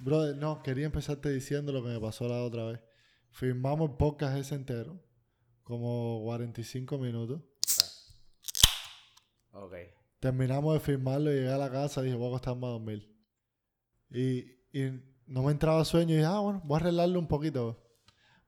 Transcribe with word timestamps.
Brother, 0.00 0.36
no, 0.36 0.62
quería 0.62 0.86
empezarte 0.86 1.28
diciendo 1.30 1.72
lo 1.72 1.82
que 1.82 1.90
me 1.90 2.00
pasó 2.00 2.26
la 2.26 2.42
otra 2.42 2.64
vez. 2.64 2.80
Filmamos 3.32 3.90
el 3.90 3.96
podcast 3.96 4.36
ese 4.38 4.54
entero, 4.54 4.98
como 5.62 6.22
45 6.24 6.98
minutos. 6.98 7.42
Ok. 9.52 9.74
Terminamos 10.18 10.74
de 10.74 10.80
filmarlo 10.80 11.30
y 11.30 11.34
llegué 11.36 11.50
a 11.50 11.58
la 11.58 11.70
casa 11.70 12.00
y 12.00 12.04
dije, 12.04 12.16
voy 12.16 12.26
a 12.26 12.28
acostarme 12.28 12.66
a 12.66 12.70
dormir. 12.70 13.14
Y, 14.10 14.40
y 14.72 15.02
no 15.26 15.42
me 15.42 15.52
entraba 15.52 15.84
sueño 15.84 16.14
y 16.14 16.16
dije, 16.16 16.26
ah, 16.26 16.40
bueno, 16.40 16.62
voy 16.64 16.76
a 16.76 16.80
arreglarlo 16.80 17.18
un 17.18 17.28
poquito. 17.28 17.78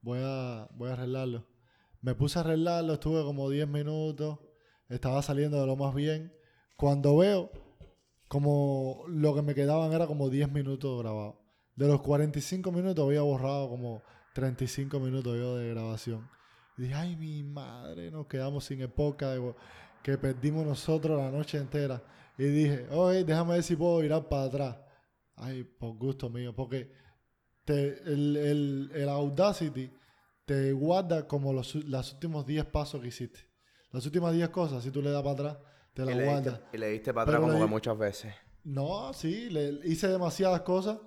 Voy 0.01 0.21
a, 0.23 0.69
voy 0.73 0.89
a 0.89 0.95
arreglarlo. 0.95 1.47
Me 2.01 2.15
puse 2.15 2.39
a 2.39 2.43
arreglarlo, 2.43 2.95
estuve 2.95 3.23
como 3.25 3.51
10 3.51 3.69
minutos, 3.69 4.39
estaba 4.89 5.23
saliendo 5.23 5.61
de 5.61 5.67
lo 5.67 5.77
más 5.77 5.95
bien. 5.95 6.35
Cuando 6.77 7.17
veo, 7.19 7.53
como 8.27 9.05
lo 9.07 9.35
que 9.35 9.43
me 9.43 9.55
quedaban 9.55 9.93
era 9.93 10.07
como 10.07 10.31
10 10.31 10.51
minutos 10.51 10.99
grabados. 10.99 11.42
De 11.83 11.89
los 11.89 12.01
45 12.01 12.71
minutos 12.71 13.05
había 13.05 13.23
borrado 13.23 13.69
como 13.69 14.03
35 14.35 15.01
minutos 15.01 15.37
yo 15.37 15.57
de 15.57 15.71
grabación. 15.71 16.29
Y 16.79 16.83
dije, 16.83 16.95
ay, 16.95 17.17
mi 17.17 17.43
madre, 17.43 18.09
nos 18.13 18.29
quedamos 18.29 18.65
sin 18.65 18.83
de- 19.35 19.57
que 20.01 20.17
perdimos 20.17 20.65
nosotros 20.65 21.19
la 21.19 21.29
noche 21.33 21.59
entera. 21.59 22.01
Y 22.39 22.45
dije, 22.45 22.87
oye, 22.91 23.25
déjame 23.25 23.55
ver 23.55 23.65
si 23.65 23.75
puedo 23.75 23.99
virar 23.99 24.29
para 24.29 24.45
atrás. 24.45 24.77
Ay, 25.35 25.65
por 25.65 25.97
gusto 25.97 26.31
mío, 26.31 26.55
porque 26.55 26.93
te, 27.65 28.01
el, 28.05 28.37
el, 28.37 28.91
el 28.95 29.09
Audacity 29.09 29.91
te 30.45 30.73
guarda 30.73 31.27
como 31.27 31.53
los, 31.53 31.75
los 31.75 32.13
últimos 32.13 32.47
10 32.47 32.65
pasos 32.67 33.01
que 33.01 33.09
hiciste. 33.09 33.41
Las 33.91 34.07
últimas 34.07 34.33
10 34.33 34.51
cosas, 34.51 34.85
si 34.85 34.93
tú 34.93 35.03
le 35.03 35.11
das 35.11 35.23
para 35.23 35.33
atrás, 35.35 35.59
te 35.95 36.05
las 36.05 36.15
guarda. 36.15 36.69
y 36.73 36.79
le 36.79 36.91
diste 36.91 37.13
para 37.13 37.25
atrás 37.25 37.41
como 37.41 37.59
que 37.59 37.67
muchas 37.67 37.99
veces. 37.99 38.33
No, 38.63 39.13
sí, 39.13 39.51
le, 39.51 39.81
hice 39.85 40.07
demasiadas 40.07 40.61
cosas 40.61 40.99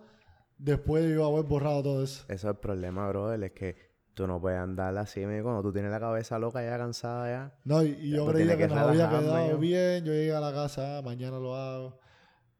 después 0.57 1.03
de 1.05 1.13
yo 1.15 1.25
haber 1.25 1.45
borrado 1.45 1.83
todo 1.83 2.03
eso. 2.03 2.23
Eso 2.27 2.47
es 2.49 2.53
el 2.55 2.59
problema, 2.59 3.07
brother. 3.09 3.43
Es 3.43 3.51
que 3.51 3.75
tú 4.13 4.27
no 4.27 4.39
puedes 4.39 4.59
andar 4.59 4.97
así, 4.97 5.25
mío, 5.25 5.43
cuando 5.43 5.61
tú 5.61 5.73
tienes 5.73 5.91
la 5.91 5.99
cabeza 5.99 6.39
loca 6.39 6.63
ya 6.63 6.77
cansada 6.77 7.27
ya. 7.29 7.55
No, 7.65 7.83
y, 7.83 7.89
y 7.99 8.11
yo 8.11 8.25
creía 8.25 8.51
que 8.55 8.63
que 8.63 8.67
nos 8.67 8.77
había 8.77 9.09
quedado 9.09 9.49
yo. 9.51 9.57
bien. 9.59 10.05
Yo 10.05 10.13
llegué 10.13 10.33
a 10.33 10.39
la 10.39 10.53
casa, 10.53 10.97
ah, 10.97 11.01
mañana 11.01 11.37
lo 11.39 11.55
hago. 11.55 11.99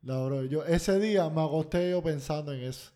No, 0.02 0.25
bro, 0.27 0.43
yo, 0.43 0.63
ese 0.65 0.99
día 0.99 1.29
me 1.29 1.41
acosté 1.43 1.89
yo 1.91 2.03
pensando 2.03 2.53
en 2.53 2.61
eso. 2.63 2.91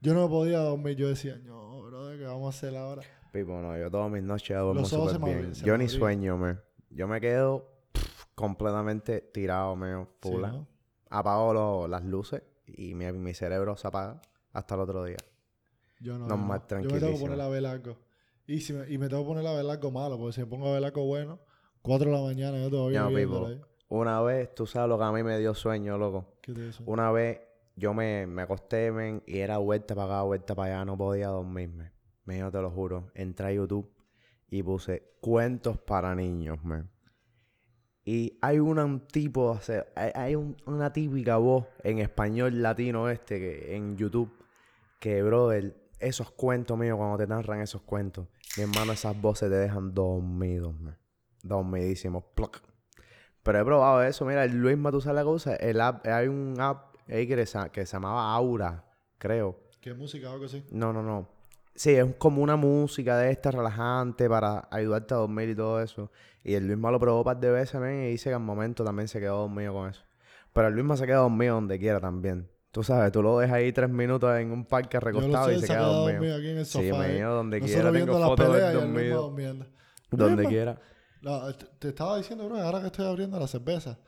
Yo 0.00 0.14
no 0.14 0.22
me 0.22 0.28
podía 0.28 0.58
dormir. 0.60 0.96
Yo 0.96 1.08
decía, 1.08 1.38
no, 1.44 1.82
bro, 1.82 2.08
¿qué 2.16 2.24
vamos 2.24 2.46
a 2.54 2.56
hacer 2.56 2.76
ahora? 2.76 3.02
Pipo, 3.32 3.60
no, 3.60 3.76
yo 3.76 3.90
todas 3.90 4.10
mis 4.10 4.22
noches 4.22 4.56
duermo 4.56 4.84
súper 4.84 5.20
me 5.20 5.34
bien. 5.40 5.52
Yo 5.54 5.72
me 5.74 5.78
ni 5.84 5.88
sueño, 5.88 6.36
me. 6.38 6.56
Yo 6.90 7.06
me 7.06 7.20
quedo 7.20 7.68
pff, 7.92 8.24
completamente 8.34 9.20
tirado, 9.20 9.76
mío, 9.76 10.08
Sí, 10.22 10.30
full. 10.30 10.40
¿no? 10.42 10.66
Apago 11.10 11.52
lo- 11.52 11.88
las 11.88 12.04
luces 12.04 12.42
y 12.66 12.94
mi, 12.94 13.10
mi 13.12 13.34
cerebro 13.34 13.76
se 13.76 13.86
apaga 13.88 14.20
hasta 14.58 14.74
el 14.74 14.80
otro 14.82 15.04
día. 15.04 15.16
Yo 16.00 16.18
no. 16.18 16.26
No, 16.28 16.36
yo 16.82 16.90
me 16.90 17.00
tengo 17.00 17.12
que 17.14 17.18
poner 17.20 17.40
a 17.40 17.48
ver 17.48 17.66
algo. 17.66 17.96
Y, 18.46 18.60
si 18.60 18.72
me, 18.72 18.88
y 18.90 18.98
me 18.98 19.08
tengo 19.08 19.22
que 19.24 19.28
poner 19.28 19.46
a 19.46 19.52
ver 19.52 19.68
algo 19.68 19.90
malo, 19.90 20.16
porque 20.18 20.32
si 20.34 20.40
me 20.40 20.46
pongo 20.46 20.68
a 20.68 20.72
ver 20.74 20.84
algo 20.84 21.04
bueno, 21.06 21.38
4 21.82 22.10
de 22.10 22.16
la 22.16 22.22
mañana 22.22 22.58
yo 22.58 22.70
todavía 22.70 23.00
ahí. 23.48 23.60
Una 23.88 24.20
vez, 24.22 24.54
tú 24.54 24.66
sabes 24.66 24.88
lo 24.88 24.98
que 24.98 25.04
a 25.04 25.12
mí 25.12 25.22
me 25.22 25.38
dio 25.38 25.54
sueño, 25.54 25.96
loco. 25.98 26.38
¿Qué 26.42 26.52
te 26.52 26.66
dice? 26.66 26.82
Una 26.86 27.10
vez 27.10 27.40
yo 27.76 27.94
me, 27.94 28.26
me 28.26 28.42
acosté, 28.42 28.90
men, 28.92 29.22
y 29.26 29.38
era 29.38 29.58
vuelta 29.58 29.94
para 29.94 30.06
acá, 30.18 30.22
vuelta 30.22 30.54
para 30.54 30.74
allá, 30.76 30.84
no 30.84 30.96
podía 30.96 31.28
dormirme. 31.28 31.92
Me 32.24 32.42
te 32.50 32.60
lo 32.60 32.70
juro. 32.70 33.10
Entré 33.14 33.46
a 33.46 33.52
YouTube 33.52 33.90
y 34.50 34.62
puse 34.62 35.14
cuentos 35.20 35.78
para 35.78 36.14
niños, 36.14 36.62
man. 36.64 36.90
Y 38.04 38.38
hay 38.40 38.58
una- 38.58 38.84
un 38.84 39.06
tipo, 39.06 39.42
o 39.50 39.60
sea, 39.60 39.86
hay, 39.94 40.10
hay 40.14 40.34
un- 40.34 40.56
una 40.66 40.92
típica 40.92 41.36
voz 41.36 41.66
en 41.84 41.98
español 41.98 42.62
latino 42.62 43.08
este 43.10 43.38
que 43.38 43.76
en 43.76 43.96
YouTube 43.96 44.32
que, 44.98 45.22
brother, 45.22 45.76
esos 46.00 46.30
cuentos 46.30 46.78
míos, 46.78 46.96
cuando 46.96 47.18
te 47.18 47.26
narran 47.26 47.60
esos 47.60 47.82
cuentos, 47.82 48.28
mi 48.56 48.64
hermano, 48.64 48.92
esas 48.92 49.20
voces 49.20 49.50
te 49.50 49.56
dejan 49.56 49.94
dormidos, 49.94 50.78
man. 50.80 50.98
Dormidísimos. 51.42 52.24
Ploc. 52.34 52.60
Pero 53.42 53.60
he 53.60 53.64
probado 53.64 54.02
eso. 54.02 54.24
Mira, 54.24 54.44
el 54.44 54.56
Luis 54.56 54.76
Matusa 54.76 55.12
la 55.12 55.24
cosa. 55.24 55.54
El 55.56 55.80
app, 55.80 56.06
hay 56.06 56.28
un 56.28 56.60
app 56.60 56.96
ahí 57.08 57.26
que 57.26 57.46
se, 57.46 57.58
que 57.70 57.86
se 57.86 57.92
llamaba 57.92 58.34
Aura, 58.34 58.84
creo. 59.18 59.58
¿Qué 59.80 59.94
música 59.94 60.28
o 60.30 60.32
algo 60.32 60.46
así? 60.46 60.64
No, 60.70 60.92
no, 60.92 61.02
no. 61.02 61.28
Sí, 61.74 61.94
es 61.94 62.14
como 62.16 62.42
una 62.42 62.56
música 62.56 63.16
de 63.18 63.30
esta 63.30 63.52
relajante 63.52 64.28
para 64.28 64.66
ayudarte 64.70 65.14
a 65.14 65.18
dormir 65.18 65.50
y 65.50 65.54
todo 65.54 65.80
eso. 65.80 66.10
Y 66.42 66.54
el 66.54 66.66
Luisma 66.66 66.90
lo 66.90 66.98
probó 66.98 67.18
un 67.18 67.24
par 67.24 67.38
de 67.38 67.50
veces, 67.50 67.80
men, 67.80 68.04
y 68.04 68.10
dice 68.10 68.30
que 68.30 68.34
al 68.34 68.42
momento 68.42 68.82
también 68.82 69.06
se 69.06 69.20
quedó 69.20 69.42
dormido 69.42 69.72
con 69.72 69.88
eso. 69.88 70.02
Pero 70.52 70.68
el 70.68 70.74
Luisma 70.74 70.96
se 70.96 71.06
queda 71.06 71.18
dormido 71.18 71.54
donde 71.54 71.78
quiera 71.78 72.00
también. 72.00 72.50
Tú 72.70 72.82
sabes, 72.82 73.10
tú 73.12 73.22
lo 73.22 73.38
dejas 73.38 73.56
ahí 73.56 73.72
tres 73.72 73.88
minutos 73.88 74.30
en 74.38 74.50
un 74.52 74.64
parque 74.64 75.00
recostado 75.00 75.50
y 75.50 75.58
se 75.58 75.66
queda 75.66 75.80
dormido. 75.86 76.12
dormido 76.12 76.36
aquí 76.36 76.48
en 76.48 76.58
el 76.58 76.66
Sí, 76.66 76.88
sofá. 76.90 77.02
ahí. 77.02 77.14
mío, 77.14 77.30
donde 77.32 77.60
quiera. 77.60 77.90
viendo 77.90 78.12
Tengo 78.12 78.26
fotos 78.26 78.56
de 78.56 78.72
dormido. 78.72 79.66
Donde 80.10 80.46
quiera. 80.46 80.80
Te, 81.58 81.66
te 81.78 81.88
estaba 81.88 82.16
diciendo, 82.18 82.46
bro, 82.46 82.58
ahora 82.60 82.80
que 82.80 82.86
estoy 82.86 83.06
abriendo 83.06 83.38
la 83.38 83.46
cerveza, 83.46 83.98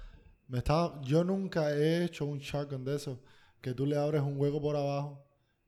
me 0.49 0.59
estaba, 0.59 1.01
yo 1.03 1.25
nunca 1.25 1.73
he 1.73 2.05
hecho 2.05 2.25
un 2.25 2.39
shotgun 2.39 2.85
de 2.85 2.97
eso, 2.97 3.21
que 3.61 3.75
tú 3.75 3.85
le 3.87 3.97
abres 3.97 4.23
un 4.23 4.39
hueco 4.39 4.61
por 4.61 4.77
abajo 4.77 5.25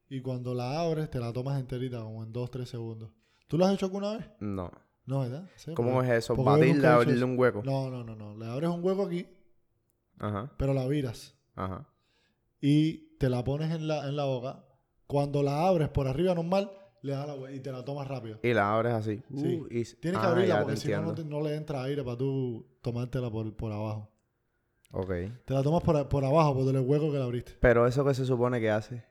y 0.09 0.21
cuando 0.21 0.55
la 0.55 0.81
abres 0.81 1.11
te 1.11 1.19
la 1.19 1.33
tomas 1.33 1.59
enterita, 1.61 2.01
como 2.01 2.23
en 2.23 2.33
2-3 2.33 2.65
segundos. 2.67 3.11
¿Tú 3.49 3.59
lo 3.59 3.67
has 3.67 3.75
hecho 3.75 3.87
alguna 3.87 4.17
vez? 4.17 4.27
No. 4.41 4.71
No, 5.05 5.21
¿verdad? 5.21 5.49
Sí, 5.57 5.75
¿Cómo 5.75 6.03
es 6.03 6.11
eso? 6.11 6.35
hecho 6.35 6.87
abrirle 6.87 7.25
un 7.25 7.39
hueco. 7.39 7.63
No, 7.65 7.91
no, 7.91 8.05
no, 8.05 8.15
no. 8.15 8.37
Le 8.37 8.47
abres 8.47 8.71
un 8.71 8.85
hueco 8.85 9.05
aquí, 9.07 9.27
Ajá, 10.19 10.53
pero 10.57 10.73
la 10.73 10.87
viras 10.87 11.35
ajá. 11.57 11.87
Y 12.63 13.17
te 13.19 13.29
la 13.29 13.45
pones 13.45 13.71
en 13.73 13.87
la, 13.89 14.09
en 14.09 14.17
la 14.17 14.25
boca. 14.25 14.65
Cuando 15.07 15.43
la 15.43 15.67
abres 15.69 15.91
por 15.91 16.07
arriba 16.09 16.35
normal, 16.35 16.71
le 17.03 17.13
das 17.13 17.27
la 17.27 17.35
hue- 17.37 17.55
y 17.55 17.61
te 17.61 17.71
la 17.73 17.85
tomas 17.85 18.09
rápido. 18.09 18.39
Y 18.43 18.55
la 18.55 18.73
abres 18.75 18.95
así. 18.95 19.23
Sí. 19.37 19.57
Uh, 19.61 19.67
y... 19.67 19.85
Tienes 19.85 20.21
que 20.21 20.27
Ah, 20.27 20.31
abrirla 20.31 20.63
porque 20.63 20.77
si 20.79 20.89
no, 20.93 21.13
no, 21.13 21.41
le 21.43 21.55
entra 21.57 21.83
aire 21.83 22.03
para 22.03 22.17
tú 22.17 22.67
tomártela 22.81 23.29
por, 23.31 23.55
por 23.55 23.73
abajo. 23.73 24.09
Ok. 24.93 25.11
Te 25.45 25.53
la 25.55 25.63
tomas 25.63 25.83
por, 25.83 26.09
por 26.09 26.25
abajo, 26.25 26.55
por 26.55 26.75
el 26.75 26.81
hueco 26.81 27.11
que 27.13 27.19
la 27.19 27.25
abriste. 27.25 27.53
Pero 27.61 27.87
eso 27.87 28.05
que 28.05 28.15
se 28.15 28.25
supone 28.25 28.61
que 28.61 28.71
hace. 28.71 29.05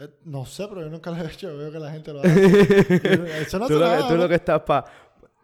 Eh, 0.00 0.08
no 0.24 0.44
sé, 0.44 0.66
pero 0.68 0.82
yo 0.82 0.90
nunca 0.90 1.10
lo 1.10 1.16
he 1.16 1.26
hecho. 1.32 1.56
Veo 1.56 1.70
que 1.72 1.78
la 1.78 1.90
gente 1.92 2.12
lo 2.12 2.20
hace. 2.24 3.42
Eso 3.42 3.58
no 3.58 3.66
tú, 3.68 3.74
lo 3.74 3.80
nada, 3.80 4.06
tú 4.08 4.14
¿no? 4.14 4.22
lo 4.22 4.28
que 4.28 4.34
estás 4.36 4.60
para 4.62 4.84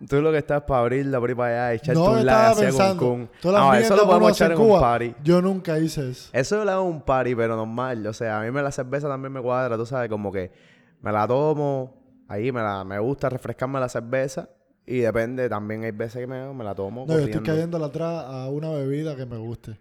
tú 0.09 0.21
lo 0.23 0.33
que 0.33 0.39
estás 0.39 0.63
para 0.63 0.81
abrirla 0.81 1.19
ahí 1.19 1.35
para 1.35 1.69
allá 1.69 1.75
echarte 1.75 2.01
No, 2.01 2.13
un 2.13 2.29
así 2.29 2.61
pensando. 2.63 3.03
con 3.03 3.31
Ah, 3.55 3.79
eso 3.79 3.97
lo 3.97 4.07
podemos 4.07 4.33
echar 4.33 4.53
en 4.53 4.61
un 4.61 4.81
party. 4.81 5.15
Yo 5.23 5.41
nunca 5.43 5.79
hice 5.79 6.11
eso. 6.11 6.31
Eso 6.33 6.57
yo 6.57 6.65
lo 6.65 6.71
hago 6.71 6.83
en 6.89 6.95
un 6.95 7.03
party, 7.03 7.35
pero 7.35 7.57
normal. 7.57 8.07
O 8.07 8.13
sea, 8.13 8.41
a 8.41 8.43
mí 8.45 8.51
me 8.51 8.63
la 8.63 8.71
cerveza 8.71 9.09
también 9.09 9.33
me 9.33 9.41
cuadra, 9.41 9.77
tú 9.77 9.87
sabes, 9.87 10.09
como 10.09 10.31
que 10.33 10.53
me 11.01 11.13
la 11.13 11.27
tomo, 11.27 11.95
ahí 12.29 12.51
me 12.53 12.63
la 12.63 12.85
me 12.85 12.99
gusta 12.99 13.29
refrescarme 13.29 13.79
la 13.81 13.89
cerveza 13.89 14.49
y 14.87 14.99
depende, 14.99 15.49
también 15.49 15.85
hay 15.85 15.93
veces 15.93 16.21
que 16.21 16.27
me, 16.27 16.53
me 16.53 16.65
la 16.65 16.75
tomo 16.75 17.05
No, 17.07 17.15
yo 17.19 17.25
estoy 17.25 17.43
cayendo 17.43 17.83
atrás 17.83 18.25
a 18.27 18.49
una 18.49 18.71
bebida 18.71 19.17
que 19.17 19.27
me 19.27 19.39
guste. 19.39 19.79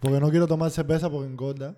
Porque 0.00 0.20
no 0.20 0.30
quiero 0.30 0.46
tomar 0.46 0.70
cerveza 0.70 1.10
porque 1.10 1.26
engorda. 1.26 1.74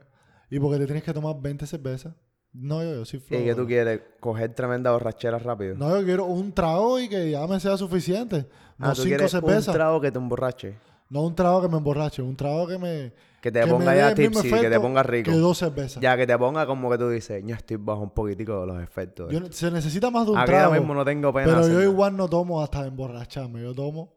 Y 0.51 0.59
porque 0.59 0.79
te 0.79 0.87
tienes 0.87 1.05
que 1.05 1.13
tomar 1.13 1.37
20 1.41 1.67
cervezas. 1.67 2.13
No, 2.53 2.83
yo, 2.83 2.95
yo 2.95 3.05
soy 3.05 3.23
¿Y 3.31 3.45
que 3.45 3.55
tú 3.55 3.67
quieres? 3.67 4.01
¿Coger 4.19 4.55
tremenda 4.55 4.91
borrachera 4.91 5.39
rápido? 5.39 5.77
No, 5.77 5.97
yo 5.99 6.05
quiero 6.05 6.25
un 6.25 6.53
trago 6.53 6.99
y 6.99 7.09
que 7.09 7.31
ya 7.31 7.47
me 7.47 7.61
sea 7.61 7.77
suficiente. 7.77 8.47
No 8.77 8.89
ah, 8.89 8.93
tú 8.95 9.03
cinco 9.03 9.29
cervezas. 9.29 9.69
un 9.69 9.75
trago 9.75 10.01
que 10.01 10.11
te 10.11 10.19
emborrache. 10.19 10.77
No 11.09 11.23
un 11.23 11.35
trago 11.35 11.63
que 11.63 11.69
me 11.69 11.77
emborrache. 11.77 12.23
Un 12.23 12.37
trago 12.37 12.67
que 12.67 12.79
me... 12.79 13.13
Que 13.41 13.51
te 13.51 13.61
que 13.61 13.71
ponga 13.71 13.97
ya 13.97 14.15
tipsy, 14.15 14.51
que 14.51 14.69
te 14.69 14.81
ponga 14.81 15.03
rico. 15.03 15.31
Que 15.31 15.37
dos 15.37 15.59
cervezas. 15.59 16.03
Ya, 16.03 16.17
que 16.17 16.27
te 16.27 16.37
ponga 16.37 16.67
como 16.67 16.91
que 16.91 16.99
tú 16.99 17.09
dices, 17.09 17.43
yo 17.47 17.55
estoy 17.55 17.79
bajo 17.79 18.03
un 18.03 18.11
poquitico 18.11 18.61
de 18.61 18.67
los 18.67 18.83
efectos. 18.83 19.33
Yo 19.33 19.41
se 19.51 19.71
necesita 19.71 20.11
más 20.11 20.27
de 20.27 20.33
un 20.33 20.39
Aquí 20.39 20.51
ahora 20.51 20.65
trago. 20.65 20.75
mismo 20.75 20.95
no 20.95 21.05
tengo 21.05 21.33
pena. 21.33 21.47
Pero 21.47 21.69
yo 21.69 21.83
igual 21.83 22.17
no 22.17 22.29
tomo 22.29 22.63
hasta 22.63 22.87
emborracharme. 22.87 23.63
Yo 23.63 23.75
tomo 23.75 24.13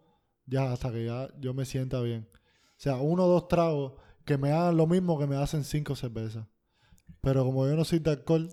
ya 0.45 0.71
hasta 0.73 0.91
que 0.91 1.05
ya 1.05 1.29
yo 1.39 1.53
me 1.53 1.65
sienta 1.65 2.01
bien. 2.01 2.27
O 2.33 2.81
sea, 2.83 2.97
uno 2.97 3.25
o 3.25 3.27
dos 3.27 3.47
tragos 3.47 3.93
que 4.25 4.37
me 4.37 4.51
hagan 4.51 4.75
lo 4.75 4.87
mismo 4.87 5.17
que 5.17 5.27
me 5.27 5.37
hacen 5.37 5.63
cinco 5.63 5.95
cervezas. 5.95 6.45
Pero 7.21 7.43
como 7.45 7.67
yo 7.67 7.75
no 7.75 7.83
soy 7.85 7.99
de 7.99 8.11
alcohol, 8.11 8.49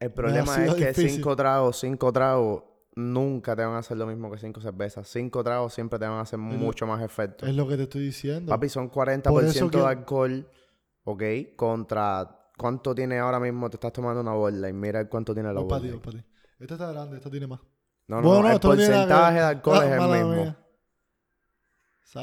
El 0.00 0.12
problema 0.12 0.64
es 0.66 0.74
que 0.74 0.86
difícil. 0.88 1.10
cinco 1.16 1.34
tragos, 1.36 1.78
cinco 1.78 2.12
tragos 2.12 2.62
nunca 2.94 3.54
te 3.56 3.64
van 3.64 3.74
a 3.74 3.78
hacer 3.78 3.96
lo 3.96 4.06
mismo 4.06 4.30
que 4.30 4.38
cinco 4.38 4.60
cervezas. 4.60 5.08
Cinco 5.08 5.42
tragos 5.44 5.72
siempre 5.74 5.98
te 5.98 6.06
van 6.06 6.18
a 6.18 6.20
hacer 6.22 6.38
mucho 6.38 6.86
más 6.86 7.02
efecto. 7.02 7.46
es 7.46 7.54
lo 7.54 7.66
que 7.68 7.76
te 7.76 7.84
estoy 7.84 8.02
diciendo. 8.04 8.50
Papi, 8.50 8.68
son 8.68 8.88
40% 8.90 9.32
Por 9.32 9.44
eso 9.44 9.70
que- 9.70 9.78
de 9.78 9.84
alcohol, 9.86 10.50
¿ok? 11.04 11.22
Contra 11.56 12.50
cuánto 12.58 12.94
tiene 12.94 13.18
ahora 13.18 13.38
mismo, 13.40 13.68
te 13.70 13.76
estás 13.76 13.92
tomando 13.92 14.20
una 14.20 14.32
bola 14.32 14.68
y 14.68 14.72
mira 14.72 15.06
cuánto 15.08 15.34
tiene 15.34 15.52
la 15.52 15.60
bola. 15.60 16.00
Esta 16.58 16.74
está 16.74 16.90
grande, 16.92 17.16
esta 17.18 17.30
tiene 17.30 17.46
más. 17.46 17.60
No, 18.08 18.22
no, 18.22 18.28
Bueno, 18.28 18.42
no, 18.44 18.54
el 18.54 18.60
porcentaje 18.60 19.34
de 19.38 19.44
alcohol 19.44 19.78
Ah, 19.80 19.84
es 19.86 19.92
el 19.92 19.98
mala 19.98 20.16
mismo. 20.16 20.42
mía. 20.42 20.58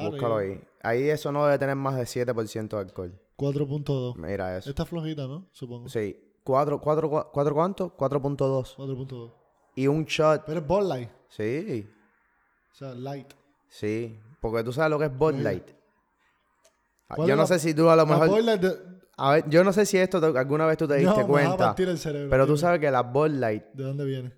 Búscalo 0.09 0.38
ahí. 0.38 0.61
Ahí 0.81 1.09
eso 1.09 1.31
no 1.31 1.45
debe 1.45 1.59
tener 1.59 1.75
más 1.75 1.95
de 1.97 2.05
7% 2.05 2.77
de 2.77 2.81
alcohol. 2.83 3.19
4.2. 3.38 4.15
Mira 4.18 4.57
eso. 4.57 4.69
Esta 4.69 4.85
flojita, 4.85 5.27
¿no? 5.27 5.47
Supongo. 5.51 5.89
Sí. 5.89 6.18
¿Cuatro, 6.44 6.80
cuatro, 6.81 7.09
cua- 7.09 7.30
cuatro 7.31 7.53
cuánto? 7.53 7.95
4.2. 7.97 8.75
4.2. 8.75 9.33
Y 9.75 9.88
un 9.88 10.06
shot. 10.06 10.44
Pero 10.45 10.59
es 10.59 10.68
Bud 10.68 10.83
Light. 10.88 11.09
Sí, 11.30 11.88
O 12.71 12.75
sea, 12.75 12.94
light. 12.94 13.33
sí. 13.69 14.19
Porque 14.41 14.63
tú 14.63 14.71
sabes 14.74 14.89
lo 14.91 15.00
que 15.00 15.06
es 15.06 15.18
Bud. 15.18 15.35
Light. 15.35 15.63
Ah, 17.09 17.15
¿Cuál 17.15 17.30
Yo 17.30 17.35
no 17.35 17.44
la- 17.44 17.47
sé 17.47 17.59
si 17.59 17.74
tú 17.74 17.89
a 17.89 17.95
lo 17.95 18.06
mejor... 18.06 18.27
Bud 18.30 18.41
Light 18.41 18.62
de- 18.62 18.94
A 19.18 19.31
ver, 19.33 19.50
yo 19.50 19.63
no 19.63 19.71
sé 19.74 19.86
si 19.86 19.97
esto 19.97 20.19
te- 20.19 20.38
alguna 20.38 20.65
vez 20.65 20.77
tú 20.77 20.88
te 20.88 20.95
diste 20.95 21.09
no, 21.09 21.15
me 21.18 21.24
a 21.24 21.27
cuenta, 21.27 21.57
partir 21.57 21.88
el 21.89 21.97
cerebro. 21.97 22.29
pero 22.29 22.45
tú 22.47 22.57
sabes 22.57 22.79
que 22.79 22.89
la 22.91 23.01
Bud 23.03 23.29
Light, 23.29 23.63
¿De 23.74 23.83
dónde 23.83 24.06
viene? 24.06 24.33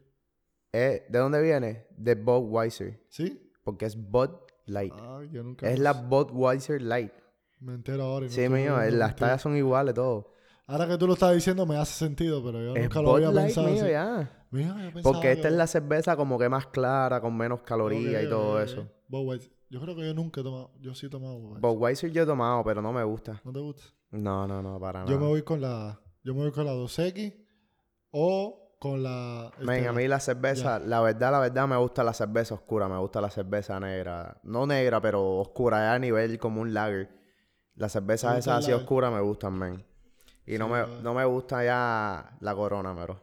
¿de 0.74 1.06
dónde 1.10 1.42
viene? 1.42 1.88
De 1.98 2.16
Budweiser, 2.16 3.02
¿Sí? 3.10 3.52
porque 3.64 3.86
es 3.86 3.96
Bud 3.96 4.30
Light. 4.66 4.94
Ah, 4.98 5.22
yo 5.32 5.42
nunca... 5.44 5.70
es 5.70 5.80
la 5.80 5.94
Budweiser 5.94 6.82
Light. 6.82 7.14
Me 7.60 7.74
entero 7.74 8.04
ahora. 8.04 8.26
y 8.26 8.30
no 8.30 8.36
Sí, 8.36 8.50
mío, 8.50 8.78
las 8.92 9.16
tallas 9.16 9.42
son 9.42 9.56
iguales, 9.56 9.94
todo. 9.96 10.34
Ahora 10.68 10.88
que 10.88 10.98
tú 10.98 11.06
lo 11.08 11.14
estás 11.14 11.34
diciendo 11.34 11.66
me 11.66 11.78
hace 11.78 11.94
sentido, 11.94 12.44
pero 12.44 12.60
yo 12.62 12.76
Es 12.76 12.84
nunca 12.84 13.02
lo 13.02 13.16
había 13.16 13.32
pensado 13.32 13.68
mío, 13.68 13.84
así. 13.84 13.92
ya. 13.92 14.46
Mira, 14.52 14.76
yo 14.94 15.02
Porque 15.04 15.32
esta 15.32 15.42
que- 15.44 15.48
es 15.50 15.54
la 15.54 15.68
cerveza 15.68 16.16
como 16.16 16.40
que 16.40 16.50
más 16.50 16.68
clara, 16.68 17.22
con 17.22 17.36
menos 17.38 17.62
calorías 17.62 18.24
y 18.24 18.30
todo 18.30 18.56
ok, 18.58 18.64
eso. 18.64 18.82
ok. 18.82 18.88
Budweiser. 19.08 19.52
Yo 19.70 19.82
creo 19.82 19.96
que 19.96 20.06
yo 20.06 20.14
nunca 20.14 20.42
he 20.42 20.44
tomado... 20.44 20.72
Yo 20.80 20.96
sí 20.96 21.06
he 21.08 21.10
tomado 21.10 21.40
Budweiser. 21.40 22.12
Yo 22.12 22.24
he 22.24 22.26
tomado, 22.26 22.64
pero 22.64 22.82
no 22.82 22.92
me 22.94 23.04
gusta. 23.04 23.42
¿No 23.44 23.52
te 23.52 23.60
gusta? 23.60 23.84
No, 24.12 24.48
no, 24.48 24.62
no, 24.62 24.80
para 24.80 25.00
nada. 25.02 25.12
Yo 25.12 25.20
me 25.20 25.28
voy 25.28 25.44
con 25.44 25.62
la... 25.62 26.00
Yo 26.24 26.34
me 26.34 26.42
voy 26.42 26.52
con 26.52 26.66
la 26.66 26.74
2X 26.74 27.34
o 28.12 28.78
con 28.80 29.04
la... 29.04 29.52
Men, 29.60 29.70
este, 29.78 29.88
a 29.88 29.94
mí 29.94 30.08
la 30.08 30.20
cerveza, 30.20 30.80
la 30.80 31.02
verdad, 31.02 31.32
la 31.32 31.40
verdad, 31.40 31.68
me 31.68 31.78
gusta 31.78 32.04
la 32.04 32.14
cerveza 32.14 32.56
oscura, 32.56 32.88
me 32.88 32.98
gusta 32.98 33.22
la 33.22 33.30
cerveza 33.30 33.80
negra. 33.80 34.40
No 34.44 34.66
negra, 34.66 35.02
pero 35.02 35.38
oscura, 35.38 35.86
es 35.92 35.96
a 35.96 36.00
nivel 36.00 36.40
como 36.40 36.62
un 36.62 36.74
lager. 36.74 37.10
Las 37.76 37.92
cervezas 37.92 38.32
¿Te 38.32 38.36
gusta 38.38 38.52
esas 38.52 38.64
así 38.66 38.74
oscuras 38.74 39.12
me 39.12 39.20
gustan, 39.22 39.54
men. 39.54 39.84
Y 40.46 40.58
no, 40.58 40.68
me, 40.70 40.86
no 41.02 41.14
me 41.14 41.26
gusta 41.26 41.64
ya 41.64 42.38
la 42.40 42.56
corona, 42.56 42.96
pero. 42.96 43.20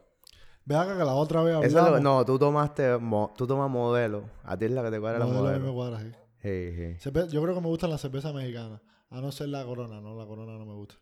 Ve 0.65 0.75
acá 0.75 0.97
que 0.97 1.03
la 1.03 1.13
otra 1.13 1.41
vez 1.43 1.55
hablamos... 1.55 1.91
lo- 1.91 1.99
no, 1.99 2.25
tú 2.25 2.37
tomaste, 2.39 2.97
mo- 2.97 3.33
tú 3.37 3.45
tomas 3.47 3.69
modelo. 3.69 4.23
A 4.43 4.55
ti 4.57 4.65
es 4.65 4.71
la 4.71 4.83
que 4.83 4.91
te 4.91 4.99
cuadra 4.99 5.19
la 5.19 5.25
Modelo 5.25 5.47
a 5.47 5.51
mí 5.53 5.59
me 5.59 5.71
modelo. 5.71 5.73
cuadra, 5.73 5.99
sí. 5.99 6.11
Sí, 6.41 6.75
sí. 6.99 7.09
Cerve- 7.09 7.27
Yo 7.29 7.41
creo 7.41 7.55
que 7.55 7.61
me 7.61 7.67
gustan 7.67 7.89
las 7.89 8.01
cervezas 8.01 8.33
mexicanas. 8.33 8.81
A 9.09 9.21
no 9.21 9.31
ser 9.31 9.49
la 9.49 9.63
corona, 9.65 9.99
no, 10.01 10.15
la 10.15 10.25
corona 10.25 10.57
no 10.57 10.65
me 10.65 10.73
gusta. 10.73 10.95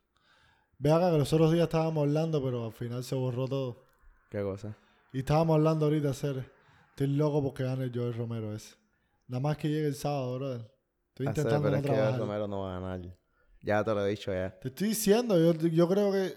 Ve 0.78 0.92
acá 0.92 1.12
que 1.12 1.18
los 1.18 1.32
otros 1.32 1.52
días 1.52 1.64
estábamos 1.64 2.02
hablando, 2.04 2.44
pero 2.44 2.66
al 2.66 2.72
final 2.74 3.04
se 3.04 3.16
borró 3.16 3.48
todo. 3.48 3.84
¿Qué 4.30 4.42
cosa? 4.42 4.76
Y 5.14 5.20
estábamos 5.20 5.56
hablando 5.56 5.86
ahorita 5.86 6.10
hacer. 6.10 6.52
Estoy 6.90 7.08
loco 7.08 7.44
porque 7.44 7.64
gane 7.64 7.84
el 7.86 7.92
Joel 7.94 8.14
Romero 8.16 8.54
ese. 8.54 8.76
Nada 9.28 9.42
más 9.42 9.58
que 9.58 9.70
llegue 9.70 9.88
el 9.88 9.96
sábado, 9.96 10.36
brother. 10.38 10.72
Estoy 11.10 11.28
Hacer, 11.28 11.46
intentando 11.46 11.64
pero 11.64 11.72
no 11.72 11.78
es 11.78 11.84
que 11.84 11.90
el 11.90 11.96
trabajar. 11.96 12.20
Romero 12.20 12.48
no 12.48 12.62
va 12.62 12.78
a 12.78 12.80
ganar. 12.80 13.18
Ya 13.64 13.84
te 13.84 13.94
lo 13.94 14.06
he 14.06 14.10
dicho 14.10 14.32
ya. 14.34 14.58
Te 14.60 14.70
estoy 14.70 14.90
diciendo, 14.90 15.38
yo, 15.40 15.54
yo 15.68 15.88
creo 15.88 16.12
que. 16.12 16.34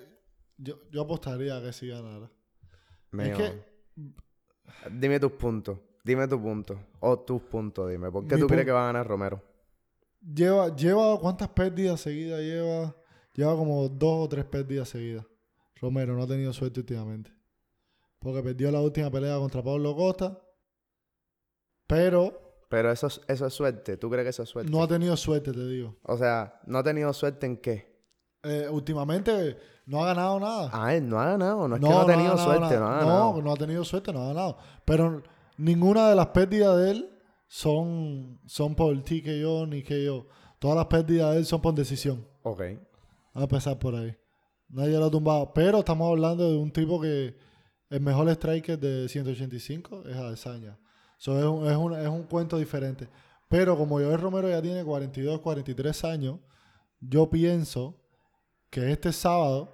Yo, 0.56 0.78
yo 0.90 1.02
apostaría 1.02 1.56
a 1.56 1.62
que 1.62 1.72
sí 1.72 1.88
ganara. 1.88 2.30
Mío. 3.12 3.36
que- 3.36 3.62
Dime 4.90 5.18
tus 5.18 5.32
puntos. 5.32 5.78
Dime 6.04 6.28
tu 6.28 6.40
punto. 6.40 6.78
O 7.00 7.18
tus 7.18 7.40
puntos, 7.42 7.90
dime. 7.90 8.10
¿Por 8.10 8.26
qué 8.26 8.34
Mi 8.34 8.40
tú 8.42 8.46
crees 8.46 8.64
que 8.66 8.72
va 8.72 8.82
a 8.84 8.86
ganar 8.86 9.06
Romero? 9.06 9.42
Lleva, 10.20 10.74
lleva 10.76 11.18
cuántas 11.18 11.48
pérdidas 11.48 12.00
seguidas 12.00 12.40
lleva. 12.40 12.94
Lleva 13.32 13.56
como 13.56 13.88
dos 13.88 14.26
o 14.26 14.28
tres 14.28 14.44
pérdidas 14.44 14.88
seguidas. 14.90 15.24
Romero 15.80 16.14
no 16.14 16.22
ha 16.22 16.26
tenido 16.26 16.52
suerte 16.52 16.80
últimamente. 16.80 17.32
Porque 18.18 18.42
perdió 18.42 18.70
la 18.70 18.80
última 18.80 19.10
pelea 19.10 19.36
contra 19.38 19.62
Pablo 19.62 19.94
Costa. 19.96 20.38
Pero 21.86 22.43
Pero 22.68 22.90
eso 22.90 23.06
es, 23.06 23.20
eso 23.28 23.46
es 23.46 23.54
suerte. 23.54 23.96
¿Tú 23.96 24.08
crees 24.10 24.24
que 24.24 24.30
eso 24.30 24.42
es 24.42 24.48
suerte? 24.48 24.70
no 24.70 24.82
ha 24.82 24.88
tenido 24.88 25.16
suerte, 25.16 25.52
te 25.52 25.66
digo. 25.66 25.96
O 26.02 26.16
sea, 26.16 26.60
¿no 26.66 26.78
ha 26.78 26.82
tenido 26.82 27.12
suerte 27.12 27.46
en 27.46 27.56
qué? 27.58 27.94
Eh, 28.42 28.68
últimamente 28.70 29.56
no 29.86 30.02
ha 30.02 30.06
ganado 30.08 30.38
nada. 30.40 30.70
Ah, 30.72 30.94
él 30.94 31.08
no 31.08 31.18
ha 31.20 31.30
ganado. 31.30 31.66
No 31.68 31.76
es 31.76 31.80
que 31.82 31.88
no 31.88 32.00
ha 32.00 32.06
tenido 32.06 32.36
suerte, 32.38 32.74
nada. 32.74 32.78
no 32.78 32.86
ha 32.86 33.00
No, 33.00 33.06
ganado. 33.06 33.42
no 33.42 33.52
ha 33.52 33.56
tenido 33.56 33.84
suerte, 33.84 34.12
no 34.12 34.22
ha 34.22 34.26
ganado. 34.28 34.58
Pero 34.84 35.22
ninguna 35.56 36.08
de 36.10 36.16
las 36.16 36.26
pérdidas 36.28 36.76
de 36.78 36.90
él 36.90 37.10
son, 37.46 38.40
son 38.46 38.74
por 38.74 38.94
TKO 39.02 39.66
ni 39.66 39.82
KO. 39.82 40.26
Todas 40.58 40.76
las 40.76 40.86
pérdidas 40.86 41.32
de 41.32 41.38
él 41.38 41.46
son 41.46 41.60
por 41.60 41.74
decisión. 41.74 42.26
Ok. 42.42 42.60
Vamos 42.60 42.80
a 43.34 43.40
empezar 43.42 43.78
por 43.78 43.94
ahí. 43.94 44.16
Nadie 44.68 44.98
lo 44.98 45.06
ha 45.06 45.10
tumbado. 45.10 45.52
Pero 45.54 45.78
estamos 45.78 46.10
hablando 46.10 46.50
de 46.50 46.56
un 46.56 46.70
tipo 46.72 47.00
que 47.00 47.36
el 47.90 48.00
mejor 48.00 48.28
striker 48.30 48.78
de 48.78 49.08
185 49.08 50.04
es 50.08 50.16
Adesanya. 50.16 50.78
So, 51.24 51.38
es, 51.38 51.46
un, 51.46 51.66
es, 51.66 51.74
un, 51.74 51.94
es 51.94 52.06
un 52.06 52.24
cuento 52.24 52.58
diferente. 52.58 53.08
Pero 53.48 53.78
como 53.78 53.94
Joel 53.94 54.20
Romero 54.20 54.46
ya 54.46 54.60
tiene 54.60 54.84
42, 54.84 55.40
43 55.40 56.04
años, 56.04 56.38
yo 57.00 57.30
pienso 57.30 57.98
que 58.68 58.92
este 58.92 59.10
sábado 59.10 59.72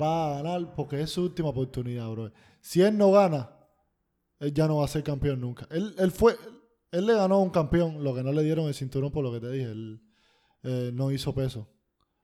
va 0.00 0.30
a 0.30 0.36
ganar 0.36 0.74
porque 0.74 1.02
es 1.02 1.10
su 1.10 1.24
última 1.24 1.50
oportunidad, 1.50 2.10
bro. 2.10 2.32
Si 2.62 2.80
él 2.80 2.96
no 2.96 3.12
gana, 3.12 3.50
él 4.40 4.54
ya 4.54 4.66
no 4.66 4.78
va 4.78 4.86
a 4.86 4.88
ser 4.88 5.02
campeón 5.02 5.42
nunca. 5.42 5.68
Él, 5.70 5.94
él 5.98 6.10
fue, 6.10 6.38
él 6.90 7.04
le 7.04 7.12
ganó 7.12 7.34
a 7.34 7.40
un 7.40 7.50
campeón, 7.50 8.02
lo 8.02 8.14
que 8.14 8.22
no 8.22 8.32
le 8.32 8.42
dieron 8.42 8.66
el 8.66 8.74
cinturón 8.74 9.12
por 9.12 9.22
lo 9.22 9.32
que 9.32 9.40
te 9.40 9.50
dije. 9.50 9.70
Él 9.70 10.00
eh, 10.62 10.90
no 10.94 11.10
hizo 11.10 11.34
peso. 11.34 11.68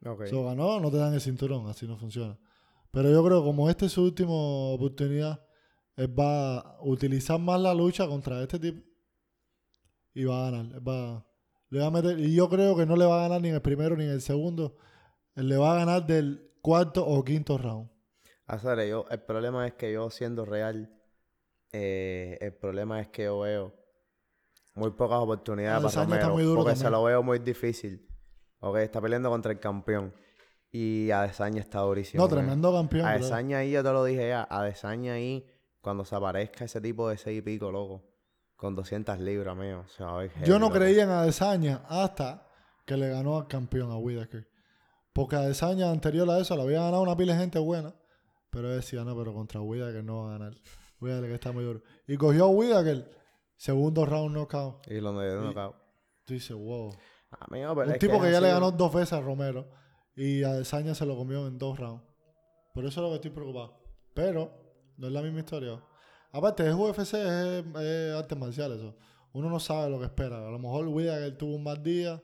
Ok. 0.07 0.25
So, 0.29 0.43
ganó, 0.43 0.81
no 0.81 0.91
te 0.91 0.97
dan 0.97 1.13
el 1.13 1.21
cinturón, 1.21 1.69
así 1.69 1.87
no 1.87 1.99
funciona. 1.99 2.39
Pero 2.93 3.11
yo 3.11 3.23
creo 3.23 3.41
que 3.41 3.45
como 3.45 3.69
esta 3.69 3.85
es 3.85 3.93
su 3.93 4.03
última 4.03 4.33
oportunidad, 4.33 5.45
él 5.97 6.19
va 6.19 6.59
a 6.59 6.83
utilizar 6.83 7.39
más 7.39 7.61
la 7.61 7.75
lucha 7.75 8.07
contra 8.07 8.43
este 8.43 8.59
tipo 8.59 8.83
y 10.15 10.25
va 10.25 10.47
a 10.47 10.51
ganar. 10.51 10.75
Él 10.75 10.89
va, 10.89 11.27
le 11.71 11.81
va 11.81 11.87
a 11.87 11.91
meter, 11.91 12.19
y 12.19 12.35
yo 12.35 12.49
creo 12.49 12.77
que 12.77 12.87
no 12.87 12.97
le 12.97 13.05
va 13.05 13.21
a 13.21 13.23
ganar 13.29 13.41
ni 13.41 13.49
en 13.49 13.55
el 13.55 13.63
primero 13.63 13.97
ni 13.97 14.05
en 14.05 14.11
el 14.11 14.21
segundo. 14.21 14.77
Él 15.35 15.49
le 15.49 15.57
va 15.57 15.73
a 15.73 15.77
ganar 15.77 16.07
del 16.07 16.53
cuarto 16.61 17.07
o 17.07 17.25
quinto 17.25 17.59
round. 17.59 17.91
Hacer, 18.47 18.87
yo, 18.89 19.07
el 19.11 19.21
problema 19.21 19.67
es 19.67 19.75
que 19.75 19.93
yo 19.93 20.11
siendo 20.11 20.45
real, 20.45 20.93
eh, 21.73 22.39
el 22.41 22.53
problema 22.55 23.01
es 23.01 23.09
que 23.09 23.25
yo 23.25 23.41
veo 23.41 23.75
muy 24.75 24.91
pocas 24.91 25.19
oportunidades 25.19 25.77
para 25.77 25.87
Adesanya 25.89 26.17
está 26.17 26.29
Romero. 26.29 26.55
porque 26.57 26.77
se 26.77 26.91
lo 26.91 27.03
veo 27.05 27.23
muy 27.23 27.39
difícil. 27.39 28.07
Ok, 28.61 28.77
está 28.79 29.01
peleando 29.01 29.31
contra 29.31 29.53
el 29.53 29.59
campeón. 29.61 30.15
Y 30.71 31.11
Adesanya 31.11 31.61
está 31.61 31.81
durísimo. 31.81 32.23
No, 32.23 32.29
man. 32.29 32.39
tremendo 32.39 32.73
campeón. 32.73 33.03
bro. 33.03 33.11
Adesanya 33.11 33.59
ahí, 33.59 33.73
yo 33.73 33.83
te 33.83 33.91
lo 33.91 34.05
dije 34.05 34.29
ya, 34.29 34.47
Adesanya 34.51 35.15
ahí, 35.15 35.47
cuando 35.83 36.05
se 36.07 36.15
aparezca 36.17 36.65
ese 36.65 36.81
tipo 36.81 37.09
de 37.11 37.19
seis 37.19 37.41
y 37.41 37.43
pico, 37.43 37.71
loco, 37.71 38.03
con 38.57 38.75
200 38.75 39.19
libras, 39.21 39.55
mío, 39.57 39.85
se 39.89 40.03
va 40.05 40.15
a 40.15 40.19
ver 40.19 40.31
Yo 40.45 40.59
no 40.59 40.67
loco. 40.69 40.79
creía 40.79 41.03
en 41.03 41.11
Adesanya 41.11 41.83
hasta 41.89 42.47
que 42.87 42.97
le 42.97 43.11
ganó 43.11 43.37
al 43.37 43.47
campeón 43.49 43.91
a 43.91 43.97
Whitaker. 43.97 44.49
Porque 45.13 45.37
Adesanya 45.37 45.91
anterior 45.91 46.31
a 46.31 46.39
eso 46.39 46.57
le 46.57 46.63
había 46.63 46.81
ganado 46.83 47.03
una 47.03 47.17
pila 47.17 47.35
de 47.35 47.41
gente 47.41 47.59
buena. 47.59 47.95
Pero 48.51 48.71
él 48.71 48.77
decía, 48.77 49.05
no, 49.05 49.17
pero 49.17 49.35
contra 49.35 49.61
Whitaker 49.61 50.03
no 50.05 50.23
va 50.25 50.29
a 50.35 50.39
ganar. 50.39 50.55
Whitaker 51.01 51.29
que 51.29 51.35
está 51.35 51.53
muy 51.53 51.65
duro. 51.65 51.83
Y 52.07 52.17
cogió 52.17 52.45
a 52.45 52.49
Whitaker, 52.49 53.11
segundo 53.57 54.07
round 54.07 54.35
knockout. 54.37 54.87
Y 54.89 55.01
lo 55.01 55.13
dio 55.21 55.41
Y- 55.41 55.45
knockout. 55.45 55.77
Tú 56.25 56.35
dices, 56.35 56.57
wow. 56.57 56.95
Amigo, 57.49 57.75
pero 57.75 57.91
Un 57.93 57.99
tipo 57.99 58.21
que, 58.21 58.31
ya 58.31 58.41
le 58.41 58.49
ganó 58.49 58.71
dos 58.71 58.93
veces 58.95 59.15
a 59.15 59.21
Romero. 59.21 59.69
Y 60.15 60.45
Adesanya 60.45 60.95
se 60.95 61.05
lo 61.07 61.17
comió 61.17 61.47
en 61.49 61.59
dos 61.59 61.79
rounds. 61.79 62.05
Por 62.75 62.85
eso 62.85 63.01
es 63.01 63.05
lo 63.05 63.09
que 63.09 63.15
estoy 63.17 63.31
preocupado. 63.33 63.83
Pero 64.15 64.62
no 64.97 65.07
es 65.07 65.13
la 65.13 65.23
misma 65.23 65.41
historia. 65.41 65.83
Aparte, 66.31 66.67
es 66.69 66.75
UFC, 66.75 67.15
es, 67.15 67.65
es 67.77 68.15
artes 68.15 68.39
marciales. 68.39 68.79
Eso. 68.79 68.95
Uno 69.33 69.49
no 69.51 69.61
sabe 69.61 69.91
lo 69.91 69.99
que 69.99 70.07
espera. 70.07 70.39
A 70.47 70.51
lo 70.51 70.59
mejor 70.59 70.87
Whitaker 70.89 71.37
tuvo 71.37 71.57
un 71.57 71.65
mal 71.65 71.83
día. 71.83 72.23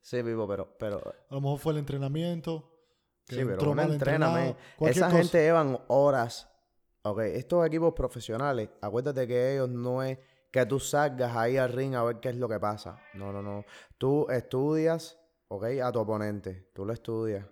Sí, 0.00 0.20
vivo, 0.22 0.48
pero, 0.48 0.76
pero 0.78 0.98
A 1.30 1.34
lo 1.34 1.40
mejor 1.40 1.58
fue 1.58 1.72
el 1.72 1.78
entrenamiento. 1.78 2.68
que 3.26 3.36
Sí, 3.36 3.44
pero 3.44 3.70
uno 3.70 3.82
entrena, 3.82 4.48
Esa 4.80 5.06
cosa. 5.06 5.10
gente 5.10 5.38
llevan 5.42 5.78
horas. 5.88 6.48
Ok, 7.04 7.20
estos 7.20 7.66
equipos 7.66 7.94
profesionales, 7.94 8.68
acuérdate 8.80 9.26
que 9.26 9.54
ellos 9.54 9.68
no 9.68 10.02
es 10.02 10.18
que 10.52 10.64
tú 10.66 10.78
salgas 10.78 11.34
ahí 11.34 11.56
al 11.56 11.72
ring 11.72 11.94
a 11.94 12.04
ver 12.04 12.20
qué 12.20 12.28
es 12.28 12.36
lo 12.36 12.48
que 12.48 12.60
pasa. 12.60 12.98
No, 13.14 13.32
no, 13.32 13.42
no. 13.42 13.64
Tú 13.98 14.26
estudias, 14.28 15.18
ok, 15.48 15.64
a 15.82 15.90
tu 15.90 15.98
oponente. 16.00 16.70
Tú 16.74 16.84
lo 16.84 16.92
estudias. 16.92 17.46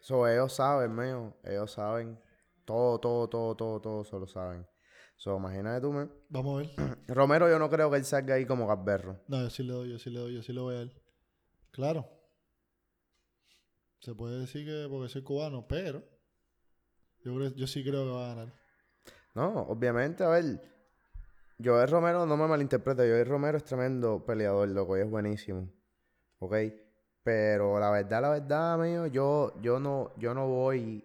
So, 0.00 0.28
ellos 0.28 0.52
saben, 0.52 0.94
mío. 0.94 1.34
Ellos 1.42 1.72
saben. 1.72 2.20
Todo, 2.66 2.98
todo, 3.00 3.28
todo, 3.28 3.54
todo, 3.56 3.80
todo 3.80 4.04
se 4.04 4.18
lo 4.18 4.26
saben. 4.26 4.66
So, 5.16 5.36
imagínate 5.38 5.80
tú, 5.80 5.92
men. 5.92 6.12
Vamos 6.28 6.54
a 6.54 6.58
ver. 6.84 6.98
Romero, 7.08 7.48
yo 7.48 7.58
no 7.58 7.70
creo 7.70 7.90
que 7.90 7.96
él 7.96 8.04
salga 8.04 8.34
ahí 8.34 8.44
como 8.44 8.66
Gasberro. 8.66 9.18
No, 9.28 9.40
yo 9.40 9.48
sí 9.48 9.62
le 9.62 9.72
doy, 9.72 9.90
yo 9.92 9.98
sí 9.98 10.10
le 10.10 10.18
doy, 10.20 10.34
yo 10.34 10.42
sí 10.42 10.52
le 10.52 10.60
voy 10.60 10.74
a 10.76 10.80
él. 10.82 11.02
Claro. 11.70 12.06
Se 14.00 14.14
puede 14.14 14.40
decir 14.40 14.66
que 14.66 14.86
porque 14.90 15.08
soy 15.08 15.22
cubano, 15.22 15.66
pero 15.66 16.02
yo, 17.24 17.34
creo- 17.34 17.54
yo 17.54 17.66
sí 17.66 17.82
creo 17.82 18.04
que 18.04 18.10
va 18.10 18.24
a 18.32 18.34
ganar. 18.34 18.52
No, 19.34 19.62
obviamente, 19.62 20.22
a 20.24 20.28
ver. 20.28 20.60
Joel 21.62 21.88
Romero, 21.88 22.26
no 22.26 22.36
me 22.36 22.46
malinterprete, 22.46 23.02
Joel 23.08 23.26
Romero 23.26 23.56
es 23.56 23.64
tremendo 23.64 24.24
peleador, 24.26 24.68
loco, 24.68 24.96
y 24.98 25.00
es 25.00 25.08
buenísimo. 25.10 25.72
¿Ok? 26.40 26.54
Pero 27.22 27.80
la 27.80 27.90
verdad, 27.90 28.20
la 28.22 28.28
verdad, 28.30 28.74
amigo, 28.74 29.06
yo, 29.06 29.54
yo 29.62 29.80
no, 29.80 30.12
yo 30.18 30.34
no 30.34 30.46
voy 30.46 31.02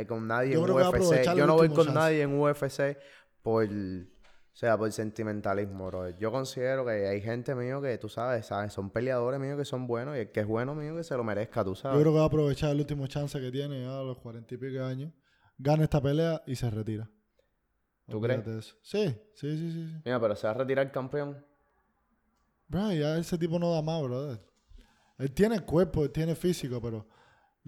eh, 0.00 0.06
con 0.06 0.26
nadie 0.26 0.52
Yo 0.54 0.64
en 0.64 0.70
UFC. 0.70 1.12
el 1.28 1.36
Yo 1.36 1.46
no 1.46 1.54
voy 1.56 1.68
con 1.68 1.86
chance. 1.86 1.92
nadie 1.92 2.22
en 2.22 2.38
UFC 2.40 2.98
por, 3.42 3.64
o 3.64 3.68
sea, 4.52 4.76
por 4.76 4.90
sentimentalismo, 4.92 5.86
bro. 5.86 6.10
Yo 6.18 6.30
considero 6.32 6.84
que 6.84 7.06
hay 7.08 7.20
gente 7.20 7.54
mío 7.54 7.80
que, 7.80 7.96
tú 7.98 8.08
sabes, 8.08 8.46
sabes, 8.46 8.72
son 8.72 8.90
peleadores 8.90 9.38
míos 9.40 9.56
que 9.58 9.64
son 9.64 9.86
buenos 9.86 10.16
y 10.16 10.20
el 10.20 10.32
que 10.32 10.40
es 10.40 10.46
bueno 10.46 10.74
mío 10.74 10.96
que 10.96 11.04
se 11.04 11.16
lo 11.16 11.24
merezca, 11.24 11.62
tú 11.64 11.70
Yo 11.70 11.76
sabes. 11.76 12.00
creo 12.00 12.12
que 12.12 12.18
va 12.18 12.24
a 12.24 12.28
aprovechar 12.28 12.70
el 12.70 12.78
último 12.80 13.06
chance 13.06 13.40
que 13.40 13.50
tiene 13.50 13.82
ya 13.82 13.98
a 14.00 14.02
los 14.02 14.18
cuarenta 14.18 14.54
y 14.54 14.58
pico 14.58 14.82
años. 14.84 15.12
Gana 15.58 15.84
esta 15.84 16.00
pelea 16.00 16.42
y 16.46 16.54
se 16.56 16.70
retira. 16.70 17.08
¿Tú 18.08 18.18
Olvídate 18.18 18.42
crees? 18.44 18.58
eso. 18.66 18.76
Sí, 18.82 19.06
sí, 19.34 19.56
sí, 19.58 19.72
sí. 19.72 19.86
sí. 19.90 20.00
Mira, 20.04 20.20
pero 20.20 20.34
se 20.36 20.46
va 20.46 20.52
a 20.52 20.56
retirar 20.56 20.90
campeón. 20.92 21.44
Bro, 22.68 22.92
ya 22.92 23.16
ese 23.18 23.36
tipo 23.38 23.58
no 23.58 23.72
da 23.72 23.82
más, 23.82 24.02
brother. 24.02 24.40
Él 25.18 25.32
tiene 25.32 25.60
cuerpo, 25.60 26.04
él 26.04 26.10
tiene 26.10 26.34
físico, 26.34 26.80
pero 26.80 27.06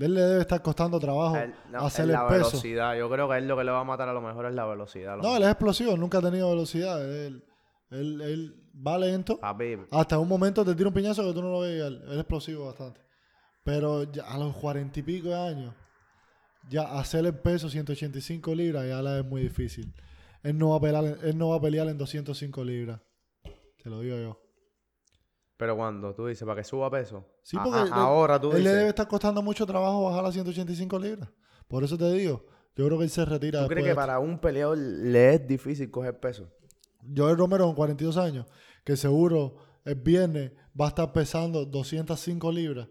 él 0.01 0.15
le 0.15 0.21
debe 0.23 0.41
estar 0.43 0.63
costando 0.63 0.99
trabajo 0.99 1.37
él- 1.37 1.55
no, 1.71 1.81
hacer 1.87 2.05
el 2.07 2.13
la 2.13 2.27
peso. 2.29 2.49
velocidad. 2.51 2.97
Yo 2.97 3.11
creo 3.11 3.29
que 3.29 3.37
él 3.39 3.47
lo 3.49 3.57
que 3.57 3.65
le 3.65 3.71
va 3.71 3.81
a 3.81 3.85
matar 3.85 4.09
a 4.09 4.13
lo 4.13 4.21
mejor 4.21 4.47
es 4.47 4.55
la 4.55 4.67
velocidad. 4.67 5.17
No, 5.19 5.37
él 5.37 5.43
es 5.43 5.49
explosivo, 5.49 5.97
nunca 5.97 6.19
ha 6.19 6.23
tenido 6.23 6.49
velocidad. 6.51 7.03
Él, 7.03 7.45
él, 7.91 8.21
él 8.21 8.55
va 8.87 8.99
lento. 8.99 9.39
Papi, 9.41 9.77
Hasta 9.91 10.19
un 10.19 10.29
momento 10.29 10.65
te 10.65 10.75
tira 10.75 10.89
un 10.89 10.95
piñazo 10.95 11.23
que 11.25 11.33
tú 11.33 11.43
no 11.43 11.51
lo 11.51 11.61
ves. 11.61 11.83
Él 11.83 12.03
es 12.09 12.17
explosivo 12.19 12.67
bastante. 12.67 13.01
Pero 13.65 14.05
ya 14.11 14.25
a 14.25 14.39
los 14.39 14.57
cuarenta 14.57 15.01
y 15.01 15.03
pico 15.03 15.29
de 15.29 15.35
años, 15.35 15.75
ya 16.69 16.83
hacer 16.99 17.27
el 17.27 17.35
peso 17.35 17.69
185 17.69 18.55
libras 18.55 18.87
ya 18.89 19.03
la 19.03 19.19
es 19.19 19.25
muy 19.25 19.43
difícil. 19.43 19.93
Él 20.43 20.57
no 20.57 20.71
va 20.71 20.77
a 20.77 20.81
pelear, 20.81 21.19
él 21.25 21.37
no 21.37 21.51
va 21.51 21.57
a 21.57 21.61
pelear 21.61 21.87
en 21.89 21.99
205 21.99 22.65
libras. 22.65 23.01
Te 23.83 23.91
lo 23.91 24.01
digo 24.01 24.17
yo. 24.17 24.41
Pero 25.61 25.77
cuando 25.77 26.15
tú 26.15 26.27
dices, 26.27 26.47
para 26.47 26.63
que 26.63 26.65
suba 26.65 26.91
peso. 26.91 27.23
Sí, 27.43 27.59
porque 27.63 27.79
a- 27.79 27.95
ahora 27.95 28.41
tú 28.41 28.51
él 28.53 28.65
le 28.65 28.71
debe 28.71 28.75
dices. 28.81 28.89
estar 28.89 29.07
costando 29.07 29.43
mucho 29.43 29.67
trabajo 29.67 30.05
bajar 30.05 30.25
a 30.25 30.33
185 30.33 30.99
libras. 30.99 31.29
Por 31.69 31.85
eso 31.85 31.99
te 31.99 32.11
digo, 32.13 32.47
yo 32.75 32.87
creo 32.87 32.97
que 32.97 33.05
él 33.05 33.11
se 33.11 33.25
retira 33.27 33.61
¿Tú 33.63 33.69
crees 33.69 33.87
que 33.89 33.95
para 33.95 34.19
un 34.19 34.39
peleador 34.41 34.79
le 34.79 35.35
es 35.35 35.47
difícil 35.47 35.91
coger 35.91 36.19
peso? 36.19 36.49
Joel 37.15 37.37
Romero 37.37 37.67
con 37.67 37.75
42 37.75 38.17
años, 38.17 38.47
que 38.85 38.97
seguro 38.97 39.57
el 39.85 39.97
viernes 39.97 40.53
va 40.81 40.87
a 40.87 40.89
estar 40.89 41.13
pesando 41.13 41.67
205 41.67 42.51
libras 42.53 42.89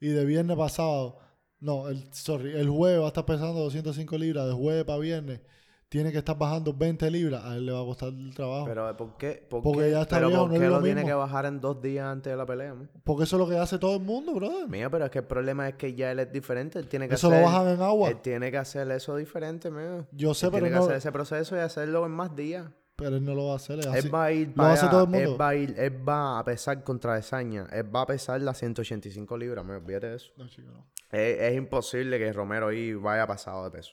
y 0.00 0.08
de 0.08 0.24
viernes 0.24 0.56
para 0.56 0.68
sábado, 0.70 1.18
no, 1.60 1.88
el, 1.88 2.12
sorry, 2.12 2.50
el 2.56 2.68
jueves 2.68 3.00
va 3.00 3.04
a 3.04 3.08
estar 3.08 3.24
pesando 3.26 3.60
205 3.60 4.18
libras, 4.18 4.46
de 4.46 4.52
jueves 4.54 4.84
para 4.84 4.98
viernes 4.98 5.40
tiene 5.88 6.12
que 6.12 6.18
estar 6.18 6.36
bajando 6.36 6.74
20 6.74 7.10
libras, 7.10 7.42
a 7.44 7.56
él 7.56 7.64
le 7.66 7.72
va 7.72 7.80
a 7.80 7.84
costar 7.84 8.08
el 8.10 8.34
trabajo. 8.34 8.66
Pero 8.66 8.96
¿por 8.96 9.16
qué? 9.16 9.46
¿Por 9.48 9.62
Porque 9.62 9.84
qué? 9.84 9.90
ya 9.92 10.02
está 10.02 10.16
pero 10.16 10.28
viejo, 10.28 10.42
¿por 10.42 10.50
no 10.50 10.54
es 10.56 10.60
qué 10.60 10.66
lo 10.68 10.76
lo 10.76 10.82
tiene 10.82 10.94
mismo. 11.00 11.08
que 11.08 11.14
bajar 11.14 11.46
en 11.46 11.60
dos 11.60 11.80
días 11.80 12.06
antes 12.06 12.30
de 12.30 12.36
la 12.36 12.44
pelea? 12.44 12.74
man? 12.74 12.90
Porque 13.04 13.24
eso 13.24 13.36
es 13.36 13.40
lo 13.40 13.48
que 13.48 13.56
hace 13.56 13.78
todo 13.78 13.96
el 13.96 14.02
mundo, 14.02 14.34
brother. 14.34 14.68
Mío, 14.68 14.90
pero 14.90 15.06
es 15.06 15.10
que 15.10 15.20
el 15.20 15.24
problema 15.24 15.66
es 15.68 15.76
que 15.76 15.94
ya 15.94 16.10
él 16.12 16.18
es 16.18 16.30
diferente. 16.32 16.78
Él 16.78 16.88
tiene 16.88 17.08
que 17.08 17.14
Eso 17.14 17.28
hacer, 17.28 17.40
lo 17.40 17.46
bajan 17.46 17.68
en 17.68 17.80
agua. 17.82 18.10
Él 18.10 18.18
tiene 18.20 18.50
que 18.50 18.58
hacer 18.58 18.90
eso 18.90 19.16
diferente, 19.16 19.70
mío. 19.70 20.06
Yo 20.12 20.34
sé, 20.34 20.46
Él 20.46 20.52
pero 20.52 20.64
tiene 20.66 20.78
que 20.78 20.84
hacer 20.84 20.96
ese 20.96 21.10
proceso 21.12 21.56
y 21.56 21.60
hacerlo 21.60 22.04
en 22.04 22.12
más 22.12 22.36
días. 22.36 22.66
pero 22.96 23.16
él 23.16 23.24
no 23.24 23.34
lo 23.34 23.46
va 23.46 23.52
a 23.54 23.56
hacer. 23.56 23.78
es 23.78 23.86
así. 23.86 23.98
Él 24.08 24.14
va 24.14 24.24
a 24.24 24.32
ir 24.32 24.48
Lo 24.48 24.54
para 24.56 24.72
hace 24.74 24.88
todo 24.88 25.04
el 25.04 25.08
mundo. 25.08 25.32
Él 25.32 25.40
va 25.40 25.48
a 25.48 25.54
ir, 25.54 25.74
él 25.78 26.08
va 26.08 26.38
a 26.38 26.44
pesar 26.44 26.84
contra 26.84 27.14
Desaña. 27.14 27.66
Él 27.72 27.94
va 27.94 28.02
a 28.02 28.06
pesar 28.06 28.42
las 28.42 28.58
185 28.58 29.38
libras, 29.38 29.64
me 29.64 29.76
olvídate 29.76 30.08
de 30.08 30.16
eso. 30.16 30.32
No, 30.36 30.46
chico, 30.48 30.70
no. 30.70 30.84
Es, 31.10 31.38
es 31.40 31.56
imposible 31.56 32.18
que 32.18 32.30
Romero 32.32 32.68
ahí 32.68 32.92
vaya 32.92 33.26
pasado 33.26 33.64
de 33.64 33.70
peso. 33.70 33.92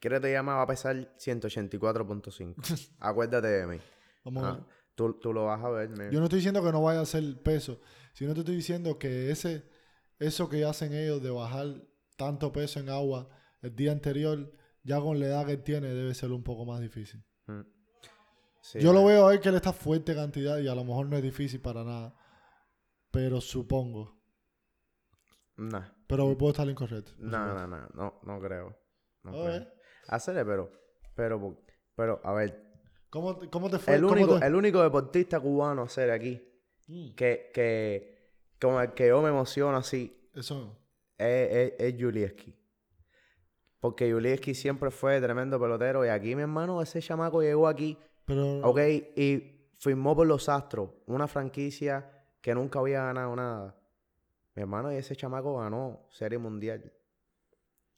¿Quieres 0.00 0.22
te 0.22 0.32
llama? 0.32 0.56
Va 0.56 0.62
a 0.62 0.66
pesar 0.66 0.96
184.5. 1.16 2.90
Acuérdate 3.00 3.48
de 3.48 3.66
mí. 3.66 3.78
Vamos 4.24 4.44
a 4.44 4.52
ver. 4.52 4.62
tú, 4.94 5.12
tú 5.20 5.32
lo 5.32 5.44
vas 5.44 5.62
a 5.62 5.68
ver. 5.68 5.90
Yo 6.10 6.18
no 6.18 6.24
estoy 6.24 6.38
diciendo 6.38 6.64
que 6.64 6.72
no 6.72 6.82
vaya 6.82 7.00
a 7.00 7.02
hacer 7.02 7.22
peso, 7.42 7.80
sino 8.14 8.32
te 8.32 8.40
estoy 8.40 8.56
diciendo 8.56 8.98
que 8.98 9.30
ese, 9.30 9.68
eso 10.18 10.48
que 10.48 10.64
hacen 10.64 10.94
ellos 10.94 11.22
de 11.22 11.30
bajar 11.30 11.82
tanto 12.16 12.50
peso 12.52 12.80
en 12.80 12.88
agua 12.88 13.28
el 13.60 13.76
día 13.76 13.92
anterior, 13.92 14.50
ya 14.82 15.00
con 15.00 15.20
la 15.20 15.26
edad 15.26 15.46
que 15.46 15.52
él 15.52 15.62
tiene, 15.62 15.88
debe 15.88 16.14
ser 16.14 16.32
un 16.32 16.42
poco 16.42 16.64
más 16.64 16.80
difícil. 16.80 17.22
Mm. 17.46 17.60
Sí, 18.62 18.80
Yo 18.80 18.92
lo 18.92 19.04
veo 19.04 19.28
a 19.28 19.34
él 19.34 19.40
que 19.40 19.50
él 19.50 19.54
está 19.54 19.72
fuerte 19.72 20.14
cantidad 20.14 20.58
y 20.58 20.68
a 20.68 20.74
lo 20.74 20.84
mejor 20.84 21.06
no 21.06 21.16
es 21.16 21.22
difícil 21.22 21.60
para 21.60 21.84
nada, 21.84 22.14
pero 23.10 23.40
supongo. 23.40 24.18
Nah. 25.56 25.88
Pero 26.06 26.36
puedo 26.38 26.52
estar 26.52 26.68
incorrecto. 26.68 27.12
No, 27.18 27.54
no, 27.54 27.66
no, 27.66 27.88
no, 27.94 28.20
no 28.22 28.40
creo. 28.40 28.78
No 29.24 29.30
A 29.30 29.44
creo. 29.44 29.79
Hacerle, 30.10 30.44
pero, 30.44 30.70
pero, 31.14 31.56
pero, 31.94 32.20
a 32.24 32.32
ver, 32.34 32.68
¿Cómo, 33.10 33.36
te- 33.38 33.48
cómo 33.48 33.68
te 33.70 33.78
fue? 33.78 33.94
el 33.94 34.02
¿Cómo 34.02 34.12
único, 34.14 34.38
te- 34.38 34.46
el 34.46 34.54
único 34.54 34.82
deportista 34.82 35.40
cubano 35.40 35.82
a 35.82 35.84
hacer 35.86 36.10
aquí 36.10 36.46
Mm, 36.88 37.14
que, 37.14 37.50
que, 37.54 38.32
con 38.60 38.82
el 38.82 38.92
que 38.94 39.06
yo 39.08 39.22
me 39.22 39.28
emociono 39.28 39.76
así 39.76 40.28
Eso. 40.34 40.76
es, 41.16 41.72
es, 41.78 41.94
es 41.94 41.94
Julieski. 42.02 42.56
Porque 43.78 44.12
Julieski 44.12 44.54
siempre 44.54 44.90
fue 44.90 45.20
tremendo 45.20 45.58
pelotero 45.60 46.04
y 46.04 46.08
aquí, 46.08 46.34
mi 46.34 46.42
hermano, 46.42 46.82
ese 46.82 47.00
chamaco 47.00 47.40
llegó 47.42 47.68
aquí, 47.68 47.96
Pero 48.26 48.60
ok, 48.62 48.78
y 49.16 49.70
firmó 49.78 50.14
por 50.16 50.26
los 50.26 50.48
Astros, 50.48 50.90
una 51.06 51.26
franquicia 51.28 52.26
que 52.40 52.54
nunca 52.54 52.78
había 52.80 53.04
ganado 53.04 53.34
nada. 53.36 53.76
Mi 54.54 54.62
hermano, 54.62 54.92
y 54.92 54.96
ese 54.96 55.14
chamaco 55.16 55.58
ganó 55.58 56.06
Serie 56.10 56.38
Mundial. 56.38 56.92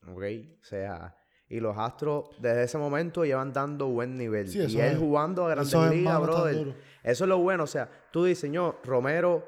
Ok, 0.06 0.22
o 0.60 0.64
sea, 0.64 1.16
y 1.52 1.60
los 1.60 1.76
Astros 1.76 2.30
desde 2.38 2.62
ese 2.64 2.78
momento 2.78 3.24
llevan 3.24 3.52
dando 3.52 3.86
buen 3.88 4.16
nivel. 4.16 4.48
Sí, 4.48 4.58
y 4.58 4.80
él 4.80 4.92
es- 4.92 4.98
jugando 4.98 5.46
a 5.46 5.50
Grandes 5.50 5.74
Ligas, 5.90 6.20
brother. 6.20 6.74
Eso 7.02 7.24
es 7.24 7.28
lo 7.28 7.38
bueno, 7.38 7.64
o 7.64 7.66
sea, 7.66 7.88
tú 8.10 8.24
dices, 8.24 8.40
señor, 8.40 8.78
Romero, 8.84 9.46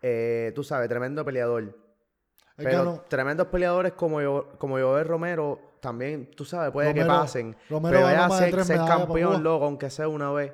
eh, 0.00 0.52
tú 0.54 0.62
sabes, 0.62 0.88
tremendo 0.88 1.24
peleador. 1.24 1.76
Pero 2.56 3.04
tremendos 3.08 3.48
peleadores 3.48 3.92
como 3.92 4.20
yo, 4.20 4.50
como 4.58 4.78
Joel 4.78 5.06
Romero, 5.06 5.58
también, 5.80 6.30
tú 6.36 6.44
sabes, 6.44 6.70
puede 6.70 6.94
que 6.94 7.04
pasen. 7.04 7.56
Romero 7.68 7.96
pero 7.96 8.06
ganó 8.06 8.20
ya 8.22 8.28
más 8.28 8.40
de 8.40 8.50
ser, 8.52 8.64
ser 8.64 8.76
campeón, 8.76 9.42
loco, 9.42 9.64
aunque 9.64 9.90
sea 9.90 10.06
una 10.06 10.30
vez. 10.30 10.52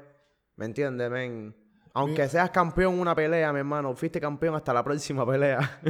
¿Me 0.57 0.65
entiendes, 0.65 1.11
men? 1.11 1.55
Aunque 1.93 2.29
seas 2.29 2.51
campeón 2.51 2.99
una 2.99 3.15
pelea, 3.15 3.53
mi 3.53 3.59
hermano, 3.59 3.95
fuiste 3.95 4.21
campeón 4.21 4.55
hasta 4.55 4.73
la 4.73 4.83
próxima 4.83 5.27
pelea. 5.31 5.81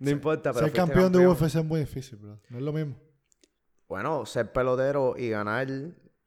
no 0.00 0.10
importa, 0.10 0.52
pero 0.52 0.66
ser 0.66 0.74
campeón, 0.74 1.12
de 1.12 1.26
UFC 1.28 1.44
es 1.58 1.64
muy 1.64 1.80
difícil, 1.80 2.18
bro. 2.18 2.40
No 2.48 2.58
es 2.58 2.64
lo 2.64 2.72
mismo. 2.72 2.94
Bueno, 3.88 4.26
ser 4.26 4.52
pelotero 4.52 5.14
y 5.16 5.30
ganar 5.30 5.68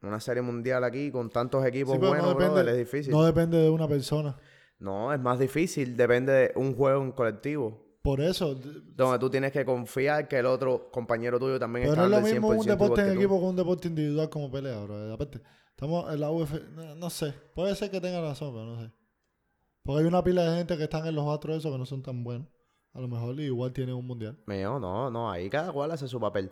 una 0.02 0.20
serie 0.20 0.42
mundial 0.42 0.84
aquí 0.84 1.12
con 1.12 1.30
tantos 1.30 1.66
equipos 1.66 1.94
Sí, 1.94 2.00
pero 2.00 2.12
buenos, 2.12 2.28
no 2.28 2.34
depende, 2.34 2.54
brother, 2.62 2.70
es 2.70 2.78
difícil. 2.78 3.12
no 3.12 3.20
No, 3.20 3.26
depende 3.26 3.58
de 3.58 3.70
una 3.70 3.88
persona. 3.88 4.38
es 4.80 5.20
más 5.20 5.40
difícil, 5.40 5.98
depende 5.98 6.32
de 6.32 6.52
un 6.56 6.76
juego 6.76 7.02
en 7.02 7.12
colectivo. 7.12 7.90
Por 8.02 8.22
eso, 8.22 8.56
Donde 8.56 9.20
tú 9.20 9.30
tienes 9.30 9.52
que 9.52 9.66
confiar 9.66 10.28
que 10.30 10.38
el 10.38 10.46
otro 10.46 10.90
compañero 10.90 11.38
tuyo 11.38 11.60
también 11.60 11.84
pero 11.84 11.94
está 11.94 12.02
no 12.02 12.06
es 12.06 12.12
lo 12.12 12.16
dando 12.16 12.30
el 12.30 12.34
100% 12.34 12.40
mismo 12.42 12.62
un 12.62 12.66
deporte 12.66 13.02
en 13.02 13.18
equipo 13.18 13.40
que 13.40 13.46
un 13.46 13.56
deporte 13.58 13.88
individual 13.90 14.30
como 14.30 14.50
pelea, 14.50 14.80
bro. 14.80 15.14
Aparte, 15.14 15.42
estamos 15.72 16.14
en 16.14 16.20
la 16.22 16.32
UFC, 16.32 16.70
no, 16.72 16.96
no 16.96 17.10
sé, 17.10 17.34
puede 17.54 17.76
ser 17.76 17.92
que 17.92 18.00
tenga 18.00 18.22
razón, 18.22 18.54
pero 18.54 18.66
no 18.66 18.82
sé. 18.82 18.92
Porque 19.84 20.02
hay 20.02 20.08
una 20.08 20.24
pila 20.24 20.44
de 20.44 20.58
gente 20.60 20.78
que 20.78 20.84
están 20.84 21.06
en 21.08 21.16
los 21.16 21.26
otros 21.26 21.58
esos 21.58 21.72
que 21.72 21.78
no 21.78 21.86
son 21.86 22.02
tan 22.02 22.24
buenos. 22.24 22.48
A 22.94 23.02
lo 23.02 23.08
mejor 23.08 23.40
igual 23.40 23.74
tienen 23.74 23.96
un 23.96 24.08
mundial. 24.08 24.38
Mío, 24.48 24.80
no, 24.80 25.12
no, 25.12 25.30
ahí 25.30 25.50
cada 25.50 25.72
cual 25.72 25.92
hace 25.92 26.08
su 26.08 26.20
papel. 26.20 26.52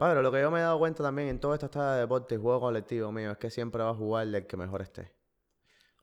Padre, 0.00 0.22
lo 0.22 0.32
que 0.32 0.40
yo 0.40 0.50
me 0.50 0.60
he 0.60 0.62
dado 0.62 0.78
cuenta 0.78 1.02
también 1.02 1.28
en 1.28 1.38
toda 1.40 1.56
esta 1.56 1.66
estada 1.66 1.94
de 1.96 2.00
deporte 2.00 2.34
y 2.34 2.38
juego 2.38 2.58
colectivo 2.58 3.12
mío 3.12 3.32
es 3.32 3.36
que 3.36 3.50
siempre 3.50 3.82
va 3.82 3.90
a 3.90 3.94
jugar 3.94 4.26
el 4.26 4.46
que 4.46 4.56
mejor 4.56 4.80
esté. 4.80 5.12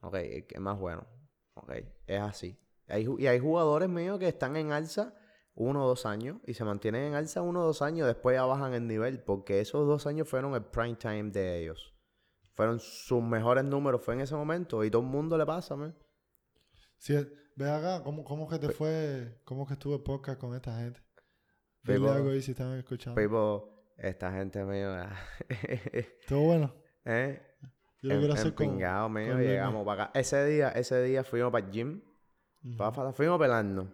Ok, 0.02 0.14
el 0.18 0.46
que 0.46 0.54
es 0.54 0.62
más 0.62 0.78
bueno. 0.78 1.08
Ok, 1.56 1.72
es 2.06 2.22
así. 2.22 2.60
Hay 2.88 3.08
y 3.18 3.26
hay 3.26 3.40
jugadores 3.40 3.90
míos 3.90 4.20
que 4.20 4.28
están 4.28 4.56
en 4.56 4.72
alza 4.72 5.16
uno 5.56 5.84
o 5.84 5.88
dos 5.88 6.06
años 6.06 6.38
y 6.46 6.54
se 6.54 6.64
mantienen 6.64 7.06
en 7.06 7.16
alza 7.16 7.42
uno 7.42 7.62
o 7.62 7.66
dos 7.66 7.82
años, 7.82 8.06
después 8.06 8.36
ya 8.36 8.46
bajan 8.46 8.76
el 8.76 8.86
nivel 8.86 9.24
porque 9.24 9.62
esos 9.62 9.88
dos 9.88 10.06
años 10.06 10.30
fueron 10.30 10.54
el 10.54 10.64
prime 10.64 10.96
time 10.98 11.32
de 11.32 11.64
ellos. 11.64 11.96
Fueron 12.54 12.80
sus 12.80 13.24
mejores 13.24 13.64
números, 13.64 14.04
fue 14.06 14.14
en 14.14 14.22
ese 14.22 14.36
momento 14.36 14.84
y 14.84 14.92
todo 14.92 15.02
el 15.02 15.08
mundo 15.08 15.40
le 15.40 15.46
pasa, 15.48 15.76
man. 15.76 15.98
Si 17.00 17.16
es- 17.16 17.28
ve 17.56 17.68
acá, 17.68 18.04
¿cómo, 18.04 18.24
cómo 18.24 18.48
que 18.48 18.60
te 18.60 18.70
fue, 18.70 19.42
cómo 19.44 19.66
que 19.66 19.74
estuvo 19.74 19.96
el 19.96 20.04
podcast 20.04 20.40
con 20.40 20.54
esta 20.54 20.78
gente? 20.78 21.02
Dile 21.82 22.08
algo 22.12 22.30
ahí 22.30 22.44
si 22.44 22.52
están 22.52 22.78
escuchando. 22.78 23.20
People, 23.20 23.77
esta 23.98 24.32
gente 24.32 24.64
mío, 24.64 24.96
Estuvo 25.92 26.46
bueno. 26.46 26.74
¿eh? 27.06 27.42
Yo 28.02 28.14
lo 28.14 28.20
quiero 28.20 28.34
hacer 28.34 28.54
con... 28.54 28.78
Mío, 28.78 29.40
llegamos 29.40 29.86
para 29.86 30.04
acá. 30.04 30.20
Ese 30.20 30.46
día, 30.46 30.70
ese 30.70 31.02
día 31.04 31.24
fuimos 31.24 31.52
para 31.52 31.66
el 31.66 31.72
gym. 31.72 32.02
Páfata, 32.78 33.12
fuimos 33.12 33.40
pelando. 33.40 33.92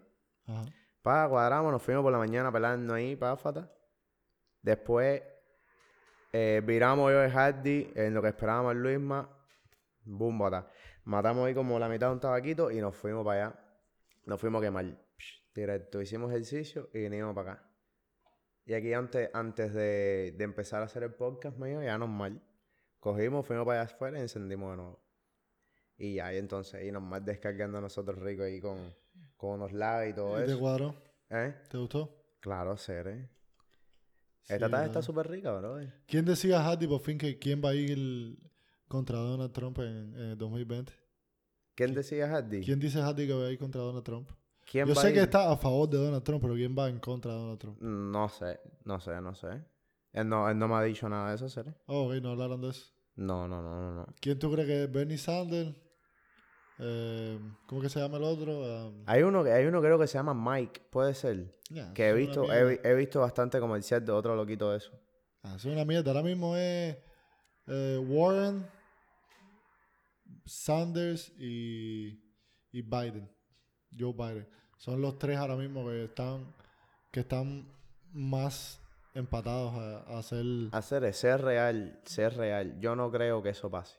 Ajá. 0.48 0.66
Pa, 1.04 1.28
cuadramos, 1.28 1.70
nos 1.70 1.82
fuimos 1.82 2.02
por 2.02 2.14
la 2.14 2.18
mañana 2.18 2.50
pelando 2.50 2.94
ahí, 2.94 3.18
páfata. 3.18 3.70
Después 4.62 5.22
eh, 6.32 6.62
viramos 6.66 7.12
yo 7.12 7.20
de 7.20 7.30
Hardy 7.30 7.92
en 7.94 8.14
lo 8.14 8.22
que 8.22 8.30
esperábamos 8.30 8.72
el 8.72 8.82
Luisma. 8.82 9.30
Boom, 10.06 10.40
bata. 10.40 10.70
Matamos 11.04 11.46
ahí 11.46 11.54
como 11.54 11.78
la 11.78 11.90
mitad 11.90 12.08
de 12.08 12.14
un 12.14 12.20
tabaquito 12.22 12.72
y 12.72 12.80
nos 12.80 12.96
fuimos 12.96 13.26
para 13.26 13.48
allá. 13.48 13.60
Nos 14.26 14.40
fuimos 14.40 14.62
a 14.62 14.66
quemar. 14.66 14.86
Psh, 15.18 15.54
Directo, 15.54 16.02
hicimos 16.02 16.32
ejercicio 16.32 16.90
y 16.94 17.00
vinimos 17.00 17.36
para 17.36 17.52
acá. 17.52 17.73
Y 18.66 18.74
aquí 18.74 18.94
antes, 18.94 19.30
antes 19.34 19.74
de, 19.74 20.34
de 20.38 20.44
empezar 20.44 20.82
a 20.82 20.86
hacer 20.86 21.04
el 21.04 21.14
podcast 21.14 21.58
mío, 21.58 21.82
ya 21.84 21.98
normal. 21.98 22.42
Cogimos, 23.00 23.46
fuimos 23.46 23.66
para 23.66 23.82
allá 23.82 23.92
afuera 23.94 24.18
y 24.20 24.22
encendimos 24.22 24.72
de 24.72 24.78
nuevo. 24.78 25.04
Y 25.98 26.16
ya, 26.16 26.34
y 26.34 26.38
entonces 26.38 26.76
ahí 26.76 26.92
normal 26.92 27.24
descargando 27.26 27.78
a 27.78 27.82
nosotros 27.82 28.18
ricos 28.20 28.46
ahí 28.46 28.62
con, 28.62 28.96
con 29.36 29.52
unos 29.52 29.74
lags 29.74 30.12
y 30.12 30.14
todo 30.16 30.42
¿Y 30.42 30.46
¿Te 30.46 30.52
eso. 30.52 30.60
cuadró? 30.60 30.96
¿Eh? 31.30 31.54
¿Te 31.70 31.78
gustó? 31.78 32.38
Claro, 32.40 32.78
ser, 32.78 33.08
¿eh? 33.08 33.30
Sí, 34.44 34.54
Esta 34.54 34.70
tarde 34.70 34.86
está 34.88 35.02
súper 35.02 35.30
rica, 35.30 35.52
bro. 35.54 35.80
¿Quién 36.06 36.26
decía 36.26 36.62
Hardy 36.64 36.88
por 36.88 37.00
fin 37.02 37.18
que 37.18 37.38
quién 37.40 37.62
va 37.64 37.70
a 37.70 37.76
ir 37.76 38.38
contra 38.88 39.18
Donald 39.18 39.52
Trump 39.54 39.80
en, 39.80 40.14
en 40.16 40.30
el 40.32 40.38
2020? 40.38 40.92
¿Quién 41.76 41.94
decía 41.94 42.28
Hardy? 42.28 42.62
¿Quién 42.64 42.80
dice 42.80 43.00
Hardy 43.02 43.28
que 43.28 43.34
va 43.34 43.46
a 43.46 43.52
ir 43.52 43.58
contra 43.58 43.82
Donald 43.82 44.04
Trump? 44.04 44.30
¿Quién 44.74 44.88
Yo 44.88 44.96
va 44.96 45.04
sé 45.04 45.14
que 45.14 45.20
está 45.22 45.52
a 45.52 45.56
favor 45.56 45.88
de 45.88 46.00
Donald 46.00 46.24
Trump, 46.24 46.42
pero 46.42 46.56
¿quién 46.56 46.76
va 46.76 46.90
en 46.90 46.98
contra 46.98 47.32
de 47.32 47.38
Donald 47.38 47.60
Trump? 47.60 47.80
No 47.80 48.28
sé, 48.28 48.60
no 48.86 49.00
sé, 49.00 49.22
no 49.22 49.36
sé. 49.36 49.64
Él 50.12 50.28
no, 50.28 50.50
él 50.50 50.58
no 50.58 50.68
me 50.68 50.74
ha 50.74 50.82
dicho 50.82 51.08
nada 51.08 51.30
de 51.30 51.36
eso, 51.36 51.48
¿seré? 51.48 51.76
Oh, 51.86 52.08
ok, 52.08 52.16
no 52.24 52.32
hablaron 52.32 52.60
de 52.60 52.70
eso. 52.70 52.88
No, 53.16 53.48
no, 53.48 53.62
no, 53.62 53.80
no, 53.80 53.94
no. 53.94 54.08
¿Quién 54.20 54.40
tú 54.40 54.52
crees 54.52 54.68
que 54.68 54.84
es 54.86 54.92
Bernie 54.92 55.20
Sanders? 55.20 55.76
Eh, 56.80 57.40
¿Cómo 57.68 57.82
que 57.82 57.90
se 57.90 58.00
llama 58.00 58.18
el 58.18 58.24
otro? 58.24 58.88
Um, 58.88 59.04
Hay 59.06 59.22
uno 59.22 59.44
que 59.44 59.52
hay 59.52 59.68
uno 59.68 59.80
creo 59.80 60.00
que 60.00 60.08
se 60.08 60.18
llama 60.18 60.34
Mike, 60.34 60.88
puede 60.90 61.14
ser. 61.14 61.56
yeah, 61.70 61.94
Que 61.94 62.10
he 62.10 62.14
visto, 62.14 62.52
he, 62.52 62.82
he 62.84 62.96
visto 62.96 63.20
bastante 63.20 63.60
comercial 63.60 64.04
de 64.04 64.12
otro 64.12 64.36
loquito 64.36 64.72
de 64.72 64.78
eso. 64.78 65.00
Ah, 65.44 65.54
es 65.56 65.66
una 65.66 65.86
mierda. 65.86 66.10
Ahora 66.10 66.24
mismo 66.24 66.58
es 66.58 66.98
eh, 67.68 68.04
Warren, 68.08 68.66
Sanders 70.48 71.32
y, 71.38 72.20
y 72.72 72.82
Biden. 72.82 73.30
Joe 73.96 74.14
Biden. 74.14 74.48
Son 74.84 75.02
los 75.02 75.18
tres 75.18 75.38
ahora 75.38 75.56
mismo 75.56 75.86
que 75.88 76.04
están 76.04 76.46
que 77.10 77.22
están 77.22 77.66
más 78.12 78.82
empatados 79.14 79.74
a, 79.76 80.00
a 80.14 80.18
hacer... 80.20 80.44
Hacer 80.74 81.06
es 81.06 81.16
ser 81.16 81.42
real, 81.42 82.02
ser 82.04 82.36
real. 82.36 82.78
Yo 82.82 82.94
no 82.94 83.10
creo 83.10 83.42
que 83.42 83.50
eso 83.52 83.72
pase. 83.72 83.98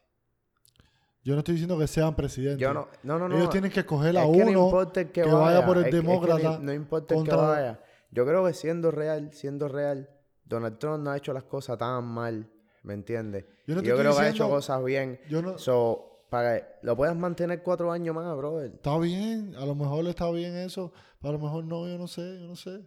Yo 1.22 1.32
no 1.32 1.38
estoy 1.38 1.54
diciendo 1.54 1.78
que 1.78 1.86
sean 1.86 2.14
presidentes. 2.14 2.58
Yo 2.60 2.74
no, 2.74 2.86
no, 3.02 3.18
no, 3.18 3.30
no. 3.30 3.34
Ellos 3.36 3.48
tienen 3.48 3.70
que 3.70 3.80
escoger 3.80 4.14
a 4.18 4.24
es 4.24 4.30
que 4.30 4.44
no 4.44 4.50
uno 4.50 4.64
importa 4.66 5.00
el 5.00 5.06
que, 5.06 5.22
que 5.22 5.28
vaya, 5.30 5.38
vaya 5.38 5.66
por 5.66 5.78
el 5.78 5.84
es 5.86 5.90
que- 5.90 5.96
es 5.96 6.02
que 6.02 6.06
demócrata 6.06 6.58
no 6.58 6.72
importa 6.74 7.14
el 7.14 7.24
que 7.24 7.30
vaya. 7.34 7.80
Yo 8.10 8.26
creo 8.26 8.44
que 8.44 8.52
siendo 8.52 8.90
real, 8.90 9.32
siendo 9.32 9.68
real, 9.68 10.10
Donald 10.44 10.76
Trump 10.78 11.02
no 11.02 11.12
ha 11.12 11.16
hecho 11.16 11.32
las 11.32 11.44
cosas 11.44 11.78
tan 11.78 12.04
mal, 12.04 12.46
¿me 12.82 12.92
entiendes? 12.92 13.46
Yo 13.66 13.74
no 13.74 13.80
te 13.80 13.88
Yo 13.88 13.94
estoy 13.94 14.04
creo 14.04 14.16
que 14.18 14.22
ha 14.22 14.28
hecho 14.28 14.50
cosas 14.50 14.84
bien. 14.84 15.18
Yo 15.30 15.40
no... 15.40 15.56
So, 15.56 16.13
para 16.34 16.58
que 16.58 16.66
lo 16.82 16.96
puedas 16.96 17.14
mantener 17.14 17.62
cuatro 17.62 17.92
años 17.92 18.12
más, 18.12 18.36
brother. 18.36 18.72
Está 18.74 18.98
bien, 18.98 19.54
a 19.54 19.64
lo 19.64 19.76
mejor 19.76 20.04
está 20.08 20.28
bien 20.32 20.56
eso, 20.56 20.92
pero 21.20 21.28
a 21.28 21.32
lo 21.34 21.38
mejor 21.38 21.64
no, 21.64 21.86
yo 21.86 21.96
no 21.96 22.08
sé, 22.08 22.40
yo 22.40 22.48
no 22.48 22.56
sé. 22.56 22.82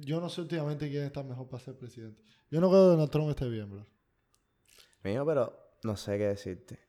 Yo 0.00 0.20
no 0.20 0.28
sé 0.28 0.40
últimamente 0.40 0.90
quién 0.90 1.04
está 1.04 1.22
mejor 1.22 1.48
para 1.48 1.62
ser 1.62 1.76
presidente. 1.76 2.20
Yo 2.50 2.60
no 2.60 2.68
creo 2.68 2.82
que 2.82 2.88
Donald 2.88 3.10
Trump 3.12 3.28
esté 3.30 3.48
bien, 3.48 3.70
bro. 3.70 3.86
Mío, 5.04 5.24
pero 5.24 5.76
no 5.84 5.96
sé 5.96 6.18
qué 6.18 6.26
decirte. 6.26 6.80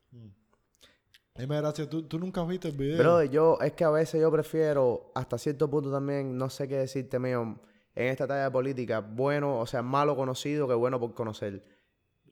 Dime, 1.35 1.57
gracias, 1.57 1.87
¿tú, 1.87 2.07
tú 2.07 2.17
nunca 2.17 2.41
has 2.41 2.47
visto 2.47 2.67
el 2.67 2.75
video. 2.75 2.97
Brother, 2.97 3.29
yo, 3.29 3.59
es 3.61 3.73
que 3.73 3.83
a 3.83 3.91
veces 3.91 4.19
yo 4.19 4.31
prefiero, 4.31 5.11
hasta 5.13 5.37
cierto 5.37 5.69
punto 5.69 5.91
también, 5.91 6.39
no 6.39 6.49
sé 6.49 6.67
qué 6.67 6.77
decirte, 6.77 7.19
mío, 7.19 7.61
en 7.93 8.07
esta 8.07 8.25
talla 8.25 8.45
de 8.45 8.51
política, 8.51 8.99
bueno, 8.99 9.59
o 9.59 9.67
sea, 9.67 9.83
malo 9.83 10.15
conocido 10.15 10.67
que 10.67 10.73
bueno 10.73 10.99
por 10.99 11.13
conocer. 11.13 11.63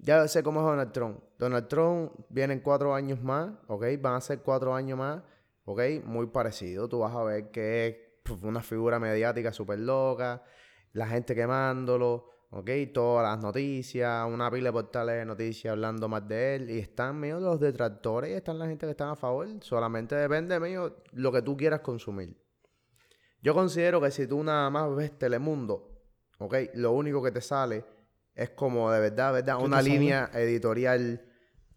Ya 0.02 0.26
sé 0.30 0.44
cómo 0.44 0.62
es 0.62 0.66
Donald 0.66 0.94
Trump. 0.94 1.20
Donald 1.38 1.68
Trump 1.68 2.14
viene 2.30 2.54
en 2.54 2.62
cuatro 2.62 2.96
años 2.96 3.22
más, 3.22 3.52
¿ok? 3.68 3.86
Van 4.00 4.16
a 4.16 4.22
ser 4.22 4.40
cuatro 4.40 4.74
años 4.74 4.98
más, 4.98 5.22
¿ok? 5.66 5.82
Muy 6.06 6.28
parecido. 6.28 6.88
Tú 6.88 7.00
vas 7.00 7.14
a 7.14 7.24
ver 7.24 7.52
que 7.52 7.88
es 7.88 7.96
puf, 8.24 8.44
una 8.46 8.62
figura 8.62 8.98
mediática 8.98 9.52
súper 9.52 9.80
loca, 9.80 10.42
la 10.94 11.06
gente 11.06 11.36
quemándolo, 11.36 12.30
¿ok? 12.52 12.70
Todas 12.94 13.30
las 13.30 13.44
noticias, 13.44 14.26
una 14.26 14.50
pila 14.50 14.70
de 14.70 14.74
portales 14.74 15.16
de 15.18 15.26
noticias 15.26 15.74
hablando 15.74 16.08
más 16.08 16.26
de 16.26 16.56
él. 16.56 16.70
Y 16.70 16.80
están 16.80 17.20
mío 17.20 17.42
los 17.42 17.60
detractores 17.60 18.32
y 18.32 18.34
están 18.36 18.58
la 18.58 18.68
gente 18.68 18.86
que 18.86 18.92
están 18.92 19.10
a 19.10 19.16
favor. 19.18 19.48
Solamente 19.60 20.16
depende 20.16 20.58
mío 20.62 20.96
lo 21.12 21.32
que 21.32 21.42
tú 21.42 21.58
quieras 21.58 21.82
consumir. 21.82 22.38
Yo 23.42 23.54
considero 23.54 24.00
que 24.00 24.12
si 24.12 24.28
tú 24.28 24.42
nada 24.44 24.70
más 24.70 24.96
ves 24.96 25.18
Telemundo, 25.18 26.04
¿ok? 26.38 26.56
Lo 26.76 26.94
único 26.94 27.22
que 27.22 27.32
te 27.32 27.42
sale 27.42 27.99
es 28.40 28.52
como 28.52 28.90
de 28.90 29.02
verdad, 29.02 29.34
verdad, 29.34 29.58
¿Qué 29.58 29.66
una 29.66 29.82
línea 29.82 30.32
editorial, 30.34 31.22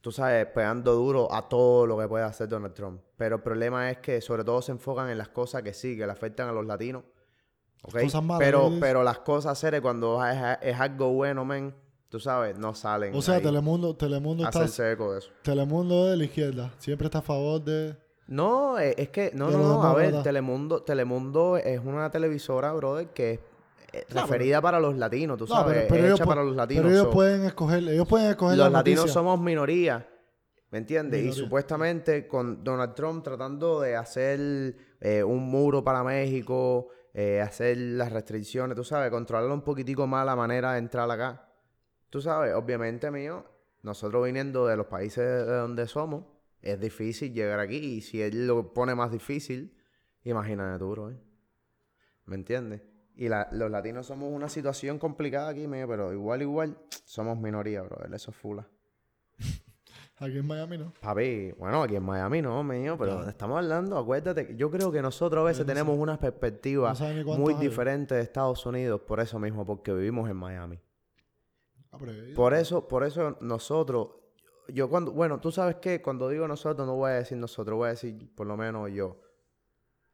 tú 0.01 0.13
sabes, 0.13 0.47
pegando 0.47 0.95
duro 0.95 1.33
a 1.35 1.49
todo 1.49 1.87
lo 1.89 1.99
que 1.99 2.07
puede 2.07 2.25
hacer 2.25 2.49
Donald 2.49 2.73
Trump. 2.73 3.03
Pero 3.17 3.37
el 3.37 3.43
problema 3.43 3.91
es 3.91 3.99
que 3.99 4.21
sobre 4.21 4.45
todo 4.45 4.63
se 4.63 4.71
enfocan 4.71 5.11
en 5.11 5.19
las 5.19 5.29
cosas 5.29 5.63
que 5.63 5.75
sí, 5.75 5.97
que 5.97 6.07
le 6.07 6.13
afectan 6.13 6.49
a 6.49 6.53
los 6.53 6.65
latinos. 6.65 7.03
¿ok? 7.83 8.03
Cosas 8.03 8.23
malas, 8.23 8.39
pero, 8.39 8.71
¿qué 8.71 8.77
pero 8.81 9.03
las 9.03 9.19
cosas 9.19 9.59
serias, 9.59 9.83
cuando 9.83 10.25
es, 10.25 10.39
es 10.61 10.79
algo 10.79 11.13
bueno, 11.13 11.45
men, 11.45 11.75
tú 12.09 12.21
sabes, 12.21 12.57
no 12.57 12.77
salen. 12.77 13.13
o 13.13 13.21
sea, 13.21 13.35
ahí 13.35 13.43
Telemundo, 13.43 13.97
Telemundo 13.97 14.45
está, 14.45 14.61
hacerse 14.61 14.93
eco 14.93 15.15
de 15.15 15.19
eso. 15.19 15.31
Telemundo 15.43 16.05
es 16.05 16.11
de 16.13 16.17
la 16.17 16.25
izquierda. 16.25 16.73
Siempre 16.79 17.07
está 17.07 17.19
a 17.19 17.23
favor 17.23 17.61
de... 17.61 17.97
No, 18.29 18.79
eh, 18.79 18.95
es 18.97 19.09
que, 19.09 19.33
no, 19.35 19.51
no, 19.51 19.59
no, 19.59 19.83
a 19.83 19.95
ver. 19.95 20.23
Telemundo, 20.23 20.85
Telemundo 20.85 21.57
es 21.57 21.81
una 21.85 22.09
televisora, 22.13 22.73
brother, 22.73 23.09
que 23.09 23.33
es 23.33 23.41
No, 24.15 24.23
referida 24.23 24.61
para 24.61 24.81
los 24.81 24.97
latinos, 24.97 25.37
tú 25.39 25.47
No, 25.47 25.55
sabes, 25.55 25.75
pero, 25.75 25.89
pero 25.89 26.01
es 26.01 26.07
ellos, 26.07 26.21
hecha 26.21 26.27
para 26.27 26.43
los 26.43 26.57
latinos. 26.57 26.83
pero 26.85 26.95
ellos 26.95 27.07
so, 27.07 27.11
pueden 27.11 27.45
escoger, 27.45 27.89
ellos 27.89 28.09
pueden 28.09 28.31
escoger 28.31 28.59
los 28.59 28.71
la 28.73 28.79
latinos 28.79 29.11
somos 29.11 29.41
minoría, 29.41 30.09
¿me 30.71 30.79
entiendes? 30.79 31.23
Y 31.25 31.33
supuestamente 31.33 32.27
con 32.27 32.65
Donald 32.65 32.95
Trump 32.95 33.23
tratando 33.23 33.81
de 33.81 33.97
hacer 33.97 34.77
eh, 35.01 35.23
un 35.23 35.43
muro 35.43 35.85
para 35.85 36.03
México, 36.03 36.89
eh, 37.15 37.41
hacer 37.43 37.77
las 37.77 38.11
restricciones, 38.13 38.75
tú 38.77 38.85
sabes, 38.85 39.11
controlar 39.11 39.51
un 39.51 39.63
poquitico 39.63 40.07
más 40.07 40.25
la 40.25 40.37
manera 40.37 40.73
de 40.73 40.79
entrar 40.79 41.11
acá. 41.11 41.49
Tú 42.09 42.21
sabes, 42.21 42.55
obviamente, 42.55 43.11
mío, 43.11 43.45
nosotros 43.83 44.25
viniendo 44.25 44.67
de 44.67 44.77
los 44.77 44.87
países 44.87 45.25
de 45.25 45.45
donde 45.45 45.87
somos, 45.87 46.25
es 46.63 46.81
difícil 46.81 47.35
llegar 47.35 47.61
aquí. 47.61 47.77
Y 47.77 48.01
si 48.01 48.23
él 48.23 48.47
lo 48.47 48.73
pone 48.73 48.95
más 48.95 49.11
difícil, 49.11 49.77
imagínate 50.25 50.79
tú, 50.79 50.91
bro. 50.91 51.11
¿eh? 51.11 51.19
¿Me 52.27 52.37
entiendes? 52.37 52.83
Y 53.23 53.29
la- 53.29 53.49
los 53.53 53.71
latinos 53.71 54.07
somos 54.07 54.33
una 54.33 54.49
situación 54.49 54.99
complicada 54.99 55.51
aquí, 55.51 55.69
mío, 55.69 55.87
pero 55.87 56.13
igual, 56.13 56.43
igual, 56.43 56.77
somos 57.05 57.39
minoría, 57.39 57.83
bro. 57.83 57.97
Eso 58.13 58.31
es 58.33 58.37
fula. 58.37 58.67
Aquí 60.19 60.39
en 60.39 60.47
Miami, 60.47 60.79
¿no? 60.79 60.93
Papi, 61.01 61.53
bueno, 61.59 61.83
aquí 61.83 61.97
en 61.97 62.03
Miami 62.05 62.43
no, 62.43 62.63
mío, 62.63 62.97
pero 62.99 63.13
Claro. 63.17 63.29
estamos 63.29 63.59
hablando, 63.59 63.97
acuérdate, 63.99 64.55
yo 64.57 64.71
creo 64.71 64.93
que 64.93 65.03
nosotros 65.03 65.41
a 65.43 65.45
veces 65.47 65.61
no 65.67 65.73
sé. 65.73 65.75
tenemos 65.75 65.99
una 65.99 66.17
perspectiva 66.19 66.93
No 66.95 67.39
muy 67.39 67.55
hay. 67.55 67.61
diferente 67.61 68.15
de 68.15 68.21
Estados 68.23 68.65
Unidos 68.67 69.01
por 69.01 69.19
eso 69.21 69.39
mismo, 69.41 69.65
porque 69.67 69.93
vivimos 69.93 70.29
en 70.31 70.37
Miami. 70.37 70.79
Ah, 71.91 71.97
pero 71.99 72.13
Por 72.37 72.55
eso, 72.55 72.87
por 72.87 73.03
eso 73.05 73.37
nosotros, 73.41 74.11
yo 74.69 74.89
cuando, 74.89 75.11
bueno, 75.13 75.41
tú 75.41 75.51
sabes 75.51 75.77
que 75.77 76.01
cuando 76.01 76.29
digo 76.29 76.47
nosotros 76.47 76.87
no 76.87 76.95
voy 76.95 77.11
a 77.11 77.15
decir 77.15 77.39
nosotros, 77.39 77.77
voy 77.77 77.87
a 77.89 77.91
decir 77.91 78.33
por 78.35 78.47
lo 78.47 78.57
menos 78.57 78.91
yo. 78.93 79.21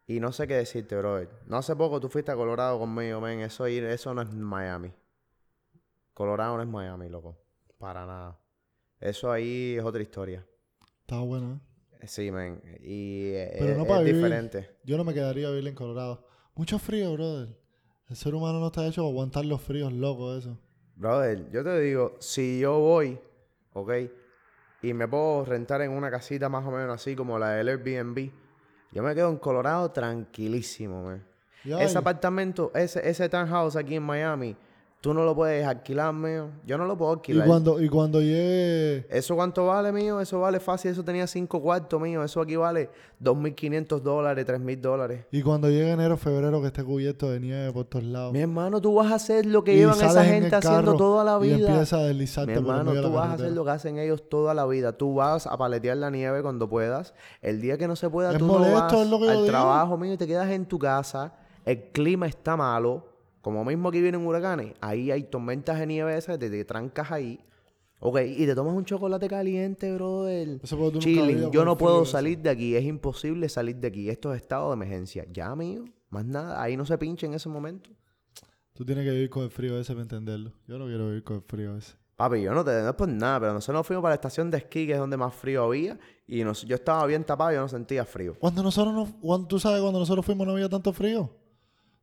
Y 0.08 0.20
no 0.20 0.32
sé 0.32 0.48
qué 0.48 0.54
decirte, 0.54 0.96
brother. 0.96 1.28
No 1.46 1.58
hace 1.58 1.76
poco 1.76 2.00
tú 2.00 2.08
fuiste 2.08 2.32
a 2.32 2.34
Colorado 2.34 2.78
conmigo, 2.78 3.20
men, 3.20 3.40
eso 3.40 3.66
eso 3.66 4.14
no 4.14 4.22
es 4.22 4.32
Miami. 4.32 4.90
Colorado 6.14 6.56
no 6.56 6.62
es 6.62 6.68
Miami, 6.68 7.10
loco. 7.10 7.36
Para 7.76 8.06
nada. 8.06 8.40
Eso 8.98 9.30
ahí 9.30 9.76
es 9.76 9.84
otra 9.84 10.00
historia. 10.00 10.46
Está 11.02 11.20
bueno, 11.20 11.60
¿eh? 12.00 12.06
Sí, 12.06 12.30
men. 12.30 12.62
Y 12.80 13.32
eh, 13.34 13.56
Pero 13.58 13.76
no 13.76 13.94
es, 13.94 13.98
vivir. 14.04 14.14
diferente. 14.14 14.78
Yo 14.82 14.96
no 14.96 15.04
me 15.04 15.12
quedaría 15.12 15.48
a 15.48 15.50
vivir 15.50 15.68
en 15.68 15.74
Colorado. 15.74 16.26
Mucho 16.54 16.78
frío, 16.78 17.12
brother. 17.12 17.54
El 18.08 18.16
ser 18.16 18.34
humano 18.34 18.60
no 18.60 18.68
está 18.68 18.86
hecho 18.86 19.02
para 19.02 19.10
aguantar 19.10 19.44
los 19.44 19.60
fríos 19.60 19.92
locos, 19.92 20.38
eso. 20.38 20.58
Brother, 20.96 21.50
yo 21.52 21.62
te 21.62 21.78
digo, 21.80 22.16
si 22.18 22.60
yo 22.60 22.78
voy, 22.78 23.20
¿ok? 23.74 23.92
Y 24.80 24.94
me 24.94 25.06
puedo 25.06 25.44
rentar 25.44 25.82
en 25.82 25.90
una 25.90 26.10
casita 26.10 26.48
más 26.48 26.66
o 26.66 26.70
menos 26.70 26.94
así 26.94 27.14
como 27.14 27.38
la 27.38 27.50
del 27.50 27.68
Airbnb, 27.68 28.30
yo 28.92 29.02
me 29.02 29.14
quedo 29.14 29.30
en 29.30 29.36
Colorado 29.36 29.90
tranquilísimo, 29.90 31.04
man. 31.04 31.24
Ese 31.64 31.98
apartamento, 31.98 32.70
ese, 32.74 33.06
ese 33.08 33.28
townhouse 33.28 33.76
aquí 33.76 33.96
en 33.96 34.02
Miami, 34.02 34.56
tú 35.00 35.14
no 35.14 35.24
lo 35.24 35.34
puedes 35.34 35.64
alquilar, 35.66 36.12
mío. 36.12 36.50
Yo 36.66 36.76
no 36.76 36.86
lo 36.86 36.96
puedo 36.96 37.12
y 37.12 37.14
alquilar. 37.14 37.46
cuando, 37.46 37.80
y 37.80 37.88
cuando 37.88 38.20
llegue... 38.20 39.06
¿Eso 39.10 39.36
cuánto 39.36 39.66
vale, 39.66 39.92
mío? 39.92 40.20
Eso 40.20 40.40
vale 40.40 40.60
fácil. 40.60 40.90
Eso 40.90 41.04
tenía 41.04 41.26
cinco 41.26 41.60
cuartos, 41.62 42.00
mío. 42.00 42.22
Eso 42.24 42.40
aquí 42.40 42.56
vale 42.56 42.90
2.500 43.22 44.00
dólares, 44.00 44.46
3.000 44.46 44.80
dólares. 44.80 45.24
Y 45.30 45.42
cuando 45.42 45.68
llegue 45.68 45.90
enero, 45.92 46.16
febrero, 46.16 46.60
que 46.60 46.68
esté 46.68 46.82
cubierto 46.84 47.30
de 47.30 47.40
nieve 47.40 47.72
por 47.72 47.84
todos 47.84 48.04
lados. 48.04 48.32
Mi 48.32 48.40
hermano, 48.40 48.80
tú 48.80 48.94
vas 48.94 49.12
a 49.12 49.16
hacer 49.16 49.46
lo 49.46 49.62
que 49.64 49.74
Y 49.74 49.78
llevan 49.78 50.00
esa 50.00 50.24
gente 50.24 50.54
haciendo 50.54 50.96
toda 50.96 51.24
la 51.24 51.44
Y 51.44 51.54
vida. 51.54 51.68
empieza 51.68 51.96
a 51.96 52.00
Mi 52.00 52.06
deslizarte 52.08 52.52
el 52.52 52.58
hermano, 52.58 52.92
tú 53.00 53.12
vas 53.12 53.28
a 53.30 53.32
hacer 53.34 53.52
lo 53.52 53.64
que 53.64 53.70
hacen 53.70 53.98
ellos 53.98 54.28
toda 54.28 54.54
la 54.54 54.66
vida. 54.66 54.92
Tú 54.92 55.14
vas 55.14 55.46
a 55.46 55.56
paletear 55.56 55.96
la 55.96 56.10
nieve 56.10 56.42
cuando 56.42 56.68
puedas. 56.68 57.14
El 57.40 57.60
día 57.60 57.78
que 57.78 57.86
no 57.88 57.96
se 57.96 58.10
pueda, 58.10 58.32
Es 58.32 58.38
tú 58.38 58.46
no 58.46 58.54
molesto, 58.54 58.80
vas 58.80 58.92
es 58.94 59.08
lo 59.08 59.18
que 59.18 59.26
yo 59.26 59.30
al 59.30 59.46
trabajo, 59.46 59.96
mío, 59.96 60.14
y 60.14 60.16
te 60.16 60.26
quedas 60.26 60.50
en 60.50 60.66
tu 60.66 60.78
casa. 60.78 61.34
El 61.64 61.90
clima 61.92 62.26
está 62.26 62.56
malo. 62.56 63.17
Como 63.40 63.64
mismo 63.64 63.88
aquí 63.88 64.00
vienen 64.00 64.26
huracanes. 64.26 64.74
Ahí 64.80 65.10
hay 65.10 65.24
tormentas 65.24 65.78
de 65.78 65.86
nieve 65.86 66.16
esas, 66.16 66.38
te, 66.38 66.50
te 66.50 66.64
trancas 66.64 67.10
ahí. 67.12 67.40
Ok, 68.00 68.20
y 68.26 68.46
te 68.46 68.54
tomas 68.54 68.74
un 68.74 68.84
chocolate 68.84 69.28
caliente, 69.28 69.92
brother. 69.94 70.60
Eso 70.62 70.92
Chilling. 70.98 71.50
Yo 71.50 71.64
no 71.64 71.76
puedo 71.76 72.04
salir 72.04 72.38
de 72.38 72.50
aquí. 72.50 72.76
Es 72.76 72.84
imposible 72.84 73.48
salir 73.48 73.76
de 73.76 73.88
aquí. 73.88 74.08
Esto 74.08 74.32
es 74.32 74.42
estado 74.42 74.68
de 74.68 74.74
emergencia. 74.74 75.26
Ya, 75.32 75.54
mío. 75.56 75.84
Más 76.10 76.24
nada. 76.24 76.62
Ahí 76.62 76.76
no 76.76 76.86
se 76.86 76.96
pinche 76.96 77.26
en 77.26 77.34
ese 77.34 77.48
momento. 77.48 77.90
Tú 78.72 78.84
tienes 78.84 79.04
que 79.04 79.10
vivir 79.10 79.28
con 79.30 79.42
el 79.42 79.50
frío 79.50 79.78
ese 79.80 79.92
para 79.94 80.02
entenderlo. 80.02 80.52
Yo 80.68 80.78
no 80.78 80.86
quiero 80.86 81.08
vivir 81.08 81.24
con 81.24 81.36
el 81.36 81.42
frío 81.42 81.76
ese. 81.76 81.94
Papi, 82.14 82.40
yo 82.42 82.52
no 82.52 82.64
te 82.64 82.70
no 82.82 82.88
es 82.90 82.94
por 82.94 83.08
nada, 83.08 83.40
pero 83.40 83.52
nosotros 83.52 83.78
nos 83.80 83.86
fuimos 83.86 84.02
para 84.02 84.10
la 84.12 84.16
estación 84.16 84.50
de 84.50 84.58
esquí, 84.58 84.86
que 84.86 84.92
es 84.92 84.98
donde 84.98 85.16
más 85.16 85.32
frío 85.34 85.62
había, 85.64 85.98
y 86.26 86.42
nos- 86.42 86.62
yo 86.64 86.74
estaba 86.74 87.06
bien 87.06 87.22
tapado 87.24 87.52
y 87.52 87.54
yo 87.54 87.60
no 87.60 87.68
sentía 87.68 88.04
frío. 88.04 88.34
Cuando 88.40 88.60
nosotros 88.62 88.92
no, 88.92 89.20
cuando, 89.20 89.46
tú 89.46 89.60
sabes, 89.60 89.80
cuando 89.80 90.00
nosotros 90.00 90.26
fuimos 90.26 90.44
no 90.46 90.52
había 90.52 90.68
tanto 90.68 90.92
frío. 90.92 91.30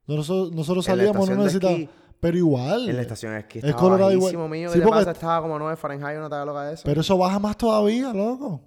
Nosotros, 0.08 0.52
nosotros 0.52 0.86
salíamos, 0.86 1.30
no 1.30 1.36
necesitábamos. 1.38 1.90
Pero 2.20 2.38
igual. 2.38 2.90
En 2.90 2.96
la 2.96 3.02
estación 3.02 3.34
de 3.34 3.40
esquí 3.40 3.60
Es 3.60 3.66
estaba 3.66 3.82
Colorado 3.82 4.12
igual. 4.12 4.34
como 4.34 5.60
9 5.60 5.76
Fahrenheit, 5.76 6.18
¿no 6.18 6.30
te 6.30 6.36
da 6.36 6.46
loca 6.46 6.64
de 6.64 6.74
eso? 6.74 6.84
Pero 6.86 7.02
eso 7.02 7.18
baja 7.18 7.40
más 7.40 7.58
todavía, 7.58 8.14
loco. 8.14 8.62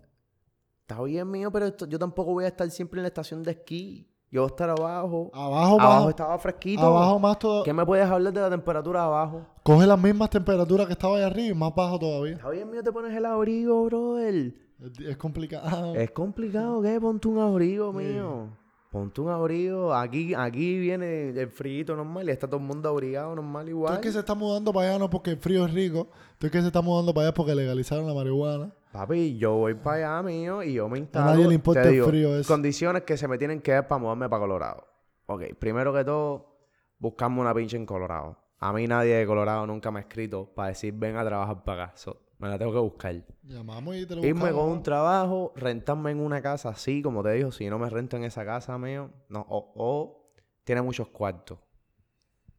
Está 0.82 1.02
bien, 1.02 1.30
mío, 1.30 1.50
pero 1.50 1.66
esto- 1.66 1.86
yo 1.86 1.98
tampoco 1.98 2.32
voy 2.32 2.44
a 2.44 2.48
estar 2.48 2.70
siempre 2.70 2.98
en 2.98 3.02
la 3.02 3.08
estación 3.08 3.42
de 3.42 3.52
esquí. 3.52 4.06
Yo 4.30 4.42
voy 4.42 4.48
a 4.50 4.52
estar 4.52 4.70
abajo. 4.70 5.30
Abajo, 5.32 5.56
abajo 5.56 5.76
baja- 5.78 6.10
estaba 6.10 6.38
fresquito. 6.38 6.82
abajo 6.82 7.18
más 7.18 7.38
todavía. 7.38 7.64
¿Qué 7.64 7.72
me 7.72 7.84
puedes 7.86 8.06
hablar 8.08 8.32
de 8.32 8.40
la 8.40 8.50
temperatura 8.50 9.04
abajo? 9.04 9.46
Coge 9.62 9.86
las 9.86 9.98
mismas 9.98 10.30
temperaturas 10.30 10.86
que 10.86 10.92
estaba 10.92 11.16
ahí 11.16 11.22
arriba 11.22 11.48
y 11.48 11.54
más 11.58 11.74
bajo 11.74 11.98
todavía. 11.98 12.34
Está 12.34 12.50
bien, 12.50 12.70
mío, 12.70 12.82
te 12.82 12.92
pones 12.92 13.14
el 13.16 13.24
abrigo, 13.24 13.84
brother. 13.84 14.54
Es, 14.80 15.00
es 15.00 15.16
complicado. 15.16 15.94
Es 15.94 16.10
complicado, 16.10 16.80
¿qué? 16.82 17.00
Ponte 17.00 17.26
un 17.28 17.38
abrigo, 17.38 17.90
Sí. 17.92 17.98
mío. 17.98 18.48
Ponte 18.90 19.20
un 19.20 19.28
abrigo. 19.28 19.94
Aquí, 19.94 20.34
aquí 20.34 20.78
viene 20.78 21.28
el 21.28 21.48
frío 21.50 21.94
normal 21.94 22.28
y 22.28 22.32
está 22.32 22.46
todo 22.46 22.56
el 22.58 22.66
mundo 22.66 22.88
abrigado 22.88 23.34
normal 23.34 23.66
Tú 23.66 23.70
igual. 23.70 23.94
es 23.94 24.00
que 24.00 24.12
se 24.12 24.20
está 24.20 24.34
mudando 24.34 24.72
para 24.72 24.88
allá 24.90 24.98
no 24.98 25.10
porque 25.10 25.30
el 25.30 25.38
frío 25.38 25.66
es 25.66 25.74
rico. 25.74 26.08
Tú 26.38 26.46
es 26.46 26.52
que 26.52 26.60
se 26.60 26.68
está 26.68 26.80
mudando 26.80 27.12
para 27.12 27.26
allá 27.26 27.34
porque 27.34 27.54
legalizaron 27.54 28.06
la 28.06 28.14
marihuana. 28.14 28.72
Papi, 28.92 29.36
yo 29.36 29.56
voy 29.56 29.74
para 29.74 30.16
allá, 30.16 30.22
mío, 30.22 30.62
y 30.62 30.72
yo 30.72 30.88
me 30.88 30.98
instalo. 30.98 31.26
nadie 31.26 31.46
le 31.46 31.54
importa 31.54 31.82
el 31.82 31.92
digo, 31.92 32.06
frío 32.06 32.36
ese. 32.38 32.48
Condiciones 32.48 33.02
que 33.02 33.18
se 33.18 33.28
me 33.28 33.36
tienen 33.36 33.60
que 33.60 33.72
dar 33.72 33.86
para 33.86 34.00
mudarme 34.00 34.28
para 34.28 34.40
Colorado. 34.40 34.86
Ok, 35.26 35.42
primero 35.58 35.92
que 35.92 36.04
todo, 36.04 36.56
buscamos 36.98 37.42
una 37.42 37.54
pinche 37.54 37.76
en 37.76 37.84
Colorado. 37.84 38.38
A 38.58 38.72
mí 38.72 38.86
nadie 38.86 39.16
de 39.16 39.26
Colorado 39.26 39.66
nunca 39.66 39.90
me 39.90 39.98
ha 39.98 40.02
escrito 40.02 40.46
para 40.54 40.70
decir 40.70 40.94
ven 40.94 41.16
a 41.16 41.24
trabajar 41.24 41.62
para 41.62 41.84
acá. 41.84 41.96
So, 41.96 42.16
me 42.38 42.48
la 42.48 42.58
tengo 42.58 42.72
que 42.72 42.78
buscar. 42.78 43.14
Llamamos 43.42 43.96
y 43.96 44.06
te 44.06 44.16
lo 44.16 44.24
Irme 44.24 44.52
con 44.52 44.68
un 44.70 44.82
trabajo, 44.82 45.52
rentarme 45.56 46.10
en 46.12 46.20
una 46.20 46.40
casa 46.40 46.68
así, 46.70 47.02
como 47.02 47.22
te 47.22 47.32
digo, 47.32 47.50
si 47.52 47.68
no 47.68 47.78
me 47.78 47.88
rento 47.90 48.16
en 48.16 48.24
esa 48.24 48.44
casa, 48.44 48.78
mío, 48.78 49.10
no, 49.28 49.40
o, 49.48 49.72
o 49.76 50.32
tiene 50.64 50.82
muchos 50.82 51.08
cuartos. 51.08 51.58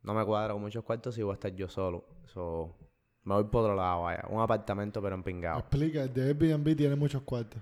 No 0.04 0.14
me 0.14 0.26
cuadra 0.26 0.54
con 0.54 0.62
muchos 0.62 0.84
cuartos 0.84 1.16
si 1.16 1.22
voy 1.24 1.32
a 1.32 1.34
estar 1.36 1.54
yo 1.54 1.68
solo. 1.70 2.06
So, 2.26 2.76
me 3.24 3.36
voy 3.36 3.44
por 3.46 3.64
otro 3.64 3.76
lado, 3.76 4.04
vaya. 4.04 4.24
Un 4.30 4.42
apartamento, 4.42 5.02
pero 5.02 5.16
empingado. 5.16 5.60
Explica, 5.60 6.04
el 6.04 6.14
de 6.14 6.24
Airbnb 6.28 6.76
tiene 6.76 6.96
muchos 6.96 7.22
cuartos. 7.24 7.62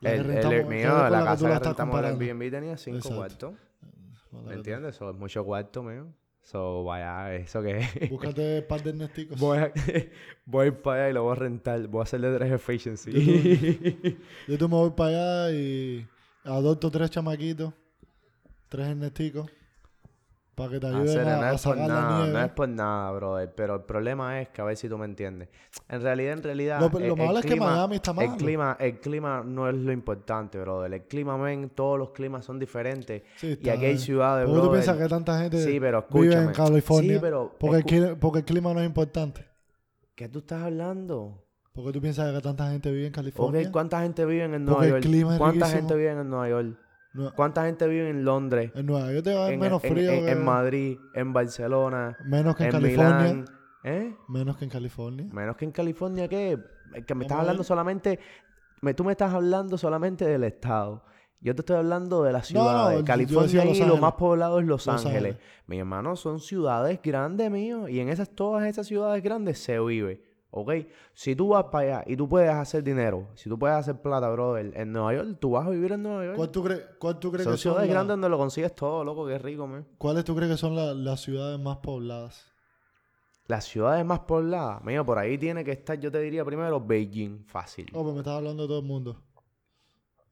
La 0.00 0.10
que 0.10 0.16
El, 0.16 0.20
el- 0.20 0.26
rentamos- 0.36 0.52
el 0.54 0.62
que 0.62 0.68
mío, 0.68 0.88
la 0.88 1.10
la 1.10 1.18
que 1.18 1.24
casa 1.24 1.46
que 1.46 1.52
estás 1.54 1.68
rentamos 1.68 1.98
en. 2.00 2.04
Airbnb 2.06 2.50
tenía 2.50 2.76
cinco 2.76 2.98
Exacto. 2.98 3.16
cuartos. 3.16 3.54
¿Me 4.46 4.54
entiendes? 4.54 4.94
Eso 4.96 5.10
es 5.10 5.16
mucho 5.16 5.44
cuarto, 5.44 5.82
mío. 5.82 6.06
So, 6.50 6.82
vaya, 6.82 7.34
eso 7.34 7.60
que 7.60 7.76
es. 7.76 8.08
Búscate 8.08 8.60
un 8.60 8.66
par 8.66 8.82
de 8.82 8.94
nesticos. 8.94 9.38
voy, 9.38 9.58
a, 9.58 9.70
voy 10.46 10.70
para 10.70 11.02
allá 11.02 11.10
y 11.10 11.12
lo 11.12 11.24
voy 11.24 11.32
a 11.32 11.34
rentar. 11.34 11.86
Voy 11.88 12.00
a 12.00 12.02
hacerle 12.04 12.34
tres 12.38 12.52
efficiency. 12.52 14.16
Yo 14.48 14.56
tú 14.56 14.66
me 14.66 14.76
voy 14.76 14.90
para 14.96 15.10
allá 15.10 15.52
y 15.52 16.06
adopto 16.44 16.90
tres 16.90 17.10
chamaquitos, 17.10 17.74
tres 18.70 18.96
nesticos, 18.96 19.50
para 20.58 20.70
que 20.72 20.80
te 20.80 20.86
Ah, 20.88 20.90
a, 20.90 20.92
no 20.94 21.04
es 21.52 21.62
por 21.62 21.76
nada, 21.78 22.26
no 22.26 22.40
es 22.42 22.50
por 22.50 22.68
nada, 22.68 23.10
brother. 23.12 23.52
Pero 23.54 23.76
el 23.76 23.82
problema 23.82 24.40
es 24.42 24.48
que 24.48 24.60
a 24.60 24.64
ver 24.64 24.76
si 24.76 24.88
tú 24.88 24.98
me 24.98 25.06
entiendes. 25.06 25.48
En 25.88 26.02
realidad, 26.02 26.32
en 26.34 26.42
realidad. 26.42 26.80
Lo- 26.80 26.88
lo 26.90 26.98
el- 26.98 27.04
el 27.12 27.16
malo 27.16 27.38
es 27.38 27.44
que 27.46 27.52
clima- 27.52 27.70
Miami 27.70 27.94
está 27.96 28.10
El 28.10 28.16
malo. 28.16 28.36
clima, 28.36 28.76
el 28.80 29.00
clima 29.00 29.42
no 29.46 29.68
es 29.68 29.74
lo 29.76 29.92
importante, 29.92 30.58
brother. 30.60 30.92
El 30.92 31.02
clima, 31.04 31.38
men, 31.38 31.70
todos 31.70 31.98
los 31.98 32.10
climas 32.10 32.44
son 32.44 32.58
diferentes. 32.58 33.22
Sí, 33.36 33.58
Y 33.62 33.68
aquí 33.70 33.84
hay 33.86 33.96
ciudades, 33.98 34.44
¿Por 34.46 34.54
qué 34.56 34.60
tú 34.60 34.66
brother. 34.66 34.82
piensas 34.84 35.02
que 35.02 35.08
tanta 35.08 35.40
gente 35.40 35.58
Sí, 35.64 35.78
pero 35.80 36.06
vive 36.10 36.26
escúchame. 36.26 36.46
en 36.48 36.52
California? 36.54 37.14
Sí, 37.14 37.18
pero. 37.22 37.54
porque, 37.58 37.96
el, 37.96 38.16
porque 38.18 38.38
el 38.40 38.44
clima 38.44 38.74
no 38.74 38.80
es 38.80 38.86
importante. 38.86 39.46
¿Qué 40.14 40.28
tú 40.28 40.40
estás 40.40 40.62
hablando? 40.64 41.44
¿Por 41.72 41.84
qué 41.86 41.92
tú 41.92 42.00
piensas 42.00 42.34
que 42.34 42.40
tanta 42.40 42.68
gente 42.72 42.90
vive 42.90 43.06
en 43.06 43.12
California? 43.12 43.70
¿cuánta 43.70 44.00
gente 44.02 44.24
vive 44.24 44.44
en 44.44 44.64
Nueva 44.64 44.84
el 44.84 44.90
York? 44.90 45.02
clima 45.02 45.32
es 45.34 45.38
¿Cuánta 45.38 45.66
riquísimo. 45.66 45.78
gente 45.80 45.94
vive 45.94 46.10
en 46.10 46.28
Nueva 46.28 46.48
York? 46.48 46.76
No, 47.18 47.32
¿Cuánta 47.34 47.64
gente 47.66 47.86
vive 47.88 48.08
en 48.10 48.24
Londres? 48.24 48.70
en 48.74 48.86
Nueva 48.86 49.12
York 49.12 49.24
te 49.24 49.34
va 49.34 49.40
a 49.40 49.42
haber 49.44 49.54
En, 49.54 49.60
menos 49.60 49.82
en- 49.84 49.92
frío 49.92 50.10
en- 50.12 50.24
que... 50.24 50.30
en 50.30 50.44
Madrid, 50.44 50.98
en 51.14 51.32
Barcelona, 51.32 52.16
menos 52.24 52.54
que 52.56 52.64
en, 52.64 52.70
California. 52.70 53.18
Milán. 53.18 53.44
¿Eh? 53.84 54.14
Menos 54.28 54.56
que 54.56 54.64
en 54.64 54.70
California. 54.70 55.26
Menos 55.32 55.56
que 55.56 55.64
en 55.64 55.72
California, 55.72 56.28
¿qué? 56.28 56.58
Que 57.06 57.14
me 57.14 57.24
estás 57.24 57.38
hablando 57.40 57.64
solamente... 57.64 58.18
me- 58.80 58.94
tú 58.94 59.04
me 59.04 59.12
estás 59.12 59.32
hablando 59.34 59.76
solamente 59.78 60.24
del 60.24 60.44
estado. 60.44 61.04
Yo 61.40 61.54
te 61.54 61.60
estoy 61.62 61.76
hablando 61.76 62.22
de 62.24 62.32
las 62.32 62.52
No, 62.52 62.64
no, 62.72 62.98
yo 62.98 63.04
California 63.04 63.64
y 63.64 63.84
lo 63.84 63.96
más 63.96 64.14
poblado 64.14 64.58
es 64.58 64.66
Los, 64.66 64.86
Los 64.86 65.04
Ángeles. 65.04 65.34
Ángeles. 65.34 65.36
Mi 65.68 65.78
hermano, 65.78 66.16
son 66.16 66.40
ciudades 66.40 67.00
grandes, 67.02 67.48
mío. 67.50 67.88
Y 67.88 68.00
en 68.00 68.08
esas, 68.08 68.30
todas 68.30 68.66
esas 68.66 68.86
ciudades 68.88 69.22
grandes 69.22 69.58
se 69.60 69.78
vive. 69.78 70.27
¿Ok? 70.50 70.70
Si 71.12 71.36
tú 71.36 71.48
vas 71.48 71.64
para 71.64 71.98
allá 71.98 72.04
y 72.06 72.16
tú 72.16 72.26
puedes 72.28 72.50
hacer 72.50 72.82
dinero, 72.82 73.28
si 73.34 73.50
tú 73.50 73.58
puedes 73.58 73.76
hacer 73.76 74.00
plata, 74.00 74.30
brother, 74.30 74.72
en 74.74 74.92
Nueva 74.92 75.12
York, 75.14 75.36
tú 75.38 75.50
vas 75.50 75.66
a 75.66 75.70
vivir 75.70 75.92
en 75.92 76.02
Nueva 76.02 76.24
York. 76.24 76.36
¿Cuál 76.36 76.50
tú, 76.50 76.64
crees 76.64 76.82
cuál 76.98 77.18
tú 77.20 77.30
crees 77.30 77.44
Son 77.44 77.52
que 77.52 77.58
son 77.58 77.72
ciudades 77.72 77.88
la- 77.88 77.94
grandes 77.94 78.12
donde 78.14 78.28
lo 78.30 78.38
consigues 78.38 78.74
todo, 78.74 79.04
loco, 79.04 79.26
qué 79.26 79.38
rico, 79.38 79.66
man. 79.66 79.86
¿Cuáles 79.98 80.24
tú 80.24 80.34
crees 80.34 80.50
que 80.52 80.56
son 80.56 80.74
la- 80.74 80.94
las 80.94 81.20
ciudades 81.20 81.58
más 81.60 81.76
pobladas? 81.78 82.46
Las 83.46 83.64
ciudades 83.66 84.04
más 84.06 84.20
pobladas, 84.20 84.82
mío, 84.84 85.04
por 85.04 85.18
ahí 85.18 85.36
tiene 85.38 85.64
que 85.64 85.72
estar, 85.72 85.98
yo 86.00 86.10
te 86.10 86.18
diría 86.20 86.44
primero, 86.44 86.80
Beijing, 86.80 87.44
fácil. 87.46 87.86
Oh, 87.92 88.02
pues 88.02 88.14
me 88.14 88.20
estás 88.20 88.34
hablando 88.36 88.62
de 88.62 88.68
todo 88.68 88.78
el 88.80 88.84
mundo. 88.86 89.22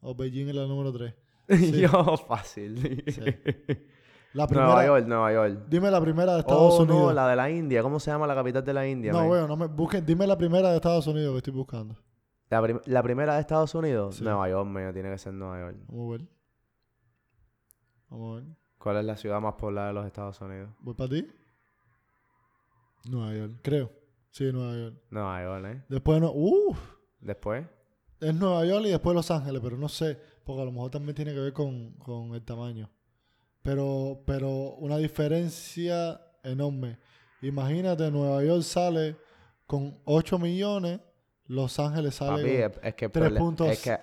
O 0.00 0.14
Beijing 0.14 0.48
es 0.48 0.54
la 0.54 0.66
número 0.66 0.92
3. 0.92 1.14
Yo, 1.80 2.16
fácil. 2.16 3.04
La 4.36 4.46
primera. 4.46 4.66
Nueva 4.66 4.86
York, 4.86 5.06
Nueva 5.06 5.32
York. 5.32 5.64
Dime 5.68 5.90
la 5.90 6.00
primera 6.00 6.34
de 6.34 6.40
Estados 6.40 6.74
Oh, 6.78 6.82
Unidos. 6.82 7.00
no, 7.00 7.12
la 7.12 7.28
de 7.28 7.36
la 7.36 7.50
India. 7.50 7.82
¿Cómo 7.82 7.98
se 7.98 8.10
llama 8.10 8.26
la 8.26 8.34
capital 8.34 8.64
de 8.64 8.72
la 8.74 8.86
India? 8.86 9.12
No, 9.12 9.18
man? 9.20 9.28
bueno, 9.28 9.48
no 9.48 9.56
me 9.56 9.66
busquen. 9.66 10.04
Dime 10.04 10.26
la 10.26 10.36
primera 10.36 10.68
de 10.70 10.76
Estados 10.76 11.06
Unidos 11.06 11.32
que 11.32 11.38
estoy 11.38 11.52
buscando. 11.54 11.96
La, 12.50 12.62
prim- 12.62 12.80
la 12.84 13.02
primera 13.02 13.34
de 13.34 13.40
Estados 13.40 13.74
Unidos, 13.74 14.16
Sí. 14.16 14.24
Nueva 14.24 14.48
York, 14.48 14.68
mío, 14.68 14.92
tiene 14.92 15.10
que 15.10 15.18
ser 15.18 15.32
Nueva 15.32 15.58
York. 15.60 15.76
Vamos 15.88 16.06
a 16.08 16.12
ver. 16.18 16.28
Vamos 18.10 18.32
a 18.32 18.34
ver. 18.42 18.56
¿Cuál 18.78 18.96
es 18.98 19.04
la 19.04 19.16
ciudad 19.16 19.40
más 19.40 19.54
poblada 19.54 19.88
de 19.88 19.94
los 19.94 20.06
Estados 20.06 20.40
Unidos? 20.40 20.70
¿Voy 20.80 20.94
para 20.94 21.10
ti? 21.10 21.26
Nueva 23.08 23.34
York, 23.34 23.52
creo. 23.62 23.90
Sí, 24.30 24.52
Nueva 24.52 24.76
York. 24.76 24.96
Nueva 25.10 25.42
York, 25.42 25.64
¿eh? 25.66 25.82
Después 25.88 26.20
no. 26.20 26.30
Uf. 26.32 26.78
Después. 27.20 27.66
Es 28.20 28.34
Nueva 28.34 28.64
York 28.64 28.84
y 28.86 28.90
después 28.90 29.14
Los 29.14 29.30
Ángeles, 29.30 29.60
pero 29.62 29.76
no 29.76 29.88
sé, 29.88 30.18
porque 30.44 30.62
a 30.62 30.64
lo 30.64 30.72
mejor 30.72 30.90
también 30.90 31.14
tiene 31.14 31.32
que 31.34 31.40
ver 31.40 31.52
con, 31.52 31.92
con 31.94 32.34
el 32.34 32.42
tamaño. 32.42 32.90
Pero, 33.66 34.22
pero 34.24 34.48
una 34.78 34.96
diferencia 34.98 36.20
enorme. 36.42 36.98
Imagínate, 37.42 38.10
Nueva 38.10 38.42
York 38.44 38.62
sale 38.62 39.16
con 39.66 39.98
8 40.04 40.38
millones, 40.38 41.00
Los 41.48 41.78
Ángeles 41.78 42.18
Papi, 42.18 42.40
sale 42.42 42.64
es, 42.82 42.94
que 42.94 43.10
prole- 43.10 43.38
puntos- 43.38 43.68
es 43.70 43.82
que, 43.82 43.90
ah, 43.90 44.00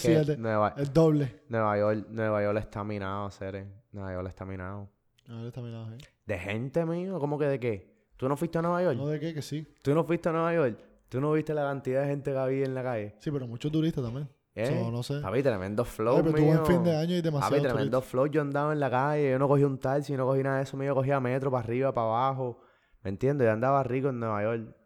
que 0.00 0.14
3.7. 0.24 0.36
Nueva, 0.38 0.74
con 0.74 0.82
el 0.82 0.92
doble. 0.92 1.42
Nueva 1.48 1.78
York, 1.78 2.06
Nueva 2.10 2.42
York 2.42 2.58
está 2.58 2.84
minado, 2.84 3.30
Cere. 3.30 3.66
Nueva 3.92 4.12
York 4.12 4.28
está 4.28 4.44
minado. 4.44 4.88
A 5.28 5.36
ver, 5.36 5.46
está 5.46 5.60
mirado 5.60 5.86
ahí. 5.86 5.98
¿De 6.26 6.38
gente, 6.38 6.84
mío? 6.84 7.18
¿Cómo 7.18 7.38
que 7.38 7.46
de 7.46 7.58
qué? 7.60 7.94
¿Tú 8.16 8.28
no 8.28 8.36
fuiste 8.36 8.58
a 8.58 8.62
Nueva 8.62 8.82
York? 8.82 8.96
No 8.96 9.06
de 9.08 9.18
qué, 9.20 9.32
que 9.34 9.42
sí. 9.42 9.66
¿Tú 9.82 9.94
no 9.94 10.04
fuiste 10.04 10.28
a 10.28 10.32
Nueva 10.32 10.52
York? 10.54 10.78
¿Tú 11.08 11.20
no 11.20 11.32
viste 11.32 11.54
la 11.54 11.62
cantidad 11.62 12.02
de 12.02 12.08
gente 12.08 12.30
que 12.32 12.38
había 12.38 12.64
en 12.64 12.74
la 12.74 12.82
calle? 12.82 13.14
Sí, 13.18 13.30
pero 13.30 13.46
muchos 13.46 13.70
turistas 13.72 14.02
también. 14.04 14.28
¿Eh? 14.56 14.66
So, 14.66 14.90
no 14.90 15.02
sé. 15.02 15.20
Papi, 15.20 15.42
tremendo 15.42 15.84
flow, 15.84 16.14
Oye, 16.16 16.22
pero 16.24 16.36
tuvo 16.36 16.46
mío. 16.46 16.60
un 16.60 16.66
fin 16.66 16.84
de 16.84 16.96
año 16.96 17.16
y 17.16 17.22
demasiado 17.22 17.56
Papi, 17.56 17.68
tremendo 17.68 18.00
flow. 18.00 18.26
Yo 18.26 18.40
andaba 18.40 18.72
en 18.72 18.80
la 18.80 18.90
calle, 18.90 19.30
yo 19.30 19.38
no 19.38 19.48
cogí 19.48 19.64
un 19.64 19.78
taxi, 19.78 20.16
no 20.16 20.26
cogí 20.26 20.42
nada 20.42 20.58
de 20.58 20.62
eso. 20.62 20.76
mío. 20.76 20.88
Yo 20.88 20.94
cogía 20.94 21.18
metro 21.20 21.50
para 21.50 21.64
arriba, 21.64 21.92
para 21.92 22.06
abajo. 22.06 22.60
¿Me 23.02 23.10
entiendes? 23.10 23.46
Yo 23.46 23.52
andaba 23.52 23.82
rico 23.82 24.10
en 24.10 24.20
Nueva 24.20 24.42
York. 24.42 24.76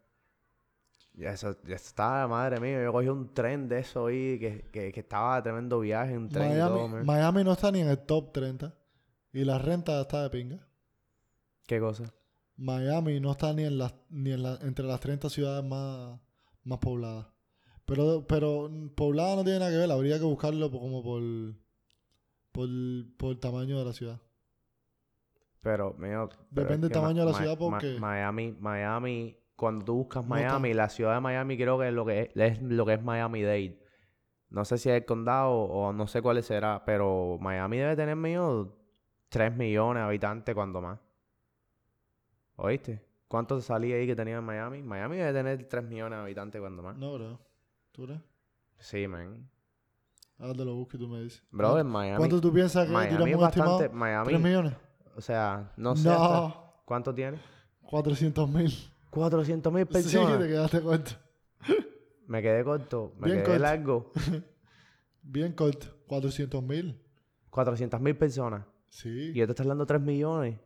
Y 1.15 1.25
eso, 1.25 1.57
ya 1.67 1.75
estaba, 1.75 2.27
madre 2.29 2.61
mía. 2.61 2.83
Yo 2.83 2.93
cogí 2.93 3.09
un 3.09 3.35
tren 3.35 3.69
de 3.69 3.81
eso 3.81 4.07
ahí, 4.07 4.39
que, 4.39 4.71
que, 4.73 4.93
que 4.93 5.01
estaba 5.01 5.43
tremendo 5.43 5.81
viaje, 5.81 6.17
un 6.17 6.29
tren 6.29 6.53
y 6.53 6.59
todo, 6.61 6.89
Miami. 6.89 7.05
Miami 7.07 7.45
no 7.45 7.53
está 7.53 7.71
ni 7.73 7.81
en 7.81 7.89
el 7.89 7.99
top 7.99 8.33
30. 8.33 8.75
Y 9.33 9.45
la 9.45 9.59
renta 9.59 10.01
está 10.01 10.23
de 10.23 10.31
pinga. 10.31 10.67
¿Qué 11.67 11.79
cosa? 11.81 12.05
Miami 12.57 13.21
no 13.21 13.33
está 13.33 13.53
ni 13.53 13.65
en 13.65 13.79
las 13.79 13.95
ni 14.09 14.33
en 14.33 14.43
la, 14.43 14.59
entre 14.63 14.85
las 14.87 14.99
30 15.01 15.29
ciudades 15.29 15.65
más, 15.65 16.19
más 16.65 16.79
pobladas. 16.79 17.27
Pero, 17.89 18.27
pero 18.27 18.69
mm, 18.69 18.91
poblada 18.91 19.37
no 19.37 19.45
tiene 19.45 19.61
nada 19.61 19.71
que 19.71 19.79
ver, 19.79 19.91
habría 19.91 20.19
que 20.19 20.25
buscarlo 20.25 20.71
como 20.71 21.03
por, 21.03 21.23
por, 22.53 22.69
por 23.17 23.31
el 23.31 23.41
tamaño 23.41 23.79
de 23.79 23.85
la 23.87 23.93
ciudad. 23.95 24.21
Pero, 25.63 25.95
mío... 25.95 26.29
Depende 26.51 26.89
del 26.89 26.93
tamaño 26.93 27.25
de 27.25 27.33
la 27.33 27.39
ciudad 27.39 27.57
porque- 27.59 27.99
Miami, 27.99 28.53
Miami... 28.61 29.37
Cuando 29.57 29.85
tú 29.87 29.95
buscas 29.95 30.23
No 30.23 30.29
Miami, 30.29 30.73
la 30.73 30.89
ciudad 30.89 31.15
de 31.15 31.21
Miami 31.21 31.57
creo 31.57 31.79
que 31.81 31.89
es 31.89 31.93
lo 31.95 32.07
que 32.07 32.21
es, 32.21 32.37
es 32.37 32.63
lo 32.63 32.87
que 32.87 32.93
es 32.93 33.03
Miami-Dade. 33.03 33.83
No 34.51 34.65
sé 34.65 34.79
si 34.79 34.89
es 34.89 34.95
el 34.97 35.05
condado 35.05 35.51
o 35.51 35.93
no 35.93 36.07
sé 36.07 36.23
cuál 36.23 36.41
será, 36.45 36.85
pero 36.85 37.39
Miami 37.41 37.79
debe 37.79 37.97
tener 37.97 38.15
mío 38.15 38.77
3 39.31 39.57
millones 39.57 40.03
de 40.03 40.07
habitantes 40.07 40.55
cuando 40.55 40.81
más. 40.81 41.01
¿Oíste? 42.55 43.03
¿Cuánto 43.27 43.61
salía 43.61 43.97
ahí 43.97 44.07
que 44.07 44.15
tenía 44.15 44.37
en 44.39 44.45
Miami? 44.45 44.81
Miami 44.83 45.17
debe 45.17 45.33
tener 45.33 45.69
3 45.69 45.85
millones 45.85 46.19
de 46.19 46.23
habitantes 46.23 46.61
cuando 46.61 46.83
más. 46.83 46.97
No, 46.97 47.15
bro. 47.15 47.48
¿Tú 47.99 48.07
crees? 48.07 48.21
Sí, 48.79 49.09
man. 49.09 49.51
Ahora 50.39 50.55
te 50.55 50.65
lo 50.65 50.77
busco 50.77 50.97
y 50.97 51.01
tú 51.01 51.09
me 51.09 51.21
dices. 51.21 51.43
Bro, 51.51 51.81
en 51.81 51.89
Miami... 51.89 52.17
¿Cuánto 52.17 52.41
tú 52.41 52.53
piensas 52.53 52.87
que 52.87 52.93
Miami 52.93 53.17
tiramos 53.25 53.43
es 53.43 53.49
estimado? 53.49 53.73
bastante... 53.73 53.97
¿3 53.97 53.99
Miami... 53.99 54.39
millones? 54.39 54.73
O 55.17 55.21
sea, 55.21 55.73
no 55.77 55.97
sé 55.97 56.09
hasta- 56.09 56.23
No, 56.29 56.75
¿Cuánto 56.85 57.13
tiene? 57.13 57.41
400 57.83 58.49
mil. 58.49 58.73
400 59.11 59.73
mil 59.73 59.85
Sí, 59.89 59.93
personas. 59.93 60.39
te 60.39 60.47
quedaste 60.47 60.81
corto. 60.81 61.11
Me 62.29 62.41
quedé 62.41 62.63
corto. 62.63 63.15
Me 63.19 63.27
Bien 63.27 63.39
quedé 63.39 63.47
corto. 63.47 63.63
largo. 63.63 64.13
Bien 65.23 65.53
corto. 65.55 65.89
400 66.07 66.63
mil. 66.63 67.01
400 67.51 68.01
mil 68.01 68.17
personas. 68.17 68.65
Sí. 68.91 69.09
Y 69.09 69.35
yo 69.35 69.47
te 69.47 69.53
estoy 69.53 69.65
hablando 69.65 69.87
3 69.87 70.01
millones. 70.01 70.61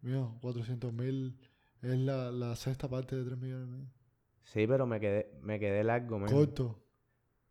Mío, 0.00 0.36
400 0.42 0.92
mil 0.92 1.38
es 1.82 1.96
la, 1.98 2.32
la 2.32 2.56
sexta 2.56 2.88
parte 2.88 3.14
de 3.14 3.24
3 3.24 3.38
millones. 3.38 3.86
Sí, 4.52 4.66
pero 4.66 4.86
me 4.86 4.98
quedé, 4.98 5.30
me 5.42 5.58
quedé 5.58 5.84
largo, 5.84 6.18
man. 6.18 6.30
Corto. 6.30 6.78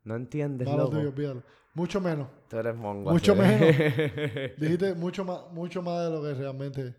No 0.04 0.16
entiendes, 0.16 0.68
Malo 0.68 0.86
loco. 0.92 1.12
tuyo. 1.14 1.44
Mucho 1.74 2.02
menos. 2.02 2.28
Tú 2.50 2.58
eres 2.58 2.76
mongo. 2.76 3.12
Mucho 3.12 3.34
así. 3.34 3.42
Dijiste 4.58 4.96
mucho 4.96 5.24
más, 5.24 5.42
mucho 5.52 5.82
más 5.82 6.06
de 6.06 6.10
lo 6.10 6.24
que 6.24 6.34
realmente. 6.34 6.96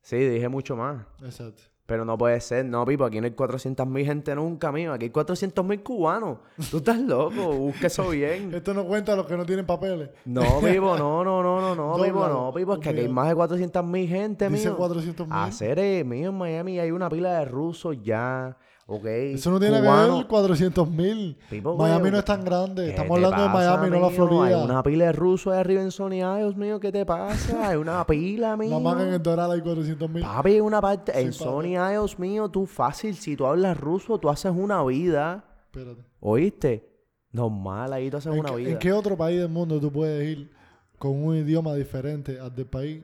sí, 0.00 0.16
dije 0.16 0.48
mucho 0.48 0.76
más. 0.76 1.04
Exacto. 1.24 1.62
Pero 1.86 2.04
no 2.04 2.16
puede 2.16 2.40
ser, 2.40 2.64
no, 2.64 2.86
Pipo, 2.86 3.04
aquí 3.04 3.20
no 3.20 3.24
hay 3.26 3.32
400 3.32 3.84
mil 3.88 4.06
gente 4.06 4.34
nunca, 4.36 4.70
mío. 4.70 4.92
Aquí 4.92 5.06
hay 5.06 5.10
400 5.10 5.64
mil 5.64 5.82
cubanos. 5.82 6.38
Tú 6.70 6.76
estás 6.76 7.00
loco, 7.00 7.52
busca 7.52 7.88
eso 7.88 8.08
bien. 8.10 8.54
Esto 8.54 8.72
no 8.72 8.86
cuenta 8.86 9.14
a 9.14 9.16
los 9.16 9.26
que 9.26 9.36
no 9.36 9.44
tienen 9.44 9.66
papeles. 9.66 10.10
No, 10.24 10.60
Pipo, 10.60 10.96
no, 10.96 11.24
no, 11.24 11.42
no, 11.42 11.60
no, 11.60 11.74
no, 11.74 12.02
Pipo, 12.02 12.28
no, 12.28 12.52
Pipo. 12.54 12.74
Es 12.74 12.78
que 12.78 12.88
aquí 12.90 13.00
hay 13.00 13.08
más 13.08 13.28
de 13.28 13.34
400 13.34 13.84
mil 13.84 14.08
gente, 14.08 14.48
Dice 14.48 14.68
mío. 14.68 14.76
400 14.76 15.26
mil. 15.26 15.36
Hacer, 15.36 15.78
eh, 15.80 16.04
mío, 16.04 16.28
en 16.28 16.38
Miami 16.38 16.78
hay 16.78 16.92
una 16.92 17.10
pila 17.10 17.40
de 17.40 17.44
rusos 17.46 17.96
ya, 18.00 18.56
¿ok? 18.86 19.04
Eso 19.06 19.50
no 19.50 19.60
tiene 19.60 19.80
que 19.80 19.88
ver 19.88 20.26
400 20.26 20.90
mil. 20.90 21.36
Miami 21.78 22.10
no 22.10 22.18
es 22.18 22.24
tan 22.24 22.44
grande. 22.44 22.84
¿Qué 22.84 22.90
Estamos 22.90 23.16
hablando 23.16 23.42
de 23.42 23.48
Miami, 23.48 23.90
no 23.90 24.00
la? 24.00 24.10
Florida. 24.10 24.58
Hay 24.58 24.64
una 24.64 24.82
pila 24.82 25.04
de 25.06 25.12
rusos 25.12 25.52
ahí 25.52 25.60
arriba 25.60 25.82
en 25.82 25.90
Sony 25.90 26.16
Isles, 26.38 26.56
mío. 26.56 26.80
¿Qué 26.80 26.92
te 26.92 27.06
pasa? 27.06 27.68
Hay 27.68 27.76
una 27.76 28.06
pila, 28.06 28.56
mío. 28.56 28.70
Nada 28.78 28.80
más 28.80 28.96
que 28.96 29.02
en 29.08 29.14
el 29.14 29.22
Doral 29.22 29.50
hay 29.52 29.60
400 29.60 30.10
mil. 30.10 30.22
Papi, 30.22 30.60
una 30.60 30.80
parte... 30.80 31.18
en 31.20 31.32
Sony 31.32 31.76
Isles, 31.76 32.18
mío, 32.18 32.48
tú 32.48 32.66
fácil. 32.66 33.14
Si 33.14 33.36
tú 33.36 33.46
hablas 33.46 33.78
ruso, 33.78 34.18
tú 34.18 34.28
haces 34.28 34.52
una 34.54 34.82
vida. 34.84 35.44
Espérate. 35.66 36.02
¿Oíste? 36.20 36.88
Normal, 37.32 37.92
ahí 37.94 38.10
tú 38.10 38.18
haces 38.18 38.32
¿En 38.32 38.40
una 38.40 38.50
qué, 38.50 38.56
vida. 38.56 38.70
en 38.70 38.78
qué 38.78 38.92
otro 38.92 39.16
país 39.16 39.38
del 39.40 39.48
mundo 39.48 39.80
tú 39.80 39.90
puedes 39.90 40.28
ir 40.28 40.50
con 40.98 41.24
un 41.24 41.34
idioma 41.34 41.74
diferente 41.74 42.38
al 42.38 42.54
del 42.54 42.66
país 42.66 43.02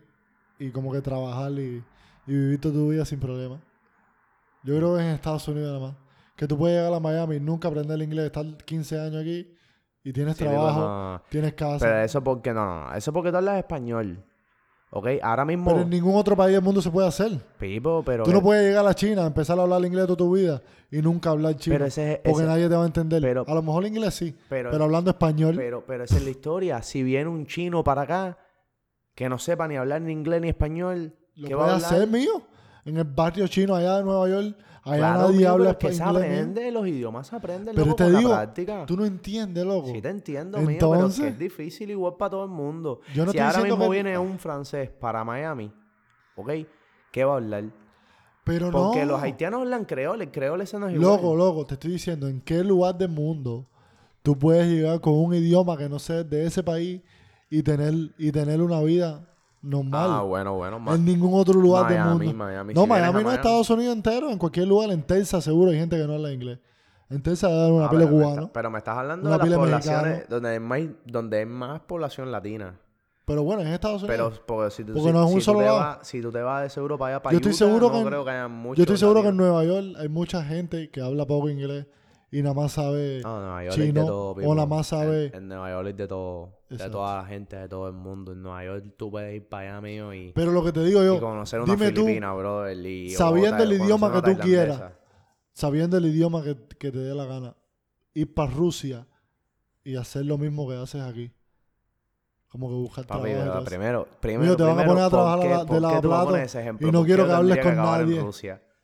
y 0.59 0.71
como 0.71 0.93
que 0.93 1.01
trabajar 1.01 1.51
y, 1.53 1.83
y 2.27 2.33
vivir 2.33 2.61
toda 2.61 2.75
tu 2.75 2.91
vida 2.91 3.07
sin 3.07 3.19
problema? 3.21 3.59
Yo 4.65 4.77
creo 4.77 4.95
que 4.97 5.01
es 5.01 5.07
en 5.09 5.15
Estados 5.15 5.47
Unidos 5.49 5.73
nada 5.75 5.87
más. 5.93 5.97
Que 6.37 6.47
tú 6.47 6.57
puedes 6.57 6.77
llegar 6.77 6.93
a 6.93 7.01
Miami 7.01 7.37
y 7.37 7.41
nunca 7.41 7.69
aprender 7.69 7.95
el 7.97 8.03
inglés, 8.03 8.27
estar 8.27 8.45
15 8.65 9.01
años 9.01 9.23
aquí 9.23 9.53
y 10.05 10.13
tienes 10.13 10.37
Sí, 10.37 10.45
trabajo, 10.45 10.81
no. 10.81 11.23
tienes 11.29 11.55
casa. 11.55 11.85
Pero 11.85 11.99
eso 12.03 12.23
porque... 12.23 12.53
No, 12.55 12.65
no, 12.65 12.85
no. 12.91 12.95
Eso 12.95 13.13
porque 13.13 13.31
tú 13.31 13.37
hablas 13.39 13.59
español. 13.59 14.25
¿Ok? 14.91 15.07
Ahora 15.23 15.45
mismo... 15.45 15.67
Pero 15.71 15.83
en 15.83 15.91
ningún 15.91 16.17
otro 16.17 16.35
país 16.37 16.55
del 16.55 16.63
mundo 16.63 16.81
se 16.81 16.91
puede 16.91 17.09
hacer. 17.09 17.33
Pipo, 17.59 18.03
pero... 18.05 18.25
Tú 18.25 18.33
no 18.33 18.41
puedes 18.41 18.65
llegar 18.67 18.87
a 18.87 18.95
China, 18.95 19.27
empezar 19.27 19.59
a 19.59 19.63
hablar 19.63 19.85
inglés 19.85 20.07
toda 20.07 20.17
tu 20.17 20.35
vida 20.35 20.63
y 20.91 21.03
nunca 21.03 21.31
hablar 21.31 21.57
chino. 21.57 21.75
Pero 21.75 21.87
ese 21.87 22.13
es... 22.13 22.19
porque 22.25 22.39
ese- 22.45 22.47
nadie 22.47 22.69
te 22.69 22.75
va 22.77 22.85
a 22.85 22.87
entender. 22.87 23.21
pero- 23.21 23.45
a 23.47 23.55
lo 23.55 23.63
mejor 23.63 23.85
inglés 23.85 24.15
sí, 24.15 24.35
pero, 24.49 24.71
pero 24.71 24.85
hablando 24.85 25.11
español. 25.11 25.55
pero, 25.57 25.85
pero 25.85 26.05
esa 26.05 26.17
es 26.17 26.25
la 26.25 26.31
historia. 26.31 26.83
Si 26.83 27.03
viene 27.03 27.29
un 27.29 27.47
chino 27.47 27.85
para 27.85 28.03
acá 28.03 28.39
que 29.15 29.29
no 29.29 29.39
sepa 29.39 29.67
ni 29.69 29.77
hablar 29.77 30.01
ni 30.01 30.13
inglés 30.13 30.41
ni 30.41 30.49
español, 30.49 31.15
Lo 31.35 31.49
¿qué 31.49 31.55
va 31.55 31.73
a 31.73 31.77
hacer, 31.77 32.07
mío. 32.09 32.43
En 32.89 32.97
el 32.97 33.05
barrio 33.05 33.47
chino 33.49 33.75
allá 33.75 33.99
de 33.99 34.05
Nueva 34.05 34.29
York, 34.29 34.57
allá 34.83 34.97
Claro, 34.99 35.19
nadie 35.25 35.37
mío, 35.39 35.51
habla 35.51 35.65
pero 35.65 35.71
es 35.71 35.77
que 35.79 36.03
se 36.03 36.09
inglés. 36.09 36.25
aprende, 36.25 36.71
los 36.73 36.87
idiomas 36.89 37.27
se 37.27 37.37
aprenden, 37.37 37.75
Pero 37.75 37.87
loco, 37.87 37.97
te 37.97 38.05
con 38.05 38.13
la 38.13 38.19
digo, 38.19 38.31
práctica. 38.31 38.87
Tú 38.87 38.97
no 38.97 39.05
entiendes, 39.05 39.65
loco. 39.67 39.89
Sí 39.93 40.01
te 40.01 40.09
entiendo, 40.09 40.59
mío, 40.59 40.67
pero 40.81 40.95
es 40.95 41.01
Entonces- 41.01 41.25
que 41.25 41.29
es 41.31 41.39
difícil 41.39 41.91
igual 41.91 42.15
para 42.19 42.31
todo 42.31 42.45
el 42.45 42.51
mundo. 42.51 43.01
Yo 43.15 43.27
no 43.27 43.33
si 43.33 43.39
ahora 43.39 43.63
mismo 43.63 43.85
que- 43.85 43.91
viene 43.91 44.17
un 44.19 44.39
francés 44.39 44.89
para 44.91 45.23
Miami, 45.25 45.71
¿ok? 46.37 46.51
¿Qué 47.13 47.25
va 47.25 47.35
a 47.35 47.37
hablar? 47.37 47.65
Pero 48.45 48.71
Porque 48.71 49.01
no. 49.01 49.13
los 49.13 49.23
haitianos 49.23 49.61
hablan 49.61 49.85
creole, 49.85 50.25
el 50.25 50.31
creole 50.31 50.65
ese 50.65 50.79
no 50.79 50.89
es 50.89 50.95
igual. 50.95 51.17
Loco, 51.17 51.37
loco, 51.37 51.67
te 51.67 51.75
estoy 51.75 51.91
diciendo, 51.93 52.29
¿en 52.29 52.41
qué 52.41 52.65
lugar 52.65 52.97
del 52.97 53.11
mundo 53.11 53.67
tú 54.23 54.39
puedes 54.39 54.67
llegar 54.67 55.01
con 55.03 55.13
un 55.15 55.35
idioma 55.35 55.77
que 55.77 55.89
no 55.89 55.99
sea 55.99 56.25
de 56.25 56.47
ese 56.47 56.63
país 56.63 57.03
y 57.51 57.63
tener, 57.63 57.93
y 58.17 58.33
tener 58.33 58.63
una 58.63 58.81
vida 58.81 59.27
normal? 59.63 60.11
Ah, 60.13 60.23
bueno, 60.23 60.55
bueno. 60.57 60.79
ma- 60.79 60.95
en 60.95 61.05
ningún 61.05 61.39
otro 61.39 61.61
lugar 61.61 61.89
del 61.89 62.03
mundo. 62.05 62.33
Miami. 62.35 62.75
no, 62.75 62.83
Si 62.83 62.89
Miami 62.89 63.23
no 63.23 63.31
es 63.31 63.37
Estados 63.37 63.69
Unidos 63.71 63.95
entero. 63.97 64.31
En 64.31 64.39
cualquier 64.39 64.67
lugar, 64.69 64.91
en 64.91 65.03
Texas 65.03 65.45
seguro 65.45 65.71
hay 65.71 65.79
gente 65.79 65.97
que 65.97 66.07
no 66.07 66.15
habla 66.15 66.33
inglés. 66.33 66.59
En 67.11 67.23
Texas 67.23 67.51
hay 67.51 67.71
una 67.71 67.87
Ah, 67.87 67.91
pila 67.91 68.05
pero, 68.05 68.17
me 68.17 68.23
cubano. 68.23 68.41
está- 68.43 68.53
pero 68.53 68.71
me 68.71 68.79
estás 68.79 68.99
hablando 68.99 69.31
de 69.31 69.39
las 69.39 69.49
poblaciones 69.59 70.29
donde 70.29 70.49
hay, 70.51 70.61
más, 70.61 70.81
donde 71.07 71.39
hay 71.39 71.47
más 71.47 71.81
población 71.81 72.31
latina. 72.31 72.79
Pero 73.25 73.43
bueno, 73.45 73.61
en 73.63 73.69
Estados 73.69 74.03
Unidos. 74.03 74.33
Pero 74.35 74.47
porque 74.47 74.71
si 74.71 74.85
tú, 74.85 74.93
Porque 74.95 75.09
si- 75.09 75.13
no 75.13 75.25
es 75.27 75.29
un 75.35 75.41
si 75.41 75.45
solo 75.45 75.61
lado. 75.61 75.99
si 76.03 76.23
tú 76.23 76.33
te 76.33 76.41
vas 76.41 76.63
de 76.63 76.71
seguro 76.71 76.97
para 76.97 77.15
allá 77.17 77.23
para 77.23 77.33
Yo 77.33 77.37
estoy 77.39 77.51
Utah, 77.53 77.59
seguro 77.59 77.87
no 77.89 77.93
que 77.93 77.99
en- 78.01 78.07
creo 78.07 78.25
que 78.25 78.31
haya 78.31 78.49
muchos 78.49 78.77
Yo 78.79 78.83
estoy 78.85 78.97
seguro 78.97 79.23
que 79.23 79.29
en. 79.29 79.37
Nueva 79.37 79.65
York 79.65 79.87
hay 79.99 80.09
mucha 80.09 80.43
gente 80.45 80.89
que 80.91 81.01
habla 81.03 81.27
poco 81.27 81.49
inglés 81.51 81.87
y 82.31 82.43
nada 82.43 82.55
más 82.55 82.73
sabe 82.73 83.21
No, 83.23 83.41
Nueva 83.41 83.65
York 83.65 83.75
chino 83.77 84.01
de 84.01 84.07
todo, 84.07 84.31
o 84.33 84.55
nada 84.55 84.67
más 84.67 84.87
sabe. 84.89 85.27
En, 85.27 85.35
en 85.35 85.49
Nueva 85.49 85.71
York 85.71 85.87
hay 85.87 85.93
de 85.95 86.07
todo. 86.09 86.59
De 86.69 86.91
toda 86.91 87.23
la 87.23 87.29
gente, 87.29 87.57
de 87.57 87.69
todo 87.69 87.87
el 87.89 87.95
mundo. 87.95 88.33
En 88.33 88.43
Nueva 88.43 88.65
York 88.65 88.95
tú 88.99 89.11
puedes 89.11 89.35
ir 89.35 89.49
para 89.49 89.71
allá, 89.71 89.81
mío, 89.81 90.13
y, 90.13 90.33
Pero 90.35 90.53
lo 90.53 90.63
que 90.63 90.73
te 90.73 90.85
digo 90.85 91.03
y 91.03 91.07
yo, 91.07 91.19
conocer 91.21 91.61
una 91.61 91.73
dime 91.75 91.91
tú, 91.93 92.03
filipina, 92.03 92.35
brother. 92.35 92.77
Y, 92.87 93.11
sabiendo 93.11 93.63
el 93.65 93.73
idioma 93.73 94.13
que 94.13 94.23
tú 94.23 94.39
quieras, 94.41 94.83
sabiendo 95.53 95.97
el 95.97 96.07
idioma 96.07 96.43
que, 96.43 96.57
que 96.79 96.93
te 96.93 96.99
dé 96.99 97.15
la 97.15 97.25
gana, 97.25 97.57
ir 98.15 98.35
para 98.35 98.51
Rusia 98.51 99.07
y 99.83 99.97
hacer 99.97 100.27
lo 100.27 100.37
mismo 100.37 100.69
que 100.69 100.75
haces 100.77 101.01
aquí. 101.01 101.33
Como 102.49 102.69
que 102.69 102.75
buscar 102.75 103.07
Papi, 103.07 103.31
trabajo. 103.31 103.65
primero, 103.65 104.09
primero, 104.21 104.47
Mío, 104.47 104.57
te 104.57 104.63
van 104.63 104.79
a 104.79 104.85
poner 104.87 105.05
a 105.05 105.11
¿por 105.11 105.19
trabajar 105.19 105.41
qué- 105.41 105.49
la- 105.81 105.91
de 105.95 106.01
tú 106.01 106.37
ese 106.37 106.61
ejemplo? 106.61 106.89
y 106.89 106.91
no 106.93 106.99
¿Por 107.01 107.07
quiero 107.07 107.27
que 107.27 107.33
hables 107.33 107.59
con 107.59 107.77
nadie. 107.77 108.25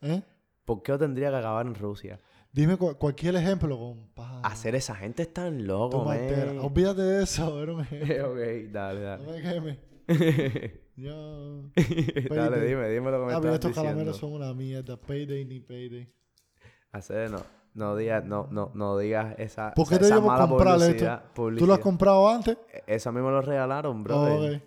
¿Eh? 0.02 0.22
¿Por 0.66 0.82
qué 0.82 0.92
yo 0.92 0.98
tendría 0.98 1.30
que 1.30 1.36
acabar 1.36 1.66
en 1.66 1.74
Rusia? 1.74 2.20
Dime 2.54 2.76
cu- 2.76 2.94
cualquier 2.96 3.34
ejemplo, 3.34 3.76
compadre. 3.76 4.40
Hacer 4.44 4.74
esa 4.76 4.94
gente 4.94 5.22
es 5.24 5.34
tan 5.34 5.66
loco. 5.66 5.98
Olvídate 5.98 7.02
de 7.02 7.22
eso, 7.24 7.60
era 7.60 7.72
un 7.74 7.80
ejemplo. 7.80 8.30
ok, 8.32 8.38
dale, 8.70 9.00
No 9.00 9.06
dale. 9.06 9.26
me 9.32 9.42
quemes. 9.42 9.78
Yo... 10.96 11.62
dale, 12.30 12.60
dime, 12.64 12.88
dime 12.90 13.10
lo 13.10 13.20
que 13.20 13.26
me 13.26 13.32
Ah, 13.32 13.40
pero 13.40 13.54
estás 13.54 13.54
estos 13.54 13.70
diciendo. 13.70 13.82
calameros 13.82 14.16
son 14.16 14.32
una 14.32 14.54
mierda. 14.54 14.96
Payday 14.96 15.44
ni 15.44 15.58
payday. 15.58 16.08
Hacer, 16.92 17.28
no, 17.30 17.38
no 17.74 17.96
digas, 17.96 18.24
no, 18.24 18.46
no, 18.52 18.70
no 18.74 18.96
digas 18.98 19.34
esa, 19.38 19.74
¿Por 19.74 19.88
qué 19.88 19.94
esa, 19.96 20.02
te 20.02 20.06
esa 20.10 20.20
mala 20.20 20.46
comprar 20.46 20.76
esto? 20.76 21.24
publicidad, 21.34 21.58
¿Tú 21.58 21.66
lo 21.66 21.74
has 21.74 21.80
comprado 21.80 22.28
antes? 22.28 22.56
Eso 22.86 23.08
a 23.08 23.12
mí 23.12 23.20
me 23.20 23.30
lo 23.30 23.40
regalaron, 23.42 24.04
bro. 24.04 24.16
Oh, 24.20 24.44
ok. 24.46 24.62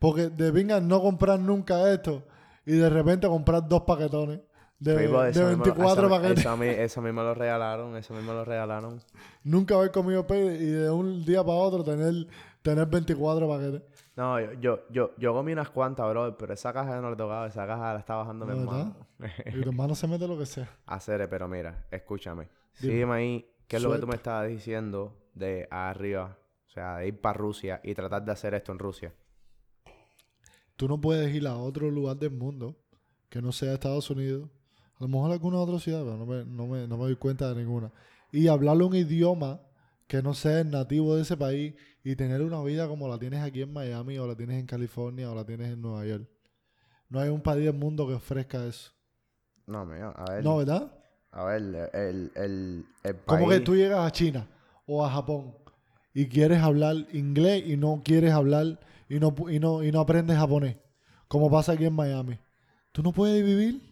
Porque 0.00 0.28
de 0.30 0.50
venga 0.50 0.80
no 0.80 1.00
comprar 1.00 1.38
nunca 1.38 1.88
esto 1.92 2.24
y 2.66 2.72
de 2.72 2.90
repente 2.90 3.28
comprar 3.28 3.68
dos 3.68 3.82
paquetones 3.82 4.40
de, 4.78 4.94
de 4.94 5.44
24 5.44 6.08
paquetes. 6.08 6.38
Eso 6.40 6.50
a, 6.50 6.56
mí, 6.56 6.66
eso 6.66 7.00
a 7.00 7.02
mí 7.02 7.12
me 7.12 7.22
lo 7.22 7.34
regalaron, 7.34 7.96
eso 7.96 8.14
a 8.14 8.16
mí 8.16 8.26
me 8.26 8.32
lo 8.32 8.44
regalaron. 8.44 9.00
Nunca 9.42 9.74
haber 9.74 9.90
comido 9.90 10.26
payday 10.26 10.56
y 10.56 10.66
de 10.66 10.90
un 10.90 11.24
día 11.24 11.42
para 11.42 11.58
otro 11.58 11.82
tener, 11.82 12.26
tener 12.62 12.86
24 12.86 13.48
paquetes. 13.48 13.82
No, 14.16 14.40
yo, 14.40 14.52
yo, 14.60 14.80
yo, 14.90 15.14
yo 15.16 15.32
comí 15.32 15.52
unas 15.52 15.70
cuantas, 15.70 16.08
bro, 16.10 16.36
pero 16.36 16.52
esa 16.52 16.72
caja 16.72 16.96
yo 16.96 17.02
no 17.02 17.10
le 17.10 17.16
tocaba, 17.16 17.46
esa 17.46 17.66
caja 17.66 17.92
la 17.92 18.00
está 18.00 18.16
bajando 18.16 18.46
mi 18.46 18.52
hermano. 18.52 18.96
Y 19.46 19.60
tu 19.60 19.68
hermano 19.68 19.94
se 19.94 20.06
mete 20.08 20.26
lo 20.26 20.38
que 20.38 20.46
sea. 20.46 20.68
Hacer, 20.86 21.28
pero 21.28 21.48
mira, 21.48 21.86
escúchame. 21.90 22.48
Dime. 22.80 22.92
Sígueme 22.92 23.14
ahí, 23.14 23.50
¿qué 23.66 23.76
es 23.76 23.82
lo 23.82 23.92
que 23.92 23.98
tú 23.98 24.06
me 24.06 24.16
estabas 24.16 24.48
diciendo 24.48 25.16
de 25.34 25.68
arriba? 25.70 26.36
O 26.66 26.70
sea, 26.70 26.98
de 26.98 27.08
ir 27.08 27.20
para 27.20 27.36
Rusia 27.36 27.80
y 27.82 27.94
tratar 27.94 28.24
de 28.24 28.32
hacer 28.32 28.54
esto 28.54 28.72
en 28.72 28.78
Rusia. 28.78 29.14
Tú 30.76 30.86
no 30.86 31.00
puedes 31.00 31.34
ir 31.34 31.46
a 31.48 31.56
otro 31.56 31.90
lugar 31.90 32.16
del 32.16 32.30
mundo 32.30 32.76
que 33.28 33.42
no 33.42 33.52
sea 33.52 33.74
Estados 33.74 34.10
Unidos. 34.10 34.48
A 34.98 35.04
lo 35.04 35.08
mejor 35.08 35.30
alguna 35.30 35.58
otra 35.58 35.78
ciudad, 35.78 36.02
pero 36.02 36.16
no 36.16 36.26
me, 36.26 36.44
no 36.44 36.66
me, 36.66 36.88
no 36.88 36.96
me 36.96 37.04
doy 37.04 37.16
cuenta 37.16 37.48
de 37.48 37.60
ninguna. 37.62 37.92
Y 38.32 38.48
hablarle 38.48 38.84
un 38.84 38.94
idioma 38.94 39.60
que 40.06 40.22
no 40.22 40.34
sea 40.34 40.60
el 40.60 40.70
nativo 40.70 41.14
de 41.14 41.22
ese 41.22 41.36
país 41.36 41.74
y 42.02 42.16
tener 42.16 42.42
una 42.42 42.62
vida 42.62 42.88
como 42.88 43.06
la 43.08 43.18
tienes 43.18 43.42
aquí 43.42 43.62
en 43.62 43.72
Miami 43.72 44.18
o 44.18 44.26
la 44.26 44.34
tienes 44.34 44.58
en 44.58 44.66
California 44.66 45.30
o 45.30 45.34
la 45.34 45.44
tienes 45.44 45.72
en 45.72 45.80
Nueva 45.80 46.04
York. 46.06 46.28
No 47.10 47.20
hay 47.20 47.28
un 47.28 47.40
país 47.40 47.64
del 47.64 47.74
mundo 47.74 48.06
que 48.06 48.14
ofrezca 48.14 48.66
eso. 48.66 48.90
No, 49.66 49.84
mío, 49.84 50.12
a 50.16 50.32
ver. 50.32 50.44
No, 50.44 50.56
¿verdad? 50.56 50.92
A 51.30 51.44
ver, 51.44 51.90
el, 51.92 52.32
el, 52.34 52.86
el 53.04 53.14
país... 53.14 53.22
Como 53.26 53.48
que 53.48 53.60
tú 53.60 53.76
llegas 53.76 54.00
a 54.00 54.10
China 54.10 54.48
o 54.86 55.04
a 55.04 55.10
Japón 55.10 55.54
y 56.14 56.26
quieres 56.26 56.60
hablar 56.60 56.96
inglés 57.12 57.64
y 57.66 57.76
no 57.76 58.00
quieres 58.04 58.32
hablar 58.32 58.80
y 59.08 59.20
no, 59.20 59.34
y 59.48 59.58
no, 59.58 59.84
y 59.84 59.92
no 59.92 60.00
aprendes 60.00 60.36
japonés, 60.36 60.76
como 61.28 61.50
pasa 61.50 61.72
aquí 61.72 61.84
en 61.84 61.94
Miami. 61.94 62.38
¿Tú 62.92 63.02
no 63.02 63.12
puedes 63.12 63.44
vivir? 63.44 63.87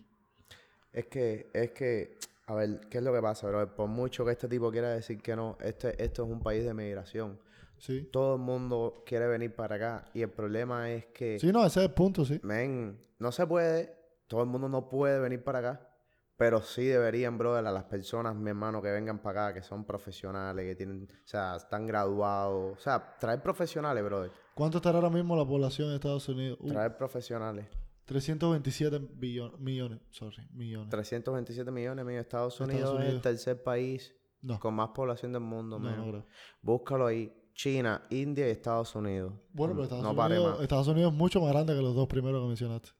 Es 0.97 1.07
que, 1.09 1.51
es 1.53 1.73
que, 1.73 2.17
a 2.47 2.55
ver, 2.55 2.81
¿qué 2.89 2.99
es 2.99 3.05
lo 3.05 3.13
que 3.13 3.21
pasa, 3.21 3.47
bro? 3.49 3.75
Por 3.75 3.87
mucho 3.87 4.25
que 4.25 4.33
este 4.33 4.49
tipo 4.49 4.73
quiera 4.73 4.89
decir 4.89 5.21
que 5.21 5.37
no, 5.37 5.59
este, 5.61 6.03
esto 6.03 6.25
es 6.25 6.31
un 6.31 6.41
país 6.41 6.65
de 6.65 6.73
migración. 6.73 7.39
Sí. 7.77 8.09
Todo 8.11 8.37
el 8.37 8.41
mundo 8.41 9.03
quiere 9.05 9.27
venir 9.27 9.55
para 9.55 9.77
acá 9.77 10.05
y 10.15 10.23
el 10.23 10.31
problema 10.31 10.91
es 10.91 11.05
que, 11.07 11.39
Sí, 11.39 11.53
no, 11.53 11.67
ese 11.67 11.81
es 11.81 11.87
el 11.89 11.93
punto, 11.93 12.25
sí. 12.25 12.41
men, 12.43 12.99
no 13.19 13.31
se 13.31 13.47
puede, 13.47 13.95
todo 14.27 14.41
el 14.41 14.47
mundo 14.49 14.71
no 14.71 14.89
puede 14.89 15.21
venir 15.21 15.45
para 15.45 15.59
acá, 15.59 15.91
pero 16.39 16.63
sí 16.63 16.87
deberían, 16.87 17.37
brother, 17.37 17.67
a 17.67 17.73
las 17.73 17.85
personas, 17.85 18.35
mi 18.35 18.49
hermano, 18.49 18.81
que 18.81 18.91
vengan 18.91 19.19
para 19.19 19.49
acá, 19.49 19.55
que 19.61 19.63
son 19.63 19.85
profesionales, 19.85 20.65
que 20.65 20.77
tienen, 20.77 21.11
o 21.11 21.27
sea, 21.29 21.57
están 21.57 21.87
graduados, 21.87 22.79
o 22.79 22.81
sea, 22.81 23.17
traer 23.21 23.43
profesionales, 23.43 24.03
brother, 24.03 24.33
¿Cuánto 24.55 24.79
estará 24.79 24.97
ahora 24.97 25.11
mismo 25.11 25.37
la 25.37 25.45
población 25.45 25.91
de 25.91 25.97
Estados 25.97 26.27
Unidos? 26.31 26.59
Uh, 26.63 26.69
traer 26.69 26.97
profesionales. 26.97 27.67
327 28.07 29.01
billones, 29.15 29.59
millones, 29.59 30.01
sorry, 30.11 30.47
millones. 30.53 30.91
327 30.91 31.71
millones, 31.71 32.05
mío, 32.05 32.21
Estados 32.21 32.55
Estados 32.55 32.75
Unidos 32.75 33.01
es 33.03 33.15
el 33.15 33.21
tercer 33.21 33.63
país 33.63 34.15
No, 34.43 34.61
con 34.61 34.75
más 34.75 34.91
población 34.91 35.33
del 35.33 35.43
mundo, 35.43 35.79
no. 35.79 36.25
Búscalo 36.63 37.07
ahí. 37.07 37.33
China, 37.53 38.03
India 38.11 38.47
y 38.47 38.51
Estados 38.51 38.95
Unidos. 38.95 39.33
Bueno, 39.53 39.75
pero 39.75 39.89
No- 39.89 40.11
Estados, 40.11 40.27
Unidos, 40.31 40.53
más. 40.53 40.63
Estados 40.63 40.89
Unidos 40.89 41.13
es 41.13 41.19
mucho 41.19 41.41
más 41.41 41.53
grande 41.53 41.75
que 41.75 41.81
los 41.81 41.95
dos 41.95 42.07
primeros 42.07 42.43
que 42.43 42.49
mencionaste. 42.49 42.91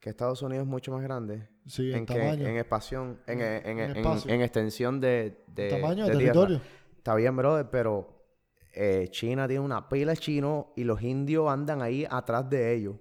Que 0.00 0.10
Estados 0.10 0.40
Unidos 0.40 0.64
es 0.64 0.68
mucho 0.68 0.92
más 0.92 1.02
grande. 1.02 1.50
Sí, 1.66 1.92
en, 1.92 2.06
tamaño. 2.06 2.46
En 2.46 2.56
expansión, 2.56 3.20
en, 3.26 4.40
extensión 4.40 5.00
de, 5.00 5.44
de, 5.46 5.68
tamaño, 5.68 6.06
de 6.06 6.16
tierra. 6.16 6.18
territorio. 6.18 6.60
Está 6.96 7.14
bien, 7.16 7.36
brother, 7.36 7.68
pero 7.70 8.24
eh, 8.72 9.08
China 9.10 9.46
tiene 9.46 9.60
una 9.64 9.88
pila 9.88 10.12
de 10.12 10.18
chinos 10.18 10.66
y 10.74 10.84
los 10.84 11.02
indios 11.02 11.48
andan 11.50 11.82
ahí 11.82 12.06
atrás 12.08 12.48
de 12.48 12.74
ellos. 12.74 12.96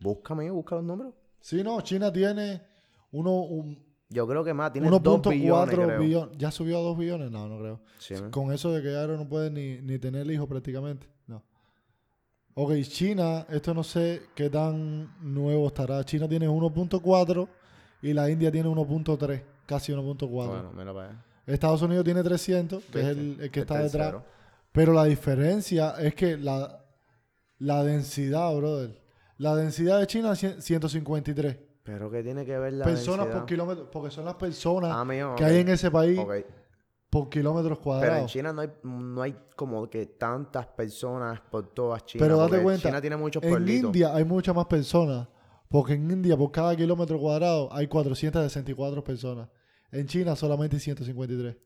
Búscame, 0.00 0.50
busca 0.50 0.76
los 0.76 0.84
números. 0.84 1.14
Sí, 1.40 1.62
no, 1.62 1.80
China 1.80 2.12
tiene 2.12 2.62
Uno, 3.12 3.42
un, 3.42 3.82
Yo 4.08 4.26
creo 4.26 4.44
que 4.44 4.52
más, 4.54 4.72
tiene 4.72 4.88
2 4.88 5.00
billones, 5.28 5.74
1.4 5.74 5.86
creo. 5.86 6.00
billones. 6.00 6.38
¿Ya 6.38 6.50
subió 6.50 6.78
a 6.78 6.82
2 6.82 6.98
billones? 6.98 7.30
No, 7.30 7.48
no 7.48 7.58
creo. 7.58 7.80
Sí. 7.98 8.14
Con 8.30 8.52
eso 8.52 8.72
de 8.72 8.82
que 8.82 8.92
ya 8.92 9.06
no 9.06 9.28
puede 9.28 9.50
ni, 9.50 9.80
ni 9.80 9.98
tener 9.98 10.30
hijos 10.30 10.48
prácticamente. 10.48 11.06
No. 11.26 11.42
Ok, 12.54 12.72
China, 12.82 13.46
esto 13.48 13.72
no 13.74 13.82
sé 13.82 14.22
qué 14.34 14.50
tan 14.50 15.14
nuevo 15.20 15.68
estará. 15.68 16.04
China 16.04 16.28
tiene 16.28 16.48
1.4 16.48 17.48
y 18.02 18.12
la 18.12 18.30
India 18.30 18.50
tiene 18.50 18.68
1.3, 18.68 19.42
casi 19.66 19.92
1.4. 19.92 20.28
Bueno, 20.28 20.72
mira 20.76 20.92
para 20.92 21.08
allá. 21.10 21.24
Estados 21.46 21.80
Unidos 21.82 22.04
tiene 22.04 22.22
300, 22.22 22.84
que 22.84 23.00
es 23.00 23.06
el, 23.06 23.50
que 23.50 23.60
está 23.60 23.78
detrás. 23.78 24.16
Pero 24.70 24.92
la 24.92 25.04
diferencia 25.04 25.94
es 25.98 26.14
que 26.14 26.36
la, 26.36 26.84
la 27.58 27.82
densidad, 27.84 28.54
brother. 28.54 29.07
La 29.38 29.54
densidad 29.56 29.98
de 30.00 30.06
China 30.06 30.32
es 30.32 30.42
cien- 30.42 30.60
153 30.60 31.58
Pero 31.84 32.10
¿qué 32.10 32.22
tiene 32.22 32.44
que 32.44 32.58
ver 32.58 32.72
la 32.74 32.84
personas 32.84 33.26
densidad? 33.26 33.40
por 33.40 33.46
kilómetro, 33.48 33.90
porque 33.90 34.10
son 34.10 34.24
las 34.24 34.34
personas 34.34 34.92
Ah, 34.94 35.04
mío, 35.04 35.34
que 35.36 35.44
hay 35.44 35.58
en 35.60 35.68
ese 35.68 35.90
país 35.90 36.20
por 37.10 37.28
kilómetros 37.30 37.78
Pero 37.78 37.94
en 37.94 38.00
cuadrados. 38.00 38.30
China 38.32 38.52
no 38.52 38.60
hay, 38.62 38.70
no 38.82 39.22
hay 39.22 39.34
como 39.56 39.88
que 39.88 40.04
tantas 40.06 40.66
personas 40.66 41.40
por 41.50 41.72
todas 41.72 42.04
China. 42.04 42.22
Pero 42.24 42.36
date 42.36 42.62
cuenta, 42.62 42.88
China 42.88 43.00
tiene 43.00 43.16
muchos 43.16 43.42
En 43.42 43.48
pueblitos. 43.50 43.88
India 43.94 44.14
hay 44.14 44.24
muchas 44.24 44.54
más 44.54 44.66
personas, 44.66 45.26
porque 45.68 45.94
en 45.94 46.10
India 46.10 46.36
por 46.36 46.50
cada 46.52 46.76
kilómetro 46.76 47.18
cuadrado 47.18 47.72
hay 47.72 47.86
464 47.86 49.02
personas. 49.02 49.48
En 49.90 50.06
China 50.06 50.36
solamente 50.36 50.76
hay 50.76 50.80
153. 50.80 51.56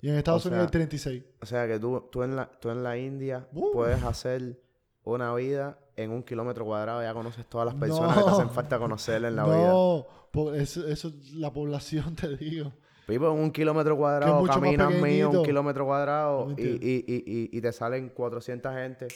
Y 0.00 0.08
en 0.08 0.14
Estados 0.16 0.44
O 0.46 0.48
Unidos 0.48 0.62
hay 0.62 0.66
sea, 0.68 0.70
36. 0.72 1.24
O 1.42 1.46
sea 1.46 1.66
que 1.68 1.78
tú, 1.78 2.08
tú, 2.10 2.22
en, 2.24 2.34
la, 2.36 2.50
tú 2.50 2.70
en 2.70 2.82
la 2.82 2.96
India 2.96 3.46
Uh. 3.52 3.72
puedes 3.72 4.02
hacer 4.02 4.60
una 5.04 5.32
vida 5.34 5.78
en 5.98 6.10
un 6.12 6.22
kilómetro 6.22 6.64
cuadrado. 6.64 7.02
Ya 7.02 7.12
conoces 7.12 7.44
todas 7.46 7.66
las 7.66 7.74
personas 7.74 8.16
que 8.16 8.22
te 8.22 8.26
No. 8.28 8.34
hacen 8.36 8.50
falta 8.50 8.78
conocer 8.78 9.24
en 9.24 9.34
la 9.36 9.44
vida. 9.44 9.68
No, 9.68 10.06
eso, 10.54 10.86
eso 10.86 11.08
es 11.08 11.32
la 11.34 11.52
población, 11.52 12.14
te 12.16 12.36
digo. 12.36 12.72
Vivo 13.08 13.32
en 13.32 13.38
un 13.40 13.50
kilómetro 13.50 13.96
cuadrado, 13.96 14.44
caminas 14.44 14.92
mío 14.92 15.30
un 15.30 15.44
kilómetro 15.44 15.84
No 15.84 15.86
cuadrado 15.86 16.50
y, 16.56 16.62
y, 16.62 17.04
y, 17.06 17.50
y, 17.56 17.60
te 17.60 17.72
salen 17.72 18.10
400 18.10 18.72
gente. 18.74 19.08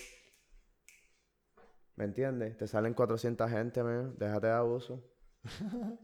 ¿Me 1.96 2.04
entiendes? 2.06 2.56
Te 2.56 2.66
salen 2.66 2.94
400 2.94 3.50
gente, 3.50 3.82
man. 3.82 4.14
Déjate 4.18 4.46
de 4.46 4.52
abuso. 4.54 5.04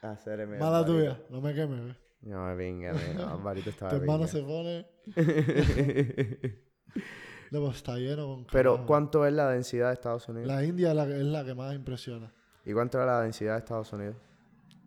Hacer 0.00 0.46
Mala 0.60 0.84
tuya, 0.86 1.20
no 1.28 1.40
me 1.40 1.52
quemes. 1.52 1.86
¿ves? 1.86 1.96
No, 2.22 2.46
me 2.46 2.54
me- 2.92 3.22
Alvarito 3.22 3.70
estaba 3.70 3.90
Tu 3.90 3.96
hermano 3.96 4.26
se 4.28 4.42
pone. 4.42 4.86
No, 7.50 7.60
pues 7.60 7.76
está 7.76 7.96
lleno 7.96 8.26
con 8.26 8.44
Pero, 8.50 8.72
carajo. 8.72 8.86
¿cuánto 8.86 9.26
es 9.26 9.32
la 9.32 9.50
densidad 9.50 9.88
de 9.88 9.94
Estados 9.94 10.28
Unidos? 10.28 10.48
La 10.48 10.64
India 10.64 10.90
es 10.90 10.96
la, 10.96 11.06
que- 11.06 11.16
es 11.16 11.24
la 11.26 11.44
que 11.44 11.54
más 11.54 11.74
impresiona. 11.74 12.32
¿Y 12.64 12.72
cuánto 12.72 12.98
es 13.00 13.06
la 13.06 13.20
densidad 13.22 13.52
de 13.52 13.58
Estados 13.60 13.92
Unidos? 13.92 14.16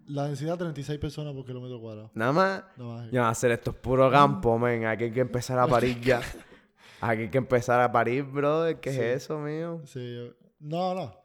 La 0.08 0.26
densidad 0.26 0.58
36 0.58 1.00
personas 1.00 1.34
por 1.34 1.46
kilómetro 1.46 1.80
cuadrado. 1.80 2.10
Nada 2.16 2.32
más. 2.32 2.64
No 2.78 2.94
más. 2.94 3.12
Ya, 3.12 3.30
hacer 3.30 3.52
esto 3.52 3.72
es 3.72 3.78
puro 3.78 4.10
campo, 4.12 4.58
men. 4.58 4.86
Aquí 4.86 5.06
hay 5.06 5.12
que 5.12 5.20
empezar 5.22 5.58
a 5.60 5.68
parir 5.68 6.02
ya. 6.02 6.20
Aquí 7.02 7.22
hay 7.24 7.30
que 7.30 7.38
empezar 7.38 7.80
a 7.80 7.92
parir, 7.92 8.24
brother. 8.24 8.80
¿Qué 8.80 8.92
Sí. 8.92 9.00
es 9.00 9.24
eso, 9.24 9.38
mío? 9.40 9.82
Sí, 9.86 10.16
yo- 10.16 10.34
No, 10.60 10.94
no. 10.96 11.16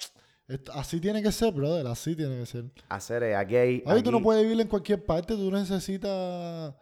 Esto- 0.47 0.73
así 0.75 1.01
tiene 1.01 1.23
que 1.23 1.33
ser, 1.33 1.53
brother. 1.53 1.87
Así 1.87 2.15
tiene 2.15 2.39
que 2.39 2.47
ser. 2.47 2.67
Hacer, 2.91 3.23
eh, 3.25 3.35
aquí 3.35 3.57
hay. 3.57 3.83
Oye, 3.87 4.03
tú 4.03 4.13
no 4.13 4.23
puedes 4.23 4.43
vivir 4.45 4.61
en 4.61 4.69
cualquier 4.69 5.03
parte. 5.05 5.35
Tú 5.35 5.51
necesitas 5.51 6.75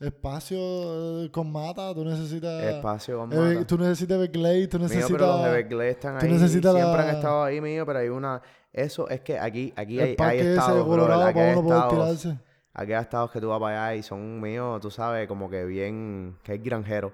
espacio 0.00 1.24
eh, 1.24 1.30
con 1.30 1.50
mata. 1.50 1.92
Tú 1.94 2.04
necesitas... 2.04 2.62
Espacio 2.64 3.18
con 3.18 3.32
eh, 3.32 3.54
mata. 3.54 3.66
tú 3.66 3.78
necesitas 3.78 4.16
Everglades. 4.16 4.68
Tú 4.68 4.78
Mío, 4.78 4.88
necesitas... 4.88 5.12
pero 5.12 5.26
los 5.38 5.46
Everglades 5.46 5.94
están 5.96 6.18
tú 6.18 6.26
ahí. 6.26 6.32
necesitas 6.32 6.74
Siempre 6.74 6.96
la- 7.02 7.08
han 7.08 7.16
estado 7.16 7.44
ahí, 7.44 7.60
mío, 7.60 7.84
pero 7.86 7.98
hay 7.98 8.08
una. 8.08 8.40
Eso 8.72 9.08
es 9.08 9.20
que 9.22 9.38
aquí, 9.38 9.72
aquí 9.76 9.98
el 9.98 10.16
hay, 10.18 10.38
hay 10.40 10.46
estados. 10.46 10.86
Colorado 10.86 11.22
Aquí 11.24 11.38
hay 11.38 11.58
estados. 11.58 11.92
tirarse. 11.92 12.38
Aquí 12.74 12.92
hay 12.92 13.00
estados 13.02 13.30
que 13.30 13.40
tú 13.40 13.48
vas 13.48 13.58
para 13.60 13.88
allá 13.88 13.96
y 13.96 14.02
son 14.02 14.40
míos, 14.40 14.80
tú 14.80 14.90
sabes, 14.90 15.26
como 15.26 15.50
que 15.50 15.64
bien. 15.64 16.36
que 16.42 16.52
hay 16.52 16.58
granjeros. 16.58 17.12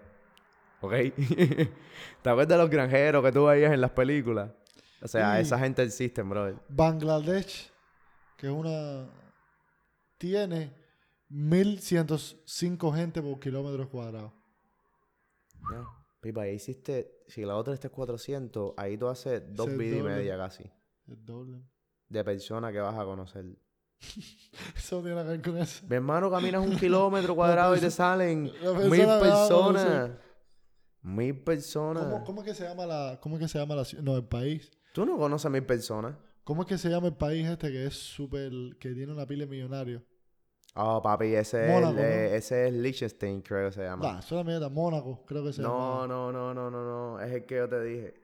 ¿Ok? 0.81 0.92
¿Te 2.23 2.31
acuerdas 2.31 2.49
de 2.49 2.57
los 2.59 2.68
granjeros 2.68 3.25
que 3.25 3.33
tú 3.33 3.47
veías 3.47 3.73
en 3.73 3.81
las 3.81 3.92
películas? 3.92 4.51
O 5.01 5.09
sea, 5.09 5.40
esa 5.40 5.59
gente 5.59 5.83
existe, 5.83 6.23
brother. 6.23 6.57
Bangladesh, 6.68 7.70
que 8.37 8.47
es 8.49 8.53
una... 8.53 9.07
Tiene 10.18 10.73
1105 11.29 12.93
gente 12.93 13.23
por 13.23 13.41
kilómetros 13.41 13.89
cuadrados. 13.89 14.33
Ya. 15.71 15.85
Pipa, 16.21 16.43
ahí 16.43 16.55
hiciste. 16.55 17.23
Si 17.27 17.45
la 17.45 17.57
otra 17.57 17.75
está 17.75 17.89
es 17.89 17.93
400, 17.93 18.75
ahí 18.77 18.97
tú 18.97 19.09
haces 19.09 19.43
dos 19.55 19.77
vidas 19.77 20.01
y 20.01 20.03
media 20.03 20.37
casi. 20.37 20.65
El 21.07 21.25
doble. 21.25 21.63
De 22.09 22.25
personas 22.25 22.73
que 22.73 22.81
vas 22.81 22.99
a 22.99 23.05
conocer. 23.05 23.45
Eso 24.77 25.03
tiene 25.03 25.23
que 25.23 25.29
ver 25.29 25.43
con 25.43 25.59
eso. 25.59 25.85
Mi 25.89 25.97
hermano, 25.97 26.31
caminas 26.31 26.67
un 26.67 26.77
kilómetro 26.77 27.35
cuadrado 27.37 27.77
y 27.77 27.81
te 27.81 27.91
salen 27.91 28.45
mil 28.45 28.53
persona 28.53 29.21
personas. 29.21 30.11
Mil 31.03 31.39
personas. 31.43 32.05
¿Cómo, 32.05 32.25
cómo 32.25 32.41
es 32.43 32.49
que 32.49 32.55
se 32.55 32.65
llama 32.65 32.87
la... 32.87 33.19
¿Cómo 33.21 33.37
es 33.37 33.43
que 33.43 33.49
se 33.49 33.59
llama 33.59 33.75
la? 33.75 33.85
No, 34.03 34.17
el 34.17 34.25
país. 34.25 34.71
Tú 34.93 35.05
no 35.05 35.19
conoces 35.19 35.47
a 35.47 35.51
mil 35.51 35.65
personas. 35.65 36.17
¿Cómo 36.45 36.63
es 36.63 36.69
que 36.69 36.79
se 36.79 36.89
llama 36.89 37.09
el 37.09 37.17
país 37.17 37.47
este 37.47 37.71
que 37.71 37.87
es 37.87 37.95
súper... 37.95 38.51
que 38.79 38.95
tiene 38.95 39.13
una 39.13 39.27
pila 39.27 39.45
de 39.45 39.51
millonarios? 39.51 40.03
Oh, 40.77 41.01
papi, 41.01 41.35
ese, 41.37 41.69
Mónaco, 41.69 41.91
es, 41.93 41.97
¿no? 41.97 42.03
eh, 42.03 42.37
ese 42.37 42.67
es 42.67 42.73
Liechtenstein, 42.75 43.43
creo 43.43 43.69
que 43.69 43.73
se 43.75 43.83
llama. 43.85 44.13
Nah, 44.15 44.19
eso 44.19 44.35
es 44.35 44.45
la 44.45 44.51
mierda. 44.51 44.69
Mónaco, 44.69 45.25
creo 45.25 45.45
que 45.45 45.53
se 45.53 45.63
no, 45.63 45.69
llama. 46.03 46.07
no, 46.09 46.33
no, 46.33 46.53
no, 46.55 46.71
no, 46.71 46.85
no. 47.15 47.21
Es 47.21 47.33
el 47.33 47.47
que 47.47 47.57
yo 47.57 47.69
te 47.69 47.81
dije. 47.83 48.15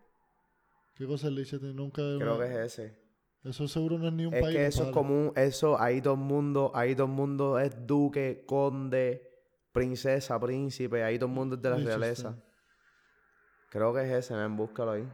¿Qué 0.96 1.06
cosa 1.06 1.28
es 1.28 1.32
Liechtenstein? 1.32 1.76
Nunca... 1.76 2.02
Creo 2.02 2.38
que 2.38 2.44
es 2.46 2.56
ese. 2.78 2.98
Eso 3.44 3.68
seguro 3.68 3.98
no 3.98 4.08
es 4.08 4.12
ni 4.12 4.26
un 4.26 4.34
Es 4.34 4.42
país. 4.42 4.56
que 4.56 4.66
eso 4.66 4.84
es 4.84 4.90
común. 4.90 5.32
Eso, 5.36 5.80
ahí 5.80 6.02
todo 6.02 6.14
el 6.14 6.20
mundo, 6.20 6.72
ahí 6.74 6.94
todo 6.94 7.06
el 7.06 7.12
mundo 7.12 7.58
es 7.58 7.86
duque, 7.86 8.44
conde, 8.46 9.30
princesa, 9.72 10.38
príncipe. 10.40 11.04
Ahí 11.04 11.18
todo 11.18 11.28
el 11.28 11.34
mundo 11.34 11.54
es 11.56 11.62
de 11.62 11.70
la 11.70 11.76
realeza. 11.76 12.36
Creo 13.70 13.94
que 13.94 14.02
es 14.02 14.10
ese, 14.10 14.34
ven, 14.34 14.56
búscalo 14.56 14.90
ahí. 14.90 15.08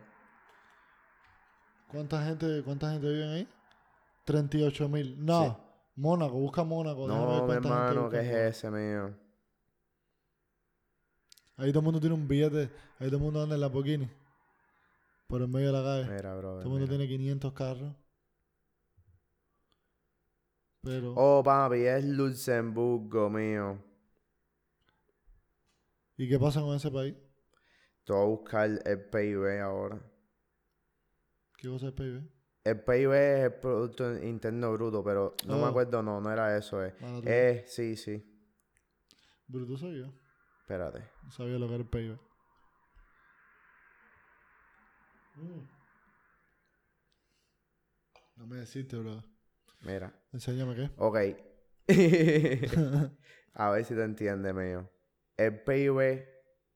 ¿Cuánta 1.92 2.24
gente, 2.24 2.62
¿Cuánta 2.64 2.90
gente 2.92 3.06
vive 3.08 3.28
ahí? 3.28 3.48
38 4.24 4.88
mil. 4.88 5.24
No, 5.24 5.44
Sí. 5.44 5.65
Mónaco, 5.96 6.34
busca 6.34 6.62
Mónaco. 6.62 7.08
No, 7.08 7.46
mi 7.46 7.54
hermano, 7.54 8.10
¿qué 8.10 8.20
es 8.20 8.56
ese, 8.56 8.70
mío? 8.70 9.16
Ahí 11.56 11.70
todo 11.70 11.78
el 11.78 11.84
mundo 11.84 12.00
tiene 12.00 12.14
un 12.14 12.28
billete. 12.28 12.70
Ahí 12.98 13.06
todo 13.06 13.16
el 13.16 13.22
mundo 13.22 13.42
anda 13.42 13.54
en 13.54 13.62
Lamborghini. 13.62 14.08
Por 15.26 15.40
el 15.40 15.48
medio 15.48 15.68
de 15.68 15.72
la 15.72 15.82
calle. 15.82 16.14
Mira, 16.14 16.36
bro. 16.36 16.50
todo 16.50 16.62
el 16.62 16.68
mundo 16.68 16.86
tiene 16.86 17.08
500 17.08 17.52
carros. 17.54 17.94
Pero... 20.82 21.14
Oh, 21.16 21.42
papi, 21.42 21.78
es 21.78 22.04
Luxemburgo, 22.04 23.30
mío. 23.30 23.82
¿Y 26.18 26.28
qué 26.28 26.38
pasa 26.38 26.60
con 26.60 26.76
ese 26.76 26.90
país? 26.90 27.14
Te 28.04 28.12
voy 28.12 28.22
a 28.22 28.26
buscar 28.26 28.70
el 28.84 29.08
PIB 29.08 29.62
ahora. 29.62 30.00
¿Qué 31.56 31.68
cosa 31.68 31.88
es 31.88 31.92
PIB? 31.94 32.35
El 32.66 32.80
PIB 32.80 33.12
es 33.12 33.44
el 33.44 33.52
Producto 33.54 34.16
Interno 34.18 34.72
Bruto, 34.72 35.04
pero 35.04 35.36
no 35.46 35.56
me 35.56 35.62
Oh. 35.62 35.66
acuerdo, 35.66 36.02
no, 36.02 36.20
no 36.20 36.32
era 36.32 36.56
eso, 36.56 36.84
eh. 36.84 36.94
Tuya. 36.98 37.22
Eh, 37.24 37.64
sí, 37.68 37.96
sí. 37.96 38.20
Bruto 39.46 39.76
yo. 39.92 40.12
Espérate. 40.62 41.04
No 41.22 41.30
sabía 41.30 41.58
lo 41.58 41.68
que 41.68 41.74
era 41.74 41.82
el 41.84 41.88
PIB. 41.88 42.18
Mm. 45.36 45.68
No 48.36 48.46
me 48.46 48.56
deciste, 48.56 48.96
bro. 48.96 49.22
Mira. 49.82 50.12
Enséñame 50.32 50.74
qué. 50.74 50.90
Ok. 50.96 51.18
A 53.54 53.70
ver 53.70 53.84
si 53.84 53.94
te 53.94 54.02
entiendes, 54.02 54.52
mío. 54.54 54.90
El 55.36 55.62
PIB 55.62 56.26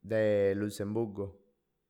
de 0.03 0.55
Luxemburgo. 0.57 1.41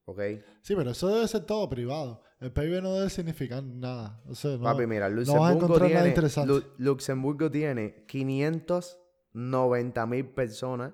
¿Ok? 0.07 0.21
Sí, 0.63 0.75
pero 0.75 0.91
eso 0.93 1.09
debe 1.09 1.29
ser 1.29 1.45
todo 1.45 1.69
privado. 1.69 2.25
El 2.41 2.53
PIB 2.53 2.83
no 2.83 2.95
debe 2.95 3.11
significar 3.11 3.63
nada. 3.63 4.23
O 4.27 4.35
sea, 4.35 4.53
no, 4.57 4.63
Papi, 4.63 4.87
mira, 4.87 5.09
Luxemburgo 5.11 5.69
nada 5.79 5.87
tiene. 5.89 6.09
interesante. 6.09 6.53
Lu- 6.53 6.65
Luxemburgo 6.79 7.51
tiene 7.51 8.05
590 8.07 10.07
mil 10.07 10.27
personas. 10.29 10.93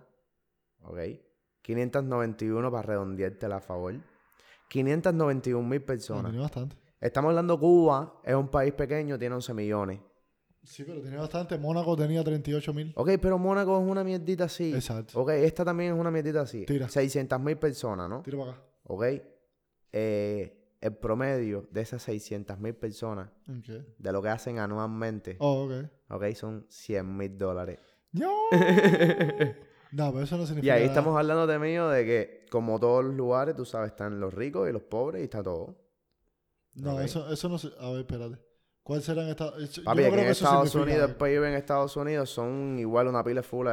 ¿Ok? 0.82 0.98
591 1.62 2.70
para 2.70 2.82
redondearte 2.82 3.46
a 3.46 3.60
favor. 3.60 3.94
591 4.68 5.68
mil 5.68 5.80
no, 5.80 5.86
personas. 5.86 6.24
tiene 6.32 6.42
bastante. 6.42 6.76
Estamos 7.00 7.28
hablando 7.30 7.58
Cuba, 7.60 8.20
es 8.24 8.34
un 8.34 8.48
país 8.48 8.72
pequeño, 8.72 9.18
tiene 9.18 9.34
11 9.34 9.54
millones. 9.54 10.00
Sí, 10.64 10.82
pero 10.84 11.00
tiene 11.00 11.16
bastante. 11.16 11.56
Mónaco 11.58 11.96
tenía 11.96 12.24
38 12.24 12.74
mil. 12.74 12.92
Ok, 12.96 13.10
pero 13.22 13.38
Mónaco 13.38 13.80
es 13.80 13.88
una 13.88 14.02
mierdita 14.02 14.44
así. 14.44 14.74
Exacto. 14.74 15.20
Ok, 15.20 15.30
esta 15.30 15.64
también 15.64 15.94
es 15.94 16.00
una 16.00 16.10
mierdita 16.10 16.40
así. 16.40 16.64
Tira. 16.66 16.88
600 16.88 17.38
mil 17.40 17.56
personas, 17.56 18.08
¿no? 18.08 18.22
Tiro 18.22 18.38
para 18.40 18.52
acá. 18.52 18.62
Ok. 18.84 19.04
Eh, 19.92 20.65
el 20.80 20.94
promedio 20.96 21.68
de 21.70 21.80
esas 21.80 22.02
600 22.02 22.58
mil 22.58 22.74
personas, 22.74 23.30
de 23.46 24.12
lo 24.12 24.22
que 24.22 24.28
hacen 24.28 24.58
anualmente, 24.58 25.36
Oh, 25.40 25.64
ok. 25.64 25.90
ok, 26.10 26.34
son 26.34 26.66
100 26.68 27.16
mil 27.16 27.36
dólares. 27.38 27.78
¡No! 28.12 28.30
no, 29.92 30.12
pero 30.12 30.22
eso 30.24 30.36
no 30.36 30.42
Y 30.44 30.46
significa 30.46 30.74
ahí 30.74 30.80
nada. 30.82 30.92
estamos 30.92 31.18
hablando 31.18 31.46
de 31.46 31.58
mío 31.58 31.88
de 31.88 32.04
que, 32.04 32.46
como 32.50 32.78
todos 32.78 33.04
los 33.04 33.14
lugares, 33.14 33.54
tú 33.56 33.64
sabes, 33.64 33.90
están 33.90 34.20
los 34.20 34.32
ricos 34.34 34.68
y 34.68 34.72
los 34.72 34.82
pobres 34.82 35.20
y 35.22 35.24
está 35.24 35.42
todo. 35.42 35.76
No, 36.74 37.00
eso, 37.00 37.30
eso 37.32 37.48
no 37.48 37.58
se... 37.58 37.68
A 37.80 37.90
ver, 37.90 38.00
espérate. 38.00 38.38
¿Cuál 38.82 39.02
será 39.02 39.22
en 39.22 39.30
Estados 39.30 39.54
Unidos? 39.56 39.80
Papi, 39.84 40.04
aquí 40.04 40.14
en 40.14 40.26
Estados 40.26 40.74
Unidos, 40.74 41.10
el 41.10 41.16
PIB 41.16 41.44
en 41.44 41.54
Estados 41.54 41.96
Unidos 41.96 42.30
son 42.30 42.78
igual 42.78 43.08
una 43.08 43.24
pila 43.24 43.42
full. 43.42 43.66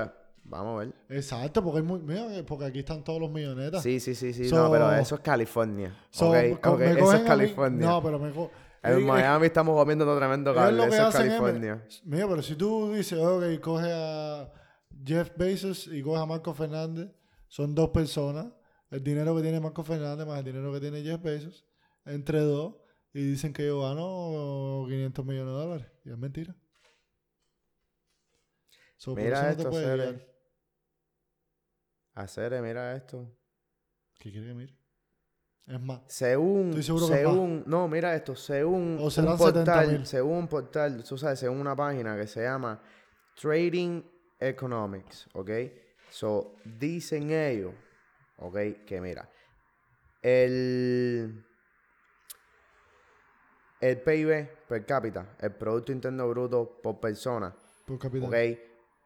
Vamos 0.46 0.76
a 0.82 0.86
ver. 0.86 0.94
Exacto, 1.10 1.64
porque, 1.64 1.80
hay 1.80 1.84
muy, 1.86 2.00
mira, 2.02 2.28
porque 2.46 2.66
aquí 2.66 2.80
están 2.80 3.04
todos 3.04 3.20
los 3.20 3.32
millonetas. 3.32 3.82
Sí, 3.82 4.00
sí, 4.00 4.14
sí, 4.14 4.34
sí. 4.34 4.50
So- 4.50 4.58
no, 4.58 4.72
pero 4.72 4.94
eso 4.94 5.16
es 5.16 5.22
California. 5.22 5.98
So, 6.12 6.30
ok, 6.32 6.60
co- 6.62 6.72
ok, 6.74 6.80
me 6.80 6.92
eso 6.92 7.14
es 7.14 7.22
mí- 7.22 7.28
California. 7.28 7.88
No, 7.88 8.04
pero 8.04 8.20
me 8.20 8.28
en 8.30 8.34
eh, 8.36 8.50
eh, 8.84 8.98
Miami 9.00 9.46
estamos 9.46 9.76
comiendo 9.80 10.06
tremendo 10.18 10.54
lo 10.54 10.60
que 10.84 10.88
Eso 10.90 10.96
es 10.96 11.00
hacen 11.16 11.22
es- 11.28 11.28
California. 11.40 11.88
Mira, 12.04 12.28
pero 12.28 12.42
si 12.42 12.56
tú 12.56 12.92
dices, 12.94 13.18
ok, 13.18 13.62
coge 13.62 13.90
a 13.94 14.52
Jeff 15.06 15.32
Bezos 15.38 15.88
y 15.88 16.02
coge 16.02 16.22
a 16.22 16.26
Marco 16.26 16.54
Fernández, 16.54 17.10
son 17.48 17.74
dos 17.74 17.90
personas, 17.92 18.48
el 18.92 19.02
dinero 19.02 19.36
que 19.38 19.42
tiene 19.44 19.60
Marco 19.62 19.84
Fernández 19.84 20.28
más 20.28 20.40
el 20.40 20.46
dinero 20.46 20.74
que 20.74 20.82
tiene 20.82 21.02
Jeff 21.02 21.22
Bezos, 21.22 21.66
entre 22.06 22.42
dos, 22.42 22.76
y 23.14 23.24
dicen 23.24 23.54
que 23.54 23.66
yo 23.66 23.82
gano 23.82 24.86
500 24.90 25.26
millones 25.26 25.54
de 25.54 25.60
dólares. 25.60 25.88
Y 26.04 26.10
es 26.10 26.18
mentira. 26.18 26.54
So, 28.98 29.16
Mira 29.16 29.38
eso 29.40 29.42
no 29.42 29.48
te 29.48 29.52
esto, 29.62 29.70
puedes 29.70 29.88
Cere. 29.88 30.04
guiar. 30.12 30.34
Hacer, 32.16 32.62
mira 32.62 32.96
esto. 32.96 33.28
¿Qué 34.20 34.32
quiere 34.32 34.48
que 34.48 34.54
mire? 34.54 34.74
Es 35.66 35.80
más, 35.80 36.02
Según, 36.08 36.70
Estoy 36.70 36.84
seguro 36.84 37.08
que 37.08 37.14
es 37.14 37.20
según, 37.20 37.64
no, 37.68 37.88
mira 37.88 38.14
esto, 38.16 38.36
según 38.36 38.98
O 39.00 39.06
un 39.06 39.38
portal, 39.38 40.02
70.000. 40.02 40.06
según 40.06 40.38
un 40.40 40.48
portal, 40.48 41.04
tú 41.04 41.18
sabes, 41.18 41.40
según 41.40 41.60
una 41.60 41.76
página 41.76 42.18
que 42.18 42.28
se 42.28 42.44
llama 42.44 42.82
Trading 43.40 44.04
Economics, 44.40 45.28
¿ok? 45.34 45.50
So, 46.10 46.58
dicen 46.66 47.32
ellos, 47.32 47.74
¿ok? 48.38 48.58
Que 48.86 49.00
mira, 49.00 49.30
el, 50.22 51.44
el 53.80 54.02
PIB 54.02 54.50
per 54.68 54.86
cápita, 54.86 55.36
el 55.40 55.52
Producto 55.54 55.94
Interno 55.94 56.28
Bruto 56.30 56.82
por 56.84 57.00
persona, 57.00 57.56
por 57.86 58.00
capital. 58.00 58.28
¿ok? 58.28 58.60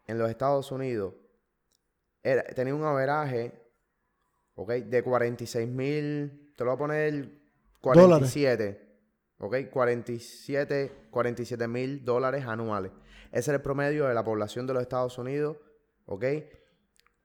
En 0.08 0.18
los 0.18 0.30
Estados 0.30 0.72
Unidos 0.72 1.14
era- 2.32 2.44
tenía 2.44 2.74
un 2.76 2.84
averaje, 2.84 3.52
¿ok? 4.56 4.70
De 4.72 5.04
46 5.04 5.68
mil, 5.68 6.52
te 6.56 6.64
lo 6.64 6.72
voy 6.72 6.76
a 6.76 6.78
poner 6.80 7.30
47, 7.82 8.88
¿ok? 9.40 9.56
47, 9.72 10.92
47 11.12 11.68
mil 11.68 12.04
dólares 12.04 12.46
anuales. 12.46 12.92
Ese 13.32 13.52
era 13.52 13.58
el 13.58 13.62
promedio 13.62 14.08
de 14.08 14.14
la 14.14 14.24
población 14.24 14.66
de 14.68 14.74
los 14.74 14.82
Estados 14.82 15.18
Unidos, 15.18 15.58
¿ok? 16.06 16.24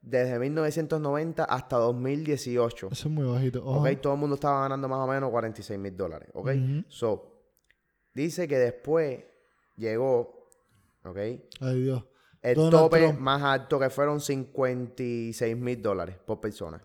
Desde 0.00 0.38
1990 0.38 1.44
hasta 1.44 1.76
2018. 1.76 2.88
Eso 2.90 3.08
es 3.08 3.14
muy 3.14 3.24
bajito. 3.24 3.60
¿ok? 3.64 3.86
Ojo. 3.86 3.98
Todo 4.00 4.14
el 4.14 4.18
mundo 4.18 4.34
estaba 4.34 4.62
ganando 4.62 4.88
más 4.88 4.98
o 4.98 5.06
menos 5.06 5.30
46 5.30 5.78
mil 5.78 5.96
dólares, 5.96 6.28
¿ok? 6.34 6.50
So, 6.88 7.40
dice 8.12 8.48
que 8.48 8.58
después 8.58 9.24
llegó, 9.76 10.48
¿ok? 11.04 11.16
Ay, 11.60 11.82
Dios. 11.82 12.04
El 12.42 12.56
Donald 12.56 12.72
tope 12.72 12.98
Trump. 12.98 13.20
más 13.20 13.42
alto 13.42 13.78
que 13.78 13.88
fueron 13.88 14.20
56 14.20 15.56
mil 15.56 15.80
dólares 15.80 16.16
por 16.26 16.40
persona. 16.40 16.82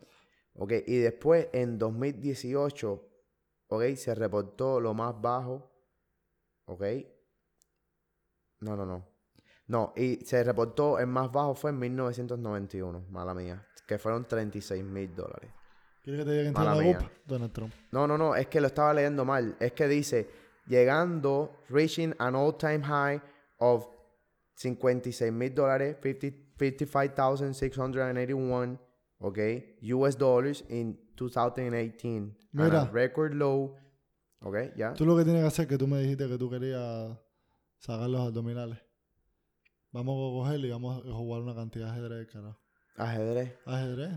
¿Ok? 0.54 0.74
Y 0.86 0.98
después, 0.98 1.48
en 1.52 1.78
2018, 1.78 3.10
¿ok? 3.68 3.84
Se 3.96 4.16
reportó 4.16 4.80
lo 4.80 4.94
más 4.94 5.20
bajo. 5.20 5.72
¿Ok? 6.66 6.84
No, 8.60 8.76
no, 8.76 8.86
no. 8.86 9.06
No, 9.68 9.94
y 9.96 10.18
se 10.26 10.44
reportó 10.44 10.98
el 10.98 11.08
más 11.08 11.32
bajo 11.32 11.54
fue 11.54 11.72
en 11.72 11.80
1991, 11.80 13.06
mala 13.10 13.34
mía. 13.34 13.68
Que 13.86 13.98
fueron 13.98 14.26
36 14.26 14.84
mil 14.84 15.14
dólares. 15.14 15.52
¿Quieres 16.04 16.22
que 16.22 16.26
te 16.26 16.38
diga 16.38 16.54
tiene 16.54 16.76
la 16.76 16.82
mía. 16.82 17.12
Donald 17.26 17.52
Trump. 17.52 17.74
No, 17.92 18.08
no, 18.08 18.18
no, 18.18 18.36
es 18.36 18.48
que 18.48 18.62
lo 18.62 18.68
estaba 18.68 18.94
leyendo 18.94 19.26
mal. 19.26 19.58
Es 19.60 19.74
que 19.74 19.88
dice, 19.88 20.30
llegando, 20.68 21.58
reaching 21.70 22.14
an 22.18 22.36
all-time 22.36 22.82
high 22.84 23.22
of 23.58 23.88
56 24.58 25.32
mil 25.32 25.54
dólares, 25.54 25.98
50 26.02 26.48
55,681, 26.58 28.80
ok, 29.20 29.38
US 29.94 30.18
dollars 30.18 30.66
in 30.70 31.00
2018. 31.16 32.36
And 32.54 32.54
a 32.54 32.64
Mira. 32.64 32.86
record 32.92 33.34
low, 33.36 33.76
ok, 34.42 34.56
ya. 34.76 34.94
Tú 34.94 35.06
lo 35.06 35.16
que 35.16 35.24
tienes 35.24 35.42
que 35.44 35.48
hacer 35.48 35.64
es 35.64 35.70
que 35.70 35.78
tú 35.78 35.88
me 35.88 36.00
dijiste 36.00 36.28
que 36.28 36.38
tú 36.38 36.50
querías 36.50 37.18
sacar 37.78 38.10
los 38.10 38.20
abdominales. 38.22 38.80
Vamos 39.92 40.16
a 40.16 40.34
cogerlo 40.44 40.68
y 40.68 40.72
vamos 40.72 41.06
a 41.06 41.12
jugar 41.14 41.42
una 41.44 41.56
cantidad 41.56 41.86
de 41.88 41.92
ajedrez, 41.92 42.28
carajo. 42.28 42.60
Ajedrez. 42.98 43.54
¿Ajedrez? 43.66 44.12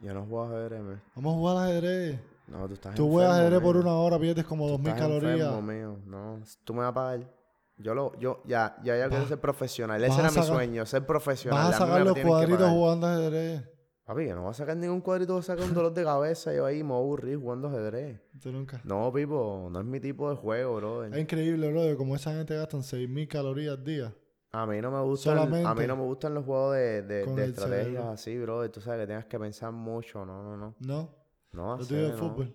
Yo 0.00 0.14
no 0.14 0.26
juego 0.26 0.44
ajedrez, 0.44 0.80
man. 0.82 1.02
Vamos 1.16 1.34
a 1.34 1.38
jugar 1.38 1.56
ajedrez. 1.68 2.20
No, 2.46 2.68
tú 2.68 2.74
estás 2.74 2.94
Tú 2.94 3.10
juegas 3.10 3.30
enfermo, 3.30 3.46
ajedrez 3.56 3.60
por 3.62 3.76
una 3.78 3.94
hora, 3.94 4.18
pierdes 4.18 4.44
como 4.44 4.66
Tú 4.66 4.72
2000 4.72 4.92
estás 4.92 5.08
calorías. 5.08 5.40
enfermo, 5.48 5.62
mío. 5.62 5.98
No, 6.06 6.40
tú 6.64 6.74
me 6.74 6.80
vas 6.80 6.90
a 6.90 6.94
pagar. 6.94 7.37
Yo 7.78 7.94
lo, 7.94 8.18
yo, 8.18 8.42
ya, 8.44 8.76
ya, 8.82 8.96
ya 8.98 9.08
quiero 9.08 9.26
ser 9.26 9.40
profesional. 9.40 10.02
Ese 10.02 10.18
era 10.18 10.30
mi 10.30 10.42
sueño, 10.42 10.84
ser 10.84 11.06
profesional. 11.06 11.66
Vas 11.66 11.76
a 11.76 11.78
sacar 11.78 12.02
los 12.02 12.18
cuadritos 12.18 12.70
jugando 12.70 13.06
ajedrez. 13.06 13.62
Papi, 14.04 14.26
yo 14.26 14.34
no 14.34 14.40
voy 14.40 14.50
a 14.50 14.54
sacar 14.54 14.74
ningún 14.76 15.02
cuadrito, 15.02 15.34
voy 15.34 15.40
a 15.40 15.42
sacar 15.42 15.64
un 15.66 15.74
dolor 15.74 15.92
de 15.92 16.02
cabeza. 16.02 16.52
Yo 16.54 16.64
ahí 16.64 16.82
me 16.82 16.90
voy 16.90 16.96
a 16.96 17.00
aburrir 17.00 17.38
jugando 17.38 17.68
ajedrez. 17.68 18.20
Tú 18.42 18.50
nunca. 18.50 18.80
No, 18.84 19.12
Pipo, 19.12 19.68
no 19.70 19.80
es 19.80 19.84
mi 19.84 20.00
tipo 20.00 20.30
de 20.30 20.36
juego, 20.36 20.76
bro. 20.76 21.04
Es 21.04 21.18
increíble, 21.18 21.70
bro, 21.70 21.96
como 21.96 22.16
esa 22.16 22.32
gente 22.32 22.56
gastan 22.56 22.82
6000 22.82 23.28
calorías 23.28 23.76
al 23.76 23.84
día. 23.84 24.14
A 24.50 24.66
mí 24.66 24.80
no 24.80 24.90
me 24.90 25.02
gustan, 25.02 25.38
a 25.38 25.74
mí 25.74 25.86
no 25.86 25.96
me 25.96 26.04
gustan 26.04 26.32
los 26.32 26.46
juegos 26.46 26.74
de, 26.74 27.02
de, 27.02 27.44
estrategias 27.44 28.06
así, 28.06 28.38
bro. 28.38 28.68
Tú 28.70 28.80
sabes 28.80 29.02
que 29.02 29.06
tengas 29.08 29.26
que 29.26 29.38
pensar 29.38 29.72
mucho. 29.72 30.24
No, 30.24 30.42
no, 30.42 30.56
no. 30.56 30.74
¿No? 30.80 31.14
No. 31.52 31.78
fútbol. 31.78 32.54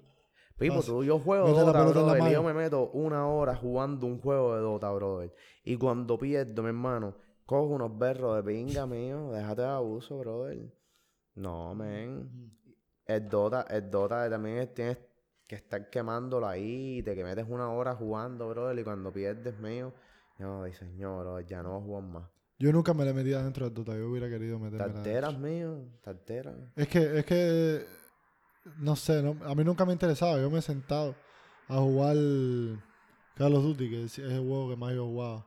Pipo, 0.57 0.81
tú, 0.83 1.03
yo 1.03 1.19
juego 1.19 1.47
Dota, 1.49 1.83
brother, 1.85 2.21
y 2.29 2.33
yo 2.33 2.43
me 2.43 2.53
meto 2.53 2.89
una 2.91 3.27
hora 3.27 3.55
jugando 3.55 4.05
un 4.07 4.19
juego 4.19 4.55
de 4.55 4.61
Dota, 4.61 4.91
brother. 4.91 5.33
Y 5.63 5.77
cuando 5.77 6.17
pierdo, 6.17 6.61
mi 6.61 6.69
hermano, 6.69 7.15
cojo 7.45 7.67
unos 7.73 7.97
berros 7.97 8.35
de 8.37 8.43
pinga 8.43 8.85
mío, 8.85 9.31
déjate 9.31 9.61
de 9.63 9.67
abuso, 9.67 10.17
brother. 10.19 10.71
No, 11.35 11.73
men. 11.75 12.51
El 13.05 13.27
Dota, 13.27 13.63
el 13.69 13.89
Dota 13.89 14.29
también 14.29 14.57
es- 14.59 14.73
tienes 14.73 14.97
que 15.47 15.55
estar 15.55 15.89
quemándolo 15.89 16.47
ahí, 16.47 17.01
te 17.03 17.15
que 17.15 17.23
metes 17.23 17.45
una 17.49 17.69
hora 17.71 17.95
jugando, 17.95 18.47
brother, 18.49 18.77
y 18.79 18.83
cuando 18.83 19.11
pierdes, 19.11 19.59
mío, 19.59 19.91
no, 20.39 20.63
dices, 20.63 20.87
señor, 20.89 21.23
brother, 21.25 21.45
ya 21.45 21.63
no 21.63 21.71
voy 21.71 21.81
a 21.81 21.83
jugar 21.85 22.03
más. 22.03 22.29
Yo 22.59 22.71
nunca 22.71 22.93
me 22.93 23.03
le 23.03 23.13
metí 23.13 23.33
adentro 23.33 23.65
del 23.65 23.73
Dota. 23.73 23.97
Yo 23.97 24.09
hubiera 24.09 24.29
querido 24.29 24.57
meterme 24.59 24.93
Tarteras, 24.93 25.37
mío, 25.37 25.85
tarteras. 26.01 26.55
Es 26.75 26.87
que, 26.87 27.19
es 27.19 27.25
que, 27.25 27.85
no 28.77 28.95
sé, 28.95 29.21
no- 29.23 29.37
a 29.45 29.55
mí 29.55 29.63
nunca 29.63 29.85
me 29.85 29.93
interesaba. 29.93 30.39
Yo 30.39 30.49
me 30.49 30.59
he 30.59 30.61
sentado 30.61 31.15
a 31.67 31.77
jugar 31.77 32.15
Call 33.35 33.55
of 33.55 33.63
Duty, 33.63 33.89
que 33.89 34.03
es 34.05 34.19
el 34.19 34.39
juego 34.39 34.69
que 34.69 34.75
más 34.75 34.93
yo 34.93 35.05
jugaba. 35.05 35.45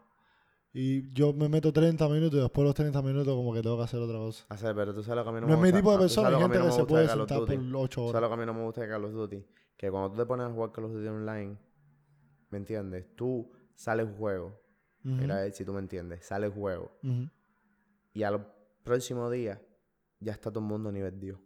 Y 0.73 1.11
yo 1.15 1.33
me 1.33 1.49
meto 1.49 1.73
30 1.73 2.07
minutos 2.09 2.35
y 2.39 2.43
después 2.43 2.63
de 2.63 2.67
los 2.69 2.75
30 2.75 3.01
minutos 3.01 3.35
como 3.35 3.55
que 3.55 3.63
tengo 3.63 3.79
que 3.79 3.85
hacer 3.85 3.99
otra 4.01 4.19
cosa. 4.19 4.45
Hacer, 4.51 4.75
pero 4.75 4.95
tú 4.95 5.03
sabes 5.03 5.17
lo 5.17 5.23
que 5.25 5.29
a 5.31 5.33
mí 5.33 5.41
no, 5.41 5.47
No, 5.47 5.55
es 5.55 5.61
mi 5.61 5.73
tipo 5.73 5.91
de 5.91 5.97
Ah, 5.97 6.01
persona. 6.01 6.29
sabes 6.29 6.37
Hay 6.37 6.39
que 6.39 6.43
gente 6.55 6.59
no 6.59 6.65
que 6.65 6.71
me 6.71 6.77
se 6.77 6.85
puede 6.87 7.09
sentar 7.09 7.39
Duty. 7.39 7.57
por 7.57 7.77
8 7.77 8.01
¿Sabes 8.01 8.11
horas. 8.11 8.23
lo 8.23 8.29
que 8.29 8.35
a 8.35 8.37
mí 8.37 8.47
no 8.47 8.55
me 8.55 8.63
gusta 8.65 8.81
de 8.83 8.89
Call 8.89 9.05
of 9.07 9.13
Duty? 9.13 9.47
Que 9.79 9.91
cuando 9.91 10.11
tú 10.11 10.17
te 10.19 10.27
pones 10.27 10.47
a 10.47 10.51
jugar 10.51 10.73
Call 10.73 10.85
of 10.85 10.93
Duty 10.93 11.09
online, 11.09 11.57
¿me 12.51 12.59
entiendes? 12.59 13.07
Tú 13.17 13.51
sales 13.75 14.07
juego. 14.19 14.49
Ujú, 15.03 15.15
Mira 15.15 15.37
a 15.39 15.41
ver 15.43 15.53
si 15.53 15.65
tú 15.65 15.73
me 15.73 15.79
entiendes. 15.81 16.27
Sales 16.27 16.53
juego. 16.53 16.93
ujú. 17.03 17.31
Y 18.13 18.23
al 18.25 18.47
próximo 18.85 19.31
día 19.31 19.63
ya 20.21 20.33
está 20.33 20.51
todo 20.51 20.61
el 20.61 20.67
mundo 20.67 20.91
a 20.91 20.93
nivel 20.93 21.19
Dios. 21.19 21.39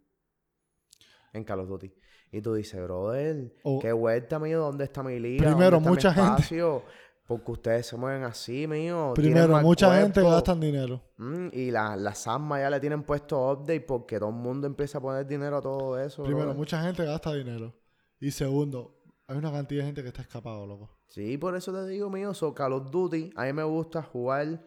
En 1.33 1.43
Call 1.43 1.59
of 1.61 1.69
Duty. 1.69 1.93
Y 2.31 2.41
tú 2.41 2.53
dices, 2.53 2.81
brother, 2.81 3.53
O- 3.63 3.79
qué 3.79 3.91
vuelta, 3.91 4.39
mío, 4.39 4.59
¿dónde 4.59 4.85
está 4.85 5.03
mi 5.03 5.19
liga? 5.19 5.45
Primero, 5.49 5.79
¿Dónde 5.79 5.91
está 5.99 6.11
mi 6.11 6.15
mucha 6.21 6.37
gente-? 6.37 6.83
Porque 7.27 7.51
ustedes 7.51 7.85
se 7.87 7.95
mueven 7.95 8.23
así, 8.23 8.67
mío. 8.67 9.13
Primero, 9.15 9.57
mucha 9.61 9.95
gente 10.01 10.19
cuerpo. 10.21 10.31
gasta 10.31 10.55
dinero. 10.55 11.01
Mm, 11.17 11.47
y 11.53 11.71
la- 11.71 11.95
las 11.95 12.27
armas 12.27 12.59
ya 12.59 12.69
le 12.69 12.79
tienen 12.81 13.03
puesto 13.03 13.51
update 13.53 13.81
porque 13.81 14.19
todo 14.19 14.29
el 14.29 14.35
mundo 14.35 14.67
empieza 14.67 14.97
a 14.97 15.01
poner 15.01 15.25
dinero 15.25 15.57
a 15.57 15.61
todo 15.61 15.97
eso. 15.99 16.23
Primero, 16.23 16.47
brother. 16.47 16.57
mucha 16.57 16.81
gente 16.83 17.05
gasta 17.05 17.33
dinero. 17.33 17.73
Y 18.19 18.31
segundo, 18.31 18.97
hay 19.27 19.37
una 19.37 19.49
cantidad 19.51 19.81
de 19.81 19.85
gente 19.85 20.01
que 20.01 20.09
está 20.09 20.21
escapado, 20.23 20.67
loco. 20.67 20.89
Sí, 21.07 21.37
por 21.37 21.55
eso 21.55 21.71
te 21.71 21.87
digo, 21.87 22.09
mío, 22.09 22.33
so 22.33 22.53
Call 22.53 22.73
of 22.73 22.91
Duty, 22.91 23.31
a 23.37 23.45
mí 23.45 23.53
me 23.53 23.63
gusta 23.63 24.01
jugar, 24.03 24.61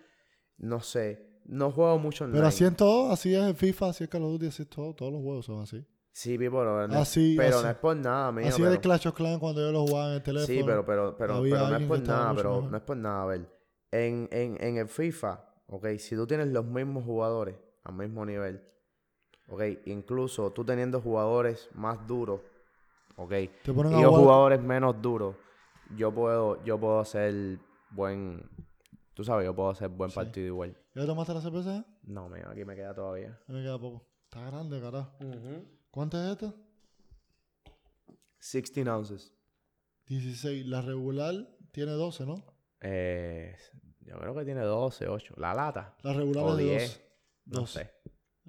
no 0.56 0.80
sé, 0.80 1.40
no 1.44 1.70
juego 1.70 1.98
mucho 1.98 2.24
online. 2.24 2.38
Pero 2.38 2.48
así 2.48 2.64
en 2.64 2.76
todo, 2.76 3.12
así 3.12 3.34
es 3.34 3.42
el 3.42 3.54
FIFA, 3.54 3.88
así 3.90 4.04
es 4.04 4.10
Call 4.10 4.22
of 4.22 4.30
Duty, 4.32 4.46
así 4.46 4.62
es 4.62 4.70
todo. 4.70 4.94
Todos 4.94 5.12
los 5.12 5.22
juegos 5.22 5.44
son 5.44 5.60
así. 5.60 5.84
Sí, 6.16 6.38
Pipo, 6.38 6.58
pero, 6.58 6.86
no, 6.86 6.98
Así, 7.00 7.34
pero 7.36 7.56
así. 7.56 7.64
no 7.64 7.70
es 7.72 7.76
por 7.76 7.96
nada, 7.96 8.30
mío. 8.30 8.46
así 8.46 8.58
pero- 8.62 8.70
es 8.70 8.76
el 8.76 8.80
Clash 8.80 9.08
of 9.08 9.14
Clans 9.14 9.38
cuando 9.40 9.60
yo 9.62 9.72
lo 9.72 9.80
jugaba 9.84 10.10
en 10.10 10.14
el 10.14 10.22
teléfono. 10.22 10.46
Sí, 10.46 10.62
pero, 10.64 10.86
pero, 10.86 11.16
pero, 11.18 11.42
pero 11.42 11.68
no 11.68 11.76
es 11.76 11.86
por 11.88 12.00
nada, 12.06 12.32
pero 12.36 12.54
mejor. 12.54 12.70
no 12.70 12.76
es 12.76 12.82
por 12.84 12.96
nada. 12.96 13.22
A 13.22 13.26
ver, 13.26 13.40
en, 13.90 14.28
en, 14.30 14.56
en 14.62 14.76
el 14.76 14.88
FIFA, 14.88 15.44
ok, 15.66 15.86
si 15.98 16.14
tú 16.14 16.24
tienes 16.24 16.46
los 16.48 16.64
mismos 16.64 17.04
jugadores 17.04 17.56
al 17.82 17.94
mismo 17.94 18.24
nivel, 18.24 18.62
ok, 19.48 19.62
incluso 19.86 20.52
tú 20.52 20.64
teniendo 20.64 21.00
jugadores 21.00 21.68
más 21.74 22.06
duros, 22.06 22.40
ok, 23.16 23.32
y 23.32 23.50
yo 23.64 23.72
jugar- 23.74 24.10
jugadores 24.10 24.62
menos 24.62 25.02
duros, 25.02 25.34
yo 25.96 26.14
puedo, 26.14 26.62
yo 26.64 26.78
puedo 26.78 27.00
hacer 27.00 27.58
buen, 27.90 28.48
tú 29.14 29.24
sabes, 29.24 29.46
yo 29.46 29.54
puedo 29.56 29.70
hacer 29.70 29.88
buen 29.88 30.10
Sí. 30.10 30.14
partido 30.14 30.46
igual. 30.46 30.76
¿Ya 30.94 31.06
tomaste 31.06 31.34
la 31.34 31.40
cerveza? 31.40 31.84
No, 32.04 32.28
mío, 32.28 32.44
aquí 32.48 32.64
me 32.64 32.76
queda 32.76 32.94
todavía. 32.94 33.36
Me 33.48 33.62
queda 33.62 33.80
poco. 33.80 34.06
Está 34.30 34.46
grande, 34.46 34.80
carajo. 34.80 35.10
¿Cuánto 35.94 36.20
es 36.20 36.32
esto? 36.32 36.52
16 38.40 38.88
ounces. 38.88 39.32
16. 40.06 40.66
La 40.66 40.82
regular 40.82 41.32
tiene 41.70 41.92
12, 41.92 42.26
¿no? 42.26 42.44
Eh, 42.80 43.54
yo 44.00 44.18
creo 44.18 44.34
que 44.34 44.44
tiene 44.44 44.62
12, 44.62 45.06
8. 45.06 45.34
La 45.36 45.54
lata. 45.54 45.96
La 46.02 46.12
regular 46.12 46.48
es 46.50 46.56
de 46.56 46.64
10. 46.64 47.02
12. 47.44 47.54
No 47.54 47.60
12. 47.60 47.72
sé. 47.72 47.92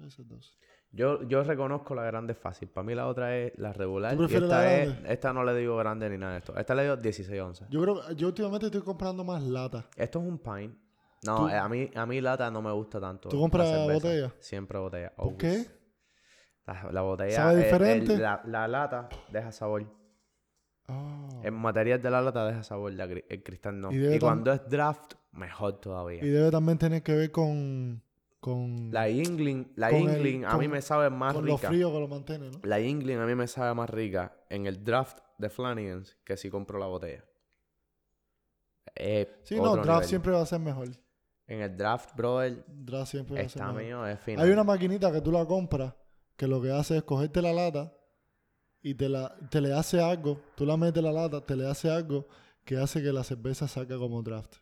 Esa 0.08 0.22
es 0.22 0.28
12. 0.28 0.50
Yo, 0.90 1.22
yo 1.28 1.44
reconozco 1.44 1.94
la 1.94 2.02
grande 2.02 2.34
fácil. 2.34 2.68
Para 2.68 2.84
mí 2.84 2.96
la 2.96 3.06
otra 3.06 3.36
es 3.36 3.56
la 3.58 3.72
regular. 3.72 4.16
¿Tú 4.16 4.24
Y 4.24 4.34
esta, 4.34 4.46
la 4.48 4.74
es, 4.82 4.96
esta 5.06 5.32
no 5.32 5.44
le 5.44 5.54
digo 5.54 5.76
grande 5.76 6.10
ni 6.10 6.18
nada 6.18 6.32
de 6.32 6.38
esto. 6.38 6.56
Esta 6.56 6.74
le 6.74 6.82
digo 6.82 6.96
16 6.96 7.40
onzas. 7.40 7.68
Yo 7.70 7.80
creo 7.80 8.10
yo 8.10 8.26
últimamente 8.26 8.66
estoy 8.66 8.82
comprando 8.82 9.22
más 9.22 9.40
lata. 9.44 9.88
Esto 9.94 10.18
es 10.18 10.26
un 10.26 10.38
pint. 10.40 10.76
No, 11.24 11.38
¿Tú- 11.46 11.48
eh, 11.48 11.56
a 11.56 11.68
mí, 11.68 11.88
a 11.94 12.06
mí 12.06 12.20
lata 12.20 12.50
no 12.50 12.60
me 12.60 12.72
gusta 12.72 13.00
tanto. 13.00 13.28
¿Tú 13.28 13.38
compras 13.38 13.86
botella? 13.86 14.34
Siempre 14.40 14.78
botella. 14.80 15.14
¿Por 15.14 15.26
always. 15.26 15.38
qué? 15.38 15.75
La, 16.66 16.88
la 16.92 17.00
botella. 17.02 17.36
¿Sabe 17.36 17.52
el- 17.52 17.58
el- 17.58 17.64
diferente? 17.64 18.18
la, 18.18 18.42
la 18.44 18.66
lata 18.68 19.08
deja 19.30 19.52
sabor. 19.52 19.86
Ah. 20.88 21.28
El 21.42 21.52
material 21.52 22.00
de 22.02 22.10
la 22.10 22.20
lata 22.20 22.46
deja 22.46 22.62
sabor. 22.62 22.92
la 22.92 23.04
el 23.04 23.42
cristal 23.42 23.80
no. 23.80 23.92
Y 23.92 24.18
cuando 24.18 24.52
es 24.52 24.68
draft, 24.68 25.14
mejor 25.32 25.80
todavía. 25.80 26.24
Y 26.24 26.28
debe 26.28 26.50
también 26.50 26.78
tener 26.78 27.02
que 27.02 27.14
ver 27.14 27.30
con. 27.30 28.02
con, 28.40 28.90
La 28.92 29.08
Yingling, 29.08 29.72
la 29.76 29.90
Yingling 29.90 30.44
a 30.44 30.56
mí 30.56 30.66
con- 30.66 30.70
me 30.72 30.82
sabe 30.82 31.10
más 31.10 31.34
con 31.34 31.44
lo 31.46 31.56
rica. 31.56 31.68
frío 31.68 31.92
que 31.92 32.00
lo 32.00 32.08
mantiene, 32.08 32.50
¿no? 32.50 32.60
La 32.62 32.78
Yingling 32.80 33.18
a 33.18 33.26
mí 33.26 33.34
me 33.34 33.46
sabe 33.48 33.74
más 33.74 33.90
rica 33.90 34.36
en 34.50 34.66
el 34.66 34.84
draft 34.84 35.18
de 35.38 35.50
Flanagan's 35.50 36.16
que 36.24 36.36
si 36.36 36.50
compro 36.50 36.78
la 36.78 36.86
botella. 36.86 37.24
Sí, 39.42 39.56
no, 39.56 39.74
draft 39.74 39.88
nivel. 39.88 40.04
siempre 40.04 40.32
va 40.32 40.40
a 40.42 40.46
ser 40.46 40.60
mejor. 40.60 40.88
En 41.48 41.60
el 41.60 41.76
draft, 41.76 42.16
brother, 42.16 42.64
Draft 42.66 43.10
siempre 43.10 43.36
va 43.40 43.46
a 43.46 43.48
ser 43.48 43.62
mejor. 43.62 43.82
mío, 43.82 44.06
es 44.06 44.18
final. 44.20 44.44
Hay 44.46 44.50
una 44.52 44.64
maquinita 44.64 45.12
que 45.12 45.20
tú 45.20 45.30
la 45.30 45.44
compras 45.44 45.94
que 46.36 46.46
lo 46.46 46.60
que 46.60 46.70
hace 46.70 46.98
es 46.98 47.02
cogerte 47.02 47.42
la 47.42 47.52
lata 47.52 47.92
y 48.82 48.94
te, 48.94 49.08
la, 49.08 49.36
te 49.50 49.60
le 49.60 49.72
hace 49.72 50.00
algo. 50.00 50.40
Tú 50.56 50.66
la 50.66 50.76
metes 50.76 51.02
la 51.02 51.12
lata, 51.12 51.44
te 51.44 51.56
le 51.56 51.66
hace 51.66 51.90
algo 51.90 52.28
que 52.64 52.76
hace 52.76 53.02
que 53.02 53.12
la 53.12 53.24
cerveza 53.24 53.68
saca 53.68 53.96
como 53.96 54.22
draft. 54.22 54.56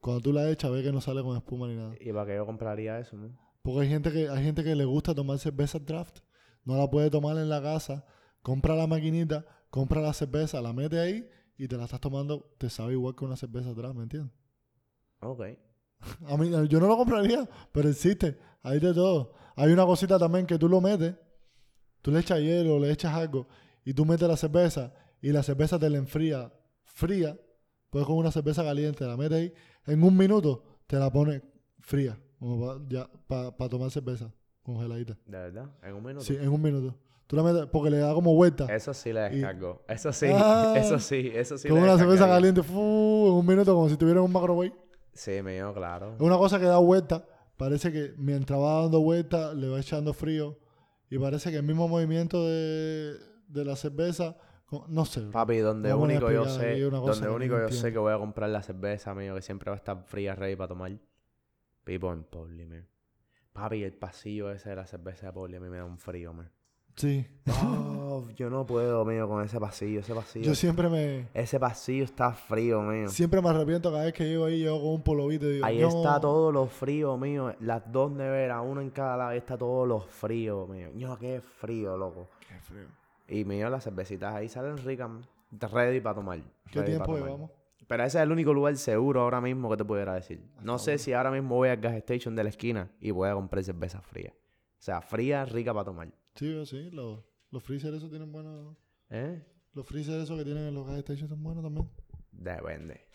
Cuando 0.00 0.22
tú 0.22 0.32
la 0.32 0.48
echas, 0.50 0.70
ves 0.70 0.82
que 0.82 0.92
no 0.92 1.00
sale 1.00 1.22
con 1.22 1.36
espuma 1.36 1.66
ni 1.68 1.76
nada. 1.76 1.94
¿Y 2.00 2.12
para 2.12 2.26
qué 2.26 2.36
yo 2.36 2.46
compraría 2.46 2.98
eso, 2.98 3.16
no? 3.16 3.36
Porque 3.62 3.82
hay 3.82 3.88
gente 3.88 4.10
que 4.10 4.28
hay 4.28 4.42
gente 4.42 4.64
que 4.64 4.74
le 4.74 4.84
gusta 4.84 5.14
tomar 5.14 5.38
cerveza 5.38 5.78
draft. 5.78 6.20
No 6.64 6.76
la 6.76 6.88
puede 6.88 7.10
tomar 7.10 7.36
en 7.36 7.48
la 7.48 7.60
casa. 7.60 8.06
Compra 8.42 8.74
la 8.74 8.86
maquinita, 8.86 9.44
compra 9.68 10.00
la 10.00 10.14
cerveza, 10.14 10.62
la 10.62 10.72
mete 10.72 10.98
ahí 10.98 11.28
y 11.58 11.68
te 11.68 11.76
la 11.76 11.84
estás 11.84 12.00
tomando. 12.00 12.54
Te 12.58 12.70
sabe 12.70 12.94
igual 12.94 13.14
que 13.14 13.24
una 13.24 13.36
cerveza 13.36 13.74
draft, 13.74 13.96
¿me 13.96 14.04
entiendes? 14.04 14.32
Ok. 15.20 15.42
A 16.26 16.36
mí, 16.36 16.50
yo 16.68 16.80
no 16.80 16.86
lo 16.86 16.96
compraría, 16.96 17.48
pero 17.72 17.88
existe. 17.88 18.38
Hay 18.62 18.78
de 18.80 18.92
todo. 18.94 19.32
Hay 19.56 19.72
una 19.72 19.84
cosita 19.84 20.18
también 20.18 20.46
que 20.46 20.58
tú 20.58 20.68
lo 20.68 20.80
metes, 20.80 21.14
tú 22.02 22.10
le 22.10 22.20
echas 22.20 22.38
hielo, 22.40 22.78
le 22.78 22.90
echas 22.90 23.12
algo, 23.14 23.46
y 23.84 23.92
tú 23.92 24.04
metes 24.06 24.26
la 24.28 24.36
cerveza, 24.36 24.92
y 25.20 25.30
la 25.32 25.42
cerveza 25.42 25.78
te 25.78 25.90
la 25.90 25.98
enfría 25.98 26.52
fría. 26.84 27.38
Pues 27.90 28.06
con 28.06 28.16
una 28.16 28.30
cerveza 28.30 28.62
caliente, 28.62 29.04
la 29.04 29.16
metes 29.16 29.36
ahí, 29.38 29.52
en 29.86 30.02
un 30.04 30.16
minuto 30.16 30.62
te 30.86 30.96
la 30.98 31.10
pones 31.12 31.42
fría, 31.80 32.18
como 32.38 32.78
para 33.26 33.68
tomar 33.68 33.90
cerveza 33.90 34.32
congeladita. 34.62 35.18
¿De 35.26 35.36
verdad? 35.38 35.70
¿En 35.82 35.94
un 35.94 36.04
minuto? 36.04 36.24
Sí, 36.24 36.36
en 36.40 36.48
un 36.48 36.62
minuto. 36.62 36.96
Tú 37.26 37.36
la 37.36 37.42
metes, 37.42 37.66
porque 37.66 37.90
le 37.90 37.98
da 37.98 38.12
como 38.14 38.34
vuelta. 38.34 38.64
Eso 38.74 38.92
sí 38.94 39.10
Y- 39.10 39.12
descargo. 39.12 39.84
Eso 39.88 40.12
sí, 40.12 40.26
Ah. 40.32 40.74
eso 40.76 40.98
sí, 40.98 41.30
eso 41.34 41.58
sí 41.58 41.68
con 41.68 41.78
una 41.78 41.98
cerveza 41.98 42.26
caliente, 42.26 42.62
fu, 42.62 43.26
en 43.28 43.32
un 43.34 43.46
minuto, 43.46 43.74
como 43.74 43.88
si 43.88 43.96
tuviera 43.96 44.22
un 44.22 44.32
microwave. 44.32 44.72
Sí, 45.12 45.42
mío, 45.42 45.72
claro. 45.74 46.14
Es 46.14 46.20
una 46.20 46.38
cosa 46.38 46.58
que 46.58 46.66
da 46.66 46.78
vuelta. 46.78 47.24
Parece 47.56 47.92
que 47.92 48.14
mientras 48.16 48.58
va 48.58 48.82
dando 48.82 49.00
vuelta, 49.00 49.52
le 49.54 49.68
va 49.68 49.80
echando 49.80 50.12
frío. 50.14 50.58
Y 51.10 51.18
parece 51.18 51.50
que 51.50 51.56
el 51.56 51.62
mismo 51.62 51.88
movimiento 51.88 52.46
de, 52.46 53.16
de 53.48 53.64
la 53.64 53.76
cerveza, 53.76 54.36
no 54.88 55.04
sé. 55.04 55.22
Papi, 55.22 55.58
donde 55.58 55.92
único 55.92 56.30
yo 56.30 56.46
sé, 56.46 56.80
donde 56.80 57.28
único 57.28 57.58
yo 57.58 57.68
sé 57.70 57.92
que 57.92 57.98
voy 57.98 58.12
a 58.12 58.18
comprar 58.18 58.48
la 58.50 58.62
cerveza, 58.62 59.14
mío, 59.14 59.34
que 59.34 59.42
siempre 59.42 59.70
va 59.70 59.74
a 59.74 59.78
estar 59.78 60.04
fría, 60.04 60.34
ready 60.34 60.56
para 60.56 60.68
tomar. 60.68 60.92
Pipo 61.84 62.12
en 62.12 62.24
Poli, 62.24 62.66
man. 62.66 62.86
Papi, 63.52 63.82
el 63.82 63.92
pasillo 63.92 64.50
ese 64.52 64.70
de 64.70 64.76
la 64.76 64.86
cerveza 64.86 65.26
de 65.26 65.32
Poli 65.32 65.56
a 65.56 65.60
mí 65.60 65.68
me 65.68 65.78
da 65.78 65.84
un 65.84 65.98
frío, 65.98 66.32
man. 66.32 66.50
Sí. 67.00 67.26
Oh, 67.62 68.26
yo 68.36 68.50
no 68.50 68.66
puedo, 68.66 69.04
mío, 69.04 69.26
con 69.28 69.42
ese 69.44 69.58
pasillo, 69.58 70.00
ese 70.00 70.14
pasillo. 70.14 70.44
Yo 70.46 70.54
siempre 70.54 70.88
me, 70.88 71.28
Ese 71.34 71.58
pasillo 71.58 72.04
está 72.04 72.32
frío, 72.32 72.82
mío. 72.82 73.08
siempre 73.08 73.40
me 73.40 73.48
arrepiento 73.48 73.90
cada 73.90 74.04
vez 74.04 74.12
que 74.12 74.24
llego 74.24 74.44
ahí, 74.44 74.58
llego 74.58 74.78
con 74.80 74.88
un 74.90 75.02
polovito 75.02 75.46
y 75.46 75.54
digo, 75.54 75.66
Ahí 75.66 75.78
"No". 75.80 75.88
está 75.88 76.20
todo 76.20 76.52
lo 76.52 76.66
frío, 76.66 77.16
mío. 77.16 77.54
Las 77.60 77.90
dos 77.90 78.10
neveras, 78.12 78.62
uno 78.64 78.80
en 78.80 78.90
cada 78.90 79.16
lado, 79.16 79.30
ahí 79.30 79.38
está 79.38 79.56
todo 79.56 79.86
lo 79.86 80.00
frío, 80.00 80.66
mío. 80.66 80.90
Yo, 80.94 81.16
qué 81.18 81.40
frío, 81.40 81.96
loco. 81.96 82.28
Qué 82.48 82.58
frío. 82.60 82.86
Y 83.28 83.44
mío, 83.44 83.70
las 83.70 83.84
cervecitas 83.84 84.34
ahí 84.34 84.48
salen 84.48 84.76
ricas, 84.78 85.10
ready 85.72 86.00
para 86.00 86.16
tomar. 86.16 86.38
¿Qué 86.70 86.80
ready 86.80 86.92
tiempo 86.92 87.16
llevamos? 87.16 87.50
Pero 87.86 88.04
ese 88.04 88.18
es 88.18 88.22
el 88.24 88.30
único 88.30 88.52
lugar 88.52 88.76
seguro 88.76 89.22
ahora 89.22 89.40
mismo 89.40 89.68
que 89.70 89.76
te 89.78 89.84
pudiera 89.84 90.14
decir. 90.14 90.40
No 90.62 90.78
sé 90.78 90.98
si 90.98 91.12
ahora 91.12 91.30
mismo 91.30 91.56
voy 91.56 91.70
al 91.70 91.78
gas 91.78 91.94
station 91.94 92.36
de 92.36 92.44
la 92.44 92.50
esquina 92.50 92.90
y 93.00 93.10
voy 93.10 93.28
a 93.28 93.34
comprar 93.34 93.64
cerveza 93.64 94.00
fría. 94.00 94.32
O 94.78 94.82
sea, 94.82 95.00
fría, 95.00 95.44
rica 95.44 95.72
para 95.74 95.84
tomar. 95.86 96.08
Sí, 96.34 96.66
sí. 96.66 96.90
Los, 96.90 97.24
los 97.50 97.62
freezer 97.62 97.92
esos 97.94 98.10
tienen 98.10 98.32
buenos... 98.32 98.76
¿Eh? 99.10 99.44
Los 99.72 99.86
freezer 99.86 100.20
esos 100.20 100.36
que 100.38 100.44
tienen 100.44 100.64
en 100.68 100.74
los 100.74 100.86
gas 100.86 101.00
stations 101.00 101.28
son 101.30 101.42
buenos 101.42 101.62
también. 101.62 101.88
Depende. 102.32 103.06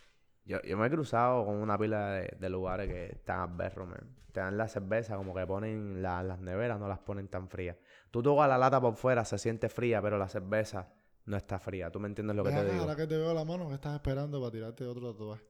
Yo, 0.45 0.61
yo 0.61 0.77
me 0.77 0.87
he 0.87 0.89
cruzado 0.89 1.45
con 1.45 1.55
una 1.55 1.77
pila 1.77 2.11
de, 2.11 2.37
de 2.39 2.49
lugares 2.49 2.87
que 2.87 3.05
están 3.07 3.39
a 3.39 3.47
berro, 3.47 3.85
man. 3.85 4.15
Te 4.31 4.39
dan 4.41 4.57
la 4.57 4.67
cerveza, 4.67 5.15
como 5.15 5.33
que 5.33 5.45
ponen 5.47 6.01
la- 6.01 6.21
las 6.21 6.39
neveras, 6.39 6.79
no 6.79 6.87
las 6.87 6.99
ponen 6.99 7.27
tan 7.27 7.49
frías. 7.49 7.77
Tú 8.11 8.21
tocas 8.21 8.47
la 8.47 8.57
lata 8.57 8.79
por 8.79 8.95
fuera, 8.95 9.25
se 9.25 9.37
siente 9.37 9.69
fría, 9.69 10.01
pero 10.01 10.17
la 10.17 10.27
cerveza 10.29 10.93
no 11.25 11.35
está 11.37 11.57
fría. 11.59 11.89
¿Tú 11.89 11.99
me 11.99 12.07
entiendes 12.07 12.35
lo 12.35 12.43
que 12.43 12.51
te 12.51 12.55
acá, 12.59 12.69
digo? 12.69 12.81
ahora 12.83 12.95
que 12.95 13.07
te 13.07 13.17
veo 13.17 13.33
la 13.33 13.43
mano, 13.43 13.67
que 13.69 13.75
estás 13.75 13.95
esperando 13.95 14.39
para 14.39 14.51
tirarte 14.51 14.85
otro 14.85 15.11
tatuaje? 15.11 15.43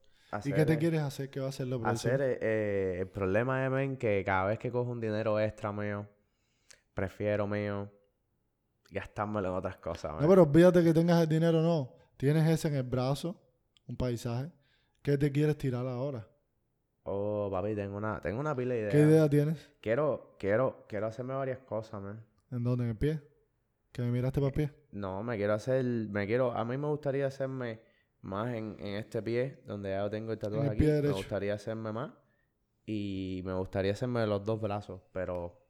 ¿Y 0.44 0.52
qué 0.52 0.64
te 0.64 0.72
eh, 0.74 0.78
quieres 0.78 1.00
hacer? 1.02 1.30
¿Qué 1.30 1.40
va 1.40 1.46
a 1.46 1.48
hacer 1.50 1.66
lo 1.66 1.80
próximo? 1.80 2.14
Hacer, 2.14 2.38
eh, 2.40 2.98
el 3.00 3.08
problema 3.08 3.64
es, 3.64 3.70
men, 3.70 3.96
que 3.96 4.22
cada 4.24 4.46
vez 4.46 4.58
que 4.58 4.70
cojo 4.70 4.90
un 4.90 5.00
dinero 5.00 5.38
extra 5.38 5.72
mío, 5.72 6.08
prefiero 6.96 7.46
mío 7.46 7.92
gastármelo 8.90 9.48
en 9.48 9.54
otras 9.54 9.76
cosas, 9.76 10.12
No, 10.12 10.20
man. 10.20 10.28
pero 10.28 10.42
olvídate 10.44 10.82
que 10.82 10.94
tengas 10.94 11.22
el 11.22 11.28
dinero, 11.28 11.60
no. 11.60 11.92
Tienes 12.16 12.48
ese 12.48 12.68
en 12.68 12.76
el 12.76 12.82
brazo, 12.84 13.38
un 13.86 13.96
paisaje. 13.96 14.50
¿Qué 15.02 15.18
te 15.18 15.30
quieres 15.30 15.58
tirar 15.58 15.86
ahora? 15.86 16.26
Oh, 17.02 17.48
papi, 17.50 17.74
tengo 17.74 17.96
una, 17.98 18.20
tengo 18.20 18.40
una 18.40 18.56
pila 18.56 18.74
de 18.74 18.80
ideas. 18.80 18.92
¿Qué 18.92 19.00
idea 19.00 19.28
tienes? 19.28 19.70
Quiero, 19.80 20.36
quiero, 20.38 20.86
quiero 20.88 21.06
hacerme 21.06 21.34
varias 21.34 21.58
cosas, 21.60 22.00
man. 22.00 22.24
¿En 22.50 22.64
dónde? 22.64 22.84
¿En 22.84 22.90
el 22.90 22.96
pie? 22.96 23.20
¿Que 23.92 24.02
me 24.02 24.10
miraste 24.10 24.40
para 24.40 24.48
el 24.48 24.54
pie? 24.54 24.72
No, 24.92 25.22
me 25.22 25.36
quiero 25.36 25.52
hacer, 25.54 25.84
me 25.84 26.26
quiero, 26.26 26.52
a 26.52 26.64
mí 26.64 26.76
me 26.78 26.86
gustaría 26.88 27.26
hacerme 27.26 27.80
más 28.22 28.54
en, 28.54 28.76
en 28.80 28.94
este 28.96 29.20
pie, 29.22 29.60
donde 29.66 29.90
ya 29.90 30.08
tengo 30.08 30.32
el 30.32 30.38
tatuaje 30.38 30.66
el 30.68 30.72
aquí. 30.72 30.80
pie 30.84 31.02
Me 31.02 31.10
gustaría 31.10 31.54
hacerme 31.54 31.92
más. 31.92 32.12
Y 32.86 33.42
me 33.44 33.52
gustaría 33.54 33.92
hacerme 33.92 34.26
los 34.26 34.44
dos 34.44 34.60
brazos, 34.60 35.02
pero 35.12 35.66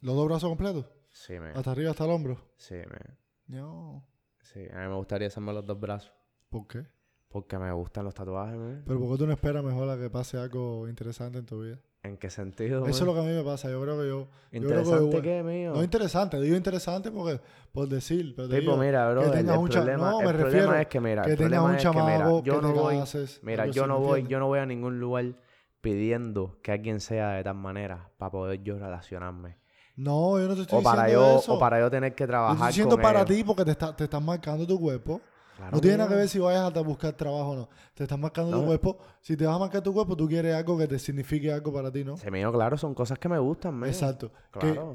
¿Los 0.00 0.14
dos 0.14 0.26
brazos 0.26 0.48
completos? 0.48 0.86
sí, 1.10 1.38
me, 1.40 1.48
¿Hasta 1.50 1.70
arriba, 1.72 1.90
hasta 1.90 2.04
el 2.04 2.10
hombro? 2.10 2.38
sí, 2.56 2.74
me, 2.74 3.56
No. 3.56 4.04
sí, 4.42 4.60
a 4.72 4.78
mí 4.82 4.88
me 4.88 4.94
gustaría 4.94 5.28
hacerme 5.28 5.52
los 5.52 5.66
dos 5.66 5.78
brazos. 5.80 6.12
¿Por 6.48 6.66
qué? 6.66 6.86
Porque 7.28 7.58
me 7.58 7.70
gustan 7.72 8.04
los 8.04 8.14
tatuajes, 8.14 8.56
man. 8.56 8.82
¿Pero 8.86 9.00
por 9.00 9.10
qué 9.12 9.18
tú 9.18 9.26
no 9.26 9.32
esperas 9.32 9.62
mejor 9.62 9.88
a 9.90 9.98
que 9.98 10.08
pase 10.08 10.38
algo 10.38 10.88
interesante 10.88 11.38
en 11.38 11.44
tu 11.46 11.62
vida? 11.62 11.78
¿En 12.02 12.16
qué 12.16 12.30
sentido? 12.30 12.86
Eso 12.86 13.00
es 13.00 13.06
lo 13.06 13.12
man? 13.12 13.22
que 13.24 13.28
a 13.28 13.30
mí 13.32 13.36
me 13.36 13.44
pasa. 13.44 13.68
Yo 13.70 13.82
creo 13.82 13.98
que 14.00 14.08
yo... 14.08 14.18
yo 14.20 14.28
creo 14.28 14.28
que 14.50 14.56
¿Interesante 14.56 15.04
igual- 15.08 15.22
qué, 15.22 15.42
mío? 15.42 15.72
No 15.74 15.82
interesante. 15.82 16.40
Digo 16.40 16.56
interesante 16.56 17.10
porque... 17.10 17.40
Por 17.72 17.88
decir. 17.88 18.34
Pero 18.34 18.48
Tipo, 18.48 18.60
digo, 18.60 18.76
mira, 18.78 19.10
bro, 19.10 19.24
el, 19.24 19.30
tengas 19.32 19.56
el 19.56 19.60
un 19.62 19.68
problema, 19.68 20.10
no, 20.10 20.20
el 20.20 20.26
me 20.26 20.32
problema 20.32 20.50
refiero 20.50 20.74
es 20.76 20.86
que, 20.86 21.00
mira, 21.00 21.22
que 21.24 21.36
tengas 21.36 21.38
problema 21.60 21.64
un 21.64 21.70
que, 21.76 21.88
mira, 21.88 22.18
chamaco 22.18 22.42
yo 22.44 22.54
que 22.54 22.62
no 22.62 22.72
voy, 22.72 22.98
cases, 22.98 23.40
mira, 23.42 23.66
yo 23.66 23.86
no 23.86 24.00
¿me 24.00 24.06
voy, 24.06 24.26
yo 24.26 24.38
no 24.38 24.46
voy 24.46 24.58
a 24.60 24.66
ningún 24.66 24.98
lugar 25.00 25.34
pidiendo 25.82 26.58
que 26.62 26.72
alguien 26.72 27.00
sea 27.00 27.32
de 27.32 27.44
tal 27.44 27.56
manera 27.56 28.10
para 28.16 28.30
poder 28.30 28.62
yo 28.62 28.78
relacionarme. 28.78 29.56
No, 29.98 30.38
yo 30.38 30.46
no 30.48 30.54
te 30.54 30.62
estoy 30.62 30.78
O 30.78 30.82
para 30.82 31.04
diciendo 31.04 31.32
yo, 31.34 31.38
eso. 31.40 31.54
o 31.54 31.58
para 31.58 31.80
yo 31.80 31.90
tener 31.90 32.14
que 32.14 32.22
Yo 32.24 32.28
trabajar 32.28 32.54
estoy 32.54 32.68
diciendo 32.68 32.94
con 32.96 33.02
para 33.02 33.18
ellos. 33.22 33.36
ti 33.36 33.44
porque 33.44 33.64
te, 33.64 33.70
está, 33.72 33.94
te 33.96 34.04
están 34.04 34.24
marcando 34.24 34.66
tu 34.66 34.78
cuerpo. 34.80 35.20
Claro, 35.56 35.72
no 35.74 35.80
tiene 35.80 35.96
nada 35.96 36.08
que 36.10 36.14
ver 36.14 36.28
si 36.28 36.38
vayas 36.38 36.72
a 36.76 36.80
buscar 36.82 37.12
trabajo 37.14 37.50
o 37.50 37.56
no. 37.56 37.68
Te 37.94 38.04
están 38.04 38.20
marcando 38.20 38.56
tu 38.60 38.64
cuerpo. 38.64 38.96
Si 39.20 39.36
te 39.36 39.44
vas 39.44 39.56
a 39.56 39.58
marcar 39.58 39.82
tu 39.82 39.92
cuerpo, 39.92 40.16
tú 40.16 40.28
quieres 40.28 40.54
algo 40.54 40.78
que 40.78 40.86
te 40.86 41.00
signifique 41.00 41.52
algo 41.52 41.72
para 41.72 41.90
ti, 41.90 42.04
¿no? 42.04 42.16
Se 42.16 42.30
me 42.30 42.38
dio 42.38 42.52
claro, 42.52 42.78
son 42.78 42.94
cosas 42.94 43.18
que 43.18 43.28
me 43.28 43.38
gustan. 43.40 43.82
Exacto. 43.84 44.30
Claro. 44.52 44.92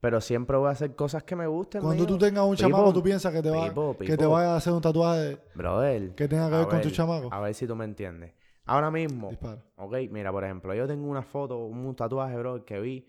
Pero 0.00 0.20
siempre 0.20 0.56
voy 0.56 0.68
a 0.68 0.70
hacer 0.70 0.94
cosas 0.94 1.24
que 1.24 1.34
me 1.34 1.48
gusten, 1.48 1.80
cuando 1.80 2.04
mío. 2.04 2.06
tú 2.06 2.18
tengas 2.18 2.44
un 2.44 2.54
chamaco, 2.54 2.92
tú 2.92 3.02
piensas 3.02 3.32
que 3.32 3.42
te 3.42 3.50
va, 3.50 3.72
que 3.98 4.16
te 4.16 4.26
vaya 4.26 4.52
a 4.52 4.56
hacer 4.56 4.72
un 4.72 4.80
tatuaje 4.80 5.38
Brother. 5.54 6.14
que 6.14 6.28
tenga 6.28 6.48
que 6.48 6.54
a 6.54 6.58
ver 6.58 6.68
con 6.68 6.80
tu 6.82 6.88
ver, 6.88 6.92
chamaco. 6.96 7.28
A 7.32 7.40
ver 7.40 7.54
si 7.54 7.66
tú 7.66 7.74
me 7.74 7.84
entiendes. 7.84 8.32
Ahora 8.66 8.90
mismo, 8.92 9.30
Dispara. 9.30 9.64
ok, 9.76 9.94
mira, 10.10 10.30
por 10.30 10.44
ejemplo, 10.44 10.72
yo 10.74 10.86
tengo 10.86 11.08
una 11.08 11.22
foto, 11.22 11.58
un 11.66 11.96
tatuaje, 11.96 12.36
bro, 12.36 12.64
que 12.64 12.78
vi, 12.78 13.06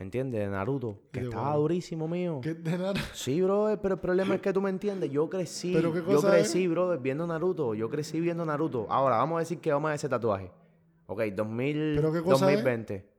¿me 0.00 0.04
entiendes? 0.06 0.40
De 0.40 0.48
Naruto, 0.48 0.98
que 1.12 1.20
estaba 1.20 1.42
bueno. 1.50 1.58
durísimo, 1.60 2.08
mío. 2.08 2.40
¿Qué 2.42 2.54
de 2.54 2.78
nada? 2.78 2.94
Sí, 3.12 3.40
brother, 3.42 3.78
pero 3.80 3.94
el 3.96 4.00
problema 4.00 4.34
es 4.34 4.40
que 4.40 4.50
tú 4.52 4.60
me 4.62 4.70
entiendes. 4.70 5.10
Yo 5.10 5.28
crecí. 5.28 5.72
¿Pero 5.74 5.92
qué 5.92 5.98
yo 5.98 6.04
cosa 6.06 6.30
crecí, 6.30 6.66
brother, 6.66 6.98
viendo 6.98 7.26
Naruto. 7.26 7.74
Yo 7.74 7.88
crecí 7.90 8.18
viendo 8.18 8.44
Naruto. 8.46 8.86
Ahora, 8.88 9.18
vamos 9.18 9.36
a 9.36 9.40
decir 9.40 9.60
que 9.60 9.70
vamos 9.72 9.90
a 9.90 9.94
ese 9.94 10.08
tatuaje. 10.08 10.50
Ok, 11.06 11.20
2000, 11.36 11.92
¿Pero 11.96 12.12
qué 12.12 12.22
cosa 12.22 12.50
es? 12.50 12.56
2020. 12.64 13.10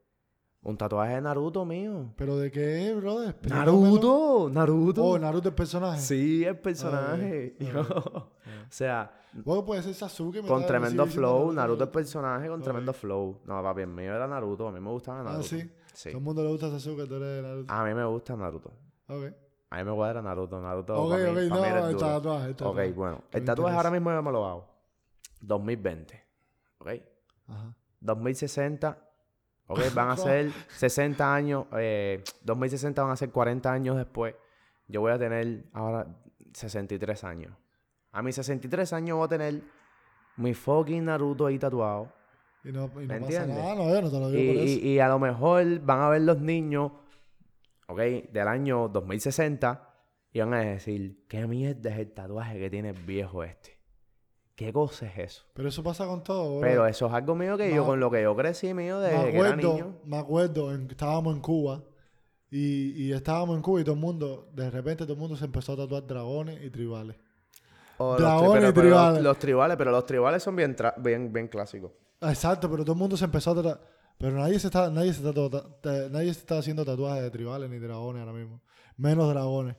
Un 0.64 0.78
tatuaje 0.78 1.16
de 1.16 1.22
Naruto 1.22 1.66
mío. 1.66 2.14
¿Pero 2.16 2.38
de 2.38 2.52
qué 2.52 2.90
es, 2.90 2.96
brother? 2.96 3.36
Naruto, 3.48 4.50
Naruto. 4.52 5.04
Oh, 5.06 5.20
Naruto 5.20 5.50
el 5.50 5.56
personaje. 5.56 6.02
Sí, 6.02 6.44
el 6.44 6.58
personaje. 6.58 7.56
Ah, 7.62 7.64
Yo- 7.64 7.82
o 8.16 8.28
sea, 8.70 9.12
Bueno, 9.34 9.66
puede 9.66 9.82
ser 9.84 9.94
Sasuke. 9.94 10.42
me 10.42 10.48
con 10.48 10.66
tremendo 10.66 11.06
flow. 11.08 11.52
Naruto 11.52 11.86
Ok. 11.86 11.92
personaje 11.92 12.48
con 12.48 12.62
tremendo 12.62 12.94
flow. 12.94 13.40
No, 13.46 13.62
papi, 13.64 13.82
el 13.82 13.88
mío 13.88 14.14
era 14.16 14.28
Naruto. 14.28 14.68
A 14.68 14.72
mí 14.72 14.80
me 14.80 14.90
gustaba 14.90 15.24
Naruto. 15.24 15.40
Ah, 15.40 15.44
sí. 15.44 15.70
Sí. 15.94 16.10
Todo 16.10 16.20
el 16.20 16.24
mundo 16.24 16.44
le 16.44 16.50
gusta 16.50 16.70
Sasuke, 16.70 17.06
tú 17.08 17.16
eres 17.16 17.44
Naruto. 17.44 17.74
A 17.74 17.84
mí 17.84 17.94
me 17.94 18.06
gusta 18.06 18.36
Naruto. 18.36 18.72
Ok. 19.08 19.24
A 19.70 19.78
mí 19.78 19.84
me 19.90 19.96
cuadra 19.96 20.22
Naruto. 20.22 20.62
Naruto 20.62 21.02
Ok, 21.04 21.12
para 21.12 21.24
mí, 21.24 21.30
ok, 21.30 21.36
no, 21.50 21.88
el 21.90 21.98
tatuaje, 21.98 22.46
el 22.46 22.52
Ok, 22.52 22.58
tatuaje. 22.58 22.92
bueno. 22.92 23.24
Me 23.32 23.40
El 23.40 23.46
tatuaje 23.46 23.78
ahora 23.78 23.92
mismo 23.92 24.12
yo 24.12 24.22
me 24.24 24.32
lo 24.32 24.46
hago. 24.46 24.68
2020. 25.42 26.24
Ok. 26.80 26.90
Ajá. 27.48 27.76
2060. 28.02 28.98
Ok, 29.68 29.80
van 29.96 30.10
a 30.10 30.18
ser 30.18 30.52
60 30.78 31.34
años. 31.34 31.66
eh, 31.74 32.24
2060 32.44 33.02
van 33.02 33.12
a 33.12 33.16
ser 33.16 33.30
40 33.32 33.72
años 33.72 33.96
después. 33.98 34.36
Yo 34.88 35.02
voy 35.02 35.12
a 35.14 35.18
tener 35.20 35.66
ahora 35.74 36.08
63 36.54 37.24
años. 37.24 37.54
A 38.12 38.22
mis 38.22 38.36
63 38.36 38.92
años 38.94 39.18
voy 39.18 39.26
a 39.26 39.30
tener 39.30 39.62
mi 40.36 40.54
fucking 40.54 41.06
Naruto 41.06 41.46
ahí 41.46 41.58
tatuado. 41.58 42.12
Y 42.64 42.72
no, 42.72 42.86
y 43.02 43.08
no 43.08 43.14
¿Me 43.14 43.20
pasa 43.22 43.46
nada, 43.48 43.76
no, 43.76 43.90
yo 43.90 44.02
no 44.02 44.12
te 44.12 44.20
lo 44.20 44.30
Y, 44.30 44.36
digo 44.36 44.54
por 44.54 44.64
eso. 44.64 44.80
y- 44.86 44.88
y 44.90 45.00
a 45.00 45.08
lo 45.08 45.20
mejor 45.20 45.80
van 45.80 46.02
a 46.02 46.10
ver 46.10 46.22
los 46.22 46.40
niños, 46.40 46.92
ok, 47.88 47.98
del 48.32 48.48
año 48.48 48.88
2060 48.90 49.88
y 50.32 50.40
van 50.40 50.54
a 50.54 50.60
decir, 50.62 51.26
¿qué 51.28 51.48
mierda 51.48 51.90
es 51.92 52.00
el 52.00 52.12
tatuaje 52.14 52.60
que 52.60 52.70
tiene 52.70 52.90
el 52.90 52.98
viejo 53.04 53.44
este? 53.44 53.78
¿Qué 54.56 54.72
cosa 54.72 55.08
es 55.08 55.18
eso? 55.18 55.46
Pero 55.54 55.70
eso 55.70 55.82
pasa 55.82 56.06
con 56.06 56.24
todo, 56.24 56.60
bro. 56.60 56.62
Pero 56.62 56.86
eso 56.86 57.08
es 57.08 57.14
algo 57.14 57.34
mío 57.34 57.58
que 57.58 57.74
yo, 57.74 57.84
con 57.86 58.00
lo 58.00 58.12
que 58.12 58.22
yo 58.22 58.36
crecí, 58.36 58.74
mío, 58.76 59.00
desde 59.00 59.32
que 59.32 59.38
era 59.38 59.50
acuerdo, 59.50 59.74
niño. 59.74 59.96
me 60.06 60.18
acuerdo, 60.18 60.72
en- 60.74 60.88
estábamos 60.92 61.34
en 61.36 61.42
Cuba 61.42 61.84
y, 62.52 63.06
y 63.08 63.12
estábamos 63.14 63.56
en 63.56 63.64
Cuba 63.64 63.82
y 63.82 63.84
todo 63.84 63.96
el 63.96 64.02
mundo, 64.02 64.50
de 64.54 64.70
repente 64.70 65.04
todo 65.06 65.14
el 65.14 65.20
mundo 65.20 65.36
se 65.36 65.46
empezó 65.46 65.74
a 65.74 65.78
tatuar 65.78 66.06
dragones 66.06 66.64
y 66.64 66.70
tribales. 66.70 67.16
O 67.98 68.12
los, 68.14 68.20
tri- 68.20 68.24
Dragones 68.24 68.52
pero- 68.54 68.70
y 68.70 68.74
pero 68.74 68.90
los- 68.90 68.98
tribales. 69.00 69.24
los 69.24 69.40
tribales, 69.40 69.78
pero 69.78 69.92
los 69.92 70.06
tribales 70.06 70.44
son 70.44 70.56
bien, 70.56 70.76
bien, 70.98 71.34
bien 71.34 71.48
clásicos. 71.48 71.92
Exacto, 72.22 72.70
pero 72.70 72.84
todo 72.84 72.94
el 72.94 73.00
mundo 73.00 73.18
se 73.18 73.26
empezó 73.26 73.52
a 73.52 73.56
tatuar. 73.56 73.82
Pero 74.18 74.34
nadie 74.38 74.60
se 74.60 74.68
está, 74.68 74.90
nadie 74.92 75.14
se 75.14 75.28
está, 75.28 76.10
nadie 76.10 76.34
se 76.34 76.40
está 76.42 76.60
haciendo 76.60 76.86
tatuajes 76.86 77.24
de 77.24 77.32
tribales 77.32 77.70
ni 77.70 77.80
dragones 77.80 78.20
ahora 78.22 78.34
mismo. 78.34 78.62
Menos 78.98 79.28
dragones. 79.30 79.76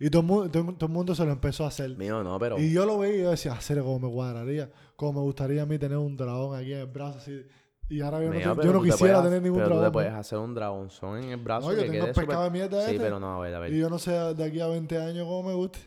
Y 0.00 0.08
todo 0.10 0.22
el 0.22 0.26
mundo, 0.28 0.50
todo, 0.50 0.64
todo 0.74 0.86
el 0.86 0.92
mundo 0.92 1.14
se 1.14 1.24
lo 1.24 1.30
empezó 1.32 1.64
a 1.64 1.68
hacer. 1.68 1.96
Mío, 1.96 2.24
no, 2.24 2.38
pero... 2.38 2.58
Y 2.58 2.72
yo 2.72 2.86
lo 2.86 2.98
veía 2.98 3.16
y 3.16 3.22
yo 3.22 3.30
decía, 3.30 3.52
hacer 3.52 3.80
como 3.82 4.08
me 4.08 4.12
cuadraría, 4.12 4.70
como 4.96 5.20
me 5.20 5.20
gustaría 5.20 5.62
a 5.62 5.66
mí 5.66 5.78
tener 5.78 5.98
un 5.98 6.16
dragón 6.16 6.58
aquí 6.58 6.72
en 6.72 6.80
el 6.80 6.86
brazo 6.86 7.18
así. 7.18 7.42
Y 7.90 8.00
ahora 8.00 8.20
yo 8.20 8.28
no, 8.30 8.34
mío, 8.34 8.56
te- 8.56 8.66
yo 8.66 8.72
no 8.72 8.78
tú 8.78 8.84
quisiera 8.86 9.14
puedes- 9.18 9.24
tener 9.28 9.42
ningún 9.42 9.58
pero 9.58 9.68
tú 9.68 9.74
dragón. 9.74 9.90
te 9.90 9.92
puedes 9.92 10.12
hacer 10.14 10.38
un 10.38 10.54
dragonzón 10.54 11.18
en 11.22 11.30
el 11.30 11.36
brazo 11.36 11.68
No, 11.68 11.74
yo 11.76 11.82
que 11.82 11.90
tengo 11.90 12.04
quede 12.06 12.14
pescado 12.14 12.44
de 12.44 12.50
mierda 12.50 12.84
Sí, 12.86 12.92
este. 12.92 13.04
pero 13.04 13.20
no, 13.20 13.36
a 13.36 13.40
ver, 13.40 13.54
a 13.54 13.58
ver. 13.60 13.72
Y 13.74 13.78
yo 13.78 13.90
no 13.90 13.98
sé 13.98 14.12
de 14.12 14.44
aquí 14.44 14.60
a 14.60 14.66
20 14.68 14.96
años 14.98 15.26
cómo 15.26 15.48
me 15.50 15.54
guste. 15.54 15.78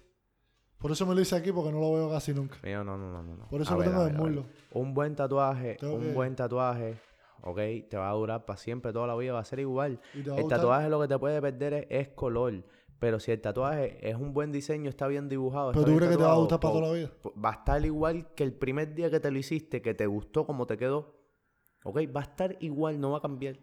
Por 0.85 0.91
eso 0.91 1.05
me 1.07 1.15
lo 1.15 1.21
hice 1.21 1.35
aquí, 1.35 1.51
porque 1.51 1.71
no 1.71 1.79
lo 1.79 1.93
veo 1.93 2.09
casi 2.11 2.31
nunca. 2.31 2.57
Mío, 2.63 2.83
no, 2.83 2.95
no, 2.95 3.11
no, 3.11 3.23
no. 3.23 3.47
Por 3.47 3.59
eso 3.61 3.71
A 3.71 3.73
lo 3.73 3.79
ver, 3.79 3.89
tengo 3.89 4.03
ver. 4.03 4.13
muslo. 4.13 4.45
Un 4.73 4.93
buen 4.93 5.15
tatuaje, 5.15 5.77
Tengo 5.79 5.95
un 5.95 6.01
que- 6.01 6.13
buen 6.13 6.35
tatuaje, 6.35 6.95
ok, 7.41 7.57
te 7.89 7.97
va 7.97 8.09
a 8.09 8.13
durar 8.13 8.45
para 8.45 8.57
siempre, 8.57 8.93
toda 8.93 9.07
la 9.07 9.15
vida 9.15 9.33
va 9.33 9.39
a 9.39 9.45
ser 9.45 9.59
igual. 9.59 9.99
Y 10.13 10.21
te 10.21 10.29
va 10.29 10.35
a 10.35 10.39
El 10.39 10.47
tatuaje 10.47 10.89
lo 10.89 11.01
que 11.01 11.07
te 11.07 11.17
puede 11.17 11.41
perder 11.41 11.73
es, 11.73 11.85
es 11.89 12.07
color, 12.09 12.63
pero 12.99 13.19
si 13.19 13.31
el 13.31 13.41
tatuaje 13.41 13.97
es 14.07 14.15
un 14.15 14.31
buen 14.33 14.51
diseño, 14.51 14.89
está 14.89 15.07
bien 15.07 15.27
dibujado, 15.27 15.71
Pero 15.71 15.81
está 15.81 15.91
tú 15.91 15.97
crees 15.97 16.11
que 16.11 16.17
te 16.17 16.23
va 16.23 16.33
a 16.33 16.37
gustar 16.37 16.59
para 16.59 16.71
po- 16.73 16.79
toda 16.79 16.91
la 16.91 16.97
vida. 16.97 17.11
po- 17.21 17.33
Va 17.43 17.49
a 17.49 17.53
estar 17.53 17.83
igual 17.85 18.27
que 18.35 18.43
el 18.43 18.53
primer 18.53 18.93
día 18.93 19.09
que 19.09 19.19
te 19.19 19.31
lo 19.31 19.39
hiciste, 19.39 19.81
que 19.81 19.95
te 19.95 20.05
gustó 20.05 20.45
como 20.45 20.67
te 20.67 20.77
quedó. 20.77 21.15
Ok, 21.83 21.97
va 22.15 22.21
a 22.21 22.23
estar 22.23 22.55
igual, 22.59 22.99
no 23.01 23.11
va 23.11 23.17
a 23.17 23.21
cambiar. 23.21 23.57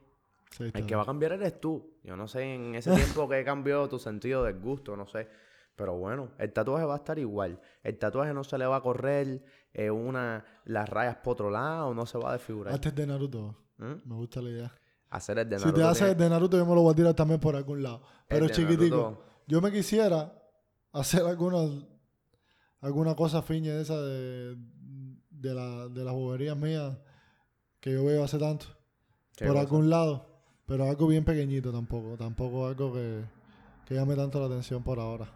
Sí, 0.51 0.64
El 0.75 0.87
que 0.87 0.95
va 0.97 1.03
a 1.03 1.07
cambiar 1.07 1.33
eres 1.33 1.61
tú. 1.61 1.95
Yo 2.05 2.14
no 2.16 2.29
sé 2.29 2.43
en 2.55 2.75
ese 2.75 2.93
tiempo 2.95 3.27
que 3.29 3.43
cambió 3.45 3.89
tu 3.89 3.99
sentido 3.99 4.45
del 4.45 4.59
gusto, 4.61 4.97
no 4.97 5.07
sé. 5.07 5.29
Pero 5.77 5.97
bueno, 5.97 6.31
el 6.39 6.53
tatuaje 6.53 6.85
va 6.85 6.95
a 6.95 6.99
estar 6.99 7.18
igual. 7.18 7.61
El 7.83 7.99
tatuaje 7.99 8.33
no 8.35 8.45
se 8.45 8.59
le 8.59 8.66
va 8.66 8.77
a 8.77 8.81
correr 8.83 9.43
eh, 9.73 9.91
una, 9.91 10.45
las 10.64 10.89
rayas 10.89 11.16
por 11.16 11.33
otro 11.33 11.51
lado, 11.51 11.95
no 11.95 12.05
se 12.07 12.18
va 12.18 12.31
a 12.31 12.33
desfigurar. 12.35 12.75
Antes 12.75 12.95
de 12.95 13.07
Naruto, 13.07 13.57
¿Mm? 13.79 13.93
me 14.09 14.14
gusta 14.16 14.43
la 14.43 14.51
idea. 14.51 14.73
Hacer 15.11 15.39
el 15.39 15.49
de 15.49 15.59
Si 15.59 15.64
Naruto. 15.64 15.81
te 15.81 15.87
haces 15.89 16.09
el 16.11 16.16
de 16.16 16.29
Naruto, 16.31 16.57
yo 16.59 16.66
me 16.66 16.75
lo 16.75 16.83
voy 16.83 16.93
a 16.93 16.97
tirar 16.97 17.14
también 17.14 17.41
por 17.41 17.57
algún 17.57 17.83
lado. 17.83 18.03
Pero 18.29 18.45
el 18.47 18.51
chiquitico. 18.53 18.97
Naruto- 18.97 19.23
Yo 19.47 19.61
me 19.61 19.73
quisiera 19.73 20.33
hacer 20.93 21.23
alguna, 21.25 21.59
alguna 22.81 23.14
cosa 23.16 23.43
fiña 23.43 23.75
de 23.75 23.83
esa 23.83 24.01
de, 24.01 24.57
de, 25.31 25.55
la, 25.55 25.89
de 25.89 26.05
las 26.05 26.14
boberías 26.14 26.57
mías 26.57 26.97
que 27.81 27.93
yo 27.93 28.05
veo 28.05 28.25
hace 28.25 28.39
tanto. 28.39 28.66
¿Qué 29.37 29.47
por 29.47 29.55
cosa? 29.55 29.61
algún 29.62 29.91
lado. 29.91 30.27
Pero 30.66 30.85
algo 30.89 31.07
bien 31.07 31.25
pequeñito 31.25 31.73
tampoco. 31.73 32.16
Tampoco 32.16 32.66
algo 32.66 32.93
que, 32.93 33.25
que 33.87 33.95
llame 33.95 34.14
tanto 34.16 34.39
la 34.39 34.47
atención 34.47 34.83
por 34.83 34.99
ahora. 35.01 35.31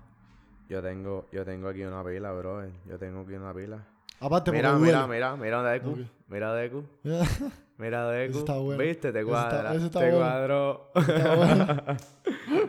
Yo 0.69 0.83
tengo, 0.83 1.27
yo 1.33 1.45
tengo 1.45 1.69
aquí 1.69 1.83
una 1.85 2.05
pila, 2.05 2.33
bro. 2.33 2.65
Yo 2.87 2.99
tengo 2.99 3.21
aquí 3.21 3.35
una 3.35 3.55
pila. 3.55 3.87
Aparte, 4.19 4.51
Mira, 4.51 4.73
mira, 4.77 5.07
mira, 5.07 5.37
mira 5.37 5.63
Deku. 5.63 5.91
Ok. 5.91 5.99
Mira 6.29 6.55
Deku. 6.55 6.85
Mira 7.79 8.09
Deku. 8.11 8.39
Está 8.39 8.57
bueno. 8.57 8.83
¿Viste? 8.83 9.13
Te 9.13 9.21
está- 9.21 9.31
cuadra. 9.31 9.75
está 9.75 10.01
te 10.01 10.11
bueno. 10.11 10.19
cuadró. 10.19 10.91
Está 10.95 11.35
bueno. 11.37 11.77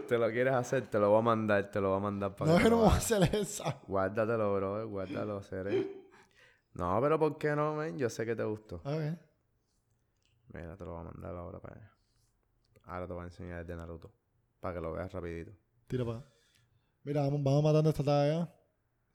te 0.10 0.18
lo 0.18 0.30
quieres 0.30 0.54
hacer, 0.54 0.88
te 0.88 1.00
lo 1.00 1.10
voy 1.12 1.20
a 1.20 1.22
mandar, 1.22 1.72
te 1.72 1.80
lo 1.80 1.90
voy 1.92 1.98
a 1.98 2.02
mandar 2.02 2.36
para 2.36 2.52
No, 2.52 2.58
que 2.58 2.64
yo 2.66 2.70
no 2.72 2.78
voy 2.80 2.90
a 2.90 2.96
hacer 2.98 3.24
esa. 3.34 3.80
Guárdatelo, 3.88 4.54
bro. 4.56 4.88
Guárdalo, 4.90 5.42
seré. 5.42 5.88
No, 6.74 7.00
pero 7.02 7.18
¿por 7.18 7.38
qué 7.38 7.56
no, 7.56 7.76
men? 7.76 7.98
Yo 7.98 8.10
sé 8.10 8.26
que 8.26 8.36
te 8.36 8.44
gustó. 8.44 8.76
Ok. 8.84 9.18
Mira, 10.54 10.76
te 10.76 10.84
lo 10.84 10.92
voy 10.92 11.02
a 11.02 11.04
mandar 11.06 11.36
ahora 11.36 11.60
para 11.60 11.76
allá. 11.78 11.92
Ahora 12.84 13.08
te 13.08 13.14
voy 13.14 13.22
a 13.22 13.26
enseñar 13.26 13.62
el 13.62 13.68
de 13.68 13.76
Naruto. 13.78 14.12
Para 14.60 14.74
que 14.76 14.82
lo 14.82 14.92
veas 14.92 15.10
rapidito. 15.12 15.52
Tira 15.88 16.04
para 16.04 16.18
acá. 16.20 16.28
Mira, 17.08 17.22
vamos, 17.22 17.42
vamos 17.42 17.64
matando 17.64 17.90
esta 17.90 18.04
talla. 18.04 18.54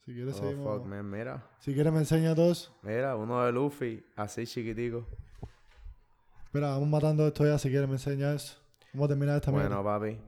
Si 0.04 0.14
quieres, 0.14 0.34
Oh, 0.36 0.38
seguimos. 0.38 0.78
fuck, 0.78 0.86
man. 0.86 1.10
Mira. 1.10 1.46
Si 1.58 1.74
quieres, 1.74 1.92
me 1.92 1.98
enseña 1.98 2.34
todo 2.34 2.50
eso. 2.52 2.74
Mira, 2.82 3.14
uno 3.16 3.44
de 3.44 3.52
Luffy, 3.52 4.02
así 4.16 4.46
chiquitico. 4.46 5.06
Mira, 6.52 6.70
vamos 6.70 6.88
matando 6.88 7.26
esto 7.26 7.44
ya. 7.46 7.58
Si 7.58 7.68
quieres, 7.68 7.86
me 7.88 7.96
enseña 7.96 8.32
eso. 8.32 8.56
Vamos 8.94 9.06
a 9.06 9.08
terminar 9.08 9.36
esta 9.36 9.50
Bueno, 9.50 9.68
mierda. 9.68 9.84
papi. 9.84 10.18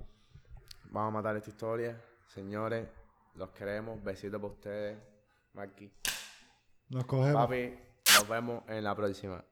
Vamos 0.91 1.09
a 1.09 1.11
matar 1.23 1.37
esta 1.37 1.51
historia. 1.51 2.01
Señores, 2.27 2.87
los 3.35 3.51
queremos. 3.51 4.03
Besitos 4.05 4.41
para 4.41 4.53
ustedes. 4.53 4.99
Marky. 5.55 5.91
Nos 6.91 7.05
cogemos. 7.07 7.35
Papi, 7.47 7.75
nos 8.19 8.29
vemos 8.29 8.63
en 8.69 8.85
la 8.85 8.95
próxima. 8.95 9.45